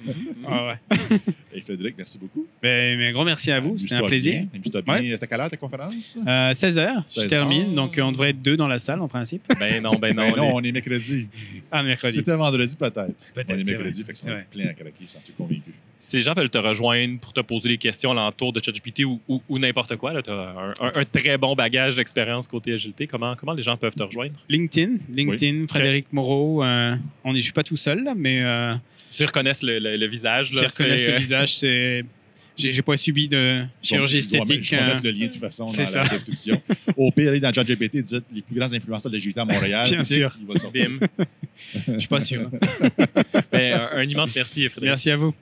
Ah 0.48 0.68
ouais. 0.68 0.98
Et 1.54 1.62
Frédéric, 1.62 1.96
merci 1.98 2.18
beaucoup. 2.18 2.48
Ben, 2.62 2.98
mais 2.98 3.08
un 3.08 3.12
gros 3.12 3.24
merci 3.26 3.52
à 3.52 3.60
vous, 3.60 3.78
c'était 3.78 3.96
un 3.96 4.06
plaisir. 4.08 4.34
bien. 4.34 4.48
Amuse-toi 4.54 4.82
bien. 4.82 4.96
C'était 5.12 5.24
à 5.24 5.28
quelle 5.28 5.40
heure 5.42 5.50
ta 5.50 5.58
conférence? 5.58 6.18
Euh, 6.26 6.52
16h, 6.52 7.04
je 7.08 7.14
16 7.22 7.28
termine, 7.28 7.68
Ah. 7.72 7.76
donc 7.76 7.98
euh, 7.98 8.02
on 8.02 8.12
devrait 8.12 8.30
être 8.32 8.42
deux 8.42 8.58
dans 8.58 8.68
la 8.68 8.80
salle 8.80 9.02
en 9.02 9.08
principe. 9.08 9.44
Ben 9.60 9.82
non, 9.84 9.92
ben 10.00 10.16
non. 10.16 10.30
Ben 10.30 10.36
non, 10.36 10.44
les- 10.48 10.52
on 10.54 10.60
est 10.62 10.72
mercredi. 10.72 11.28
Ah, 11.72 11.82
Si 11.82 11.86
mercredi. 11.86 12.14
C'était 12.16 12.36
vendredi, 12.36 12.76
peut-être. 12.76 12.96
Peut-être, 13.34 13.52
On 13.52 13.58
est 13.58 13.64
mercredi, 13.64 14.02
vrai. 14.04 14.08
fait 14.08 14.14
que 14.14 14.20
C'est 14.20 14.26
ça 14.30 14.36
plein 14.52 14.68
à 14.70 14.74
craquer, 14.74 14.92
j'en 15.14 15.22
suis 15.24 15.34
convaincu. 15.38 15.72
Si 16.02 16.16
les 16.16 16.24
gens 16.24 16.34
veulent 16.34 16.50
te 16.50 16.58
rejoindre 16.58 17.20
pour 17.20 17.34
te 17.34 17.42
poser 17.42 17.68
des 17.70 17.78
questions 17.78 18.12
alentour 18.12 18.54
de 18.54 18.64
ChatGPT 18.64 19.04
ou, 19.04 19.20
ou, 19.28 19.42
ou 19.50 19.60
n'importe 19.60 19.98
quoi, 19.98 20.22
tu 20.22 20.30
as 20.30 20.34
un, 20.34 20.70
un- 20.80 20.92
un 20.96 21.04
très 21.04 21.38
bon 21.38 21.56
bagage 21.56 21.98
d'expérience 21.98 22.48
côté 22.48 22.72
agilité. 22.74 23.06
Comment, 23.06 23.36
comment 23.36 23.52
les 23.54 23.62
gens 23.64 23.76
peuvent 23.76 23.94
te 23.96 24.04
rejoindre? 24.04 24.40
LinkedIn, 24.48 24.94
LinkedIn, 25.14 25.68
Frédéric 25.68 26.06
Moreau. 26.14 26.64
euh, 26.64 26.96
on 27.26 27.34
est, 27.36 27.40
je 27.40 27.44
suis 27.44 27.52
pas 27.54 27.64
tout 27.64 27.76
seul, 27.78 28.04
là, 28.06 28.14
mais 28.16 28.42
euh, 28.42 28.74
S'ils 29.12 29.26
reconnaissent 29.26 29.62
le, 29.64 29.78
le- 29.80 29.98
le 29.98 30.08
visage, 30.08 30.54
là, 30.54 30.68
reconnaissent 30.68 31.02
c'est, 31.02 31.08
le 31.08 31.14
euh, 31.16 31.18
visage, 31.18 31.58
c'est. 31.58 32.06
J'ai 32.58 32.74
j'ai 32.74 32.82
pas 32.82 32.98
subi 32.98 33.28
de 33.30 33.64
chirurgie 33.82 34.18
esthétique. 34.18 34.64
Je 34.64 34.76
vais 34.76 34.82
euh, 34.82 34.86
mettre 34.88 35.04
le 35.06 35.12
lien 35.12 35.28
de 35.28 35.32
toute 35.32 35.40
façon 35.42 35.66
dans 35.68 35.72
la 36.02 36.08
description. 36.10 36.62
Au 36.98 37.10
pire, 37.10 37.30
allez 37.30 37.40
dans 37.40 37.54
ChatGPT, 37.54 37.98
dites 38.04 38.24
les 38.34 38.42
plus 38.42 38.54
grands 38.56 38.72
influenceurs 38.74 39.10
de 39.10 39.16
l'agilité 39.16 39.40
à 39.40 39.46
Montréal. 39.46 39.88
Bien 39.90 40.04
sûr. 40.04 40.38
Il 40.42 40.46
va 40.48 40.60
sortir. 40.60 40.90
Je 41.88 42.00
suis 42.00 42.08
pas 42.10 42.20
sûr. 42.22 42.50
Ben, 43.52 43.74
un, 43.94 43.98
un 44.00 44.04
immense 44.04 44.36
merci, 44.36 44.62
Frédéric. 44.70 44.90
Merci 44.90 45.12
à 45.12 45.16
vous. 45.18 45.34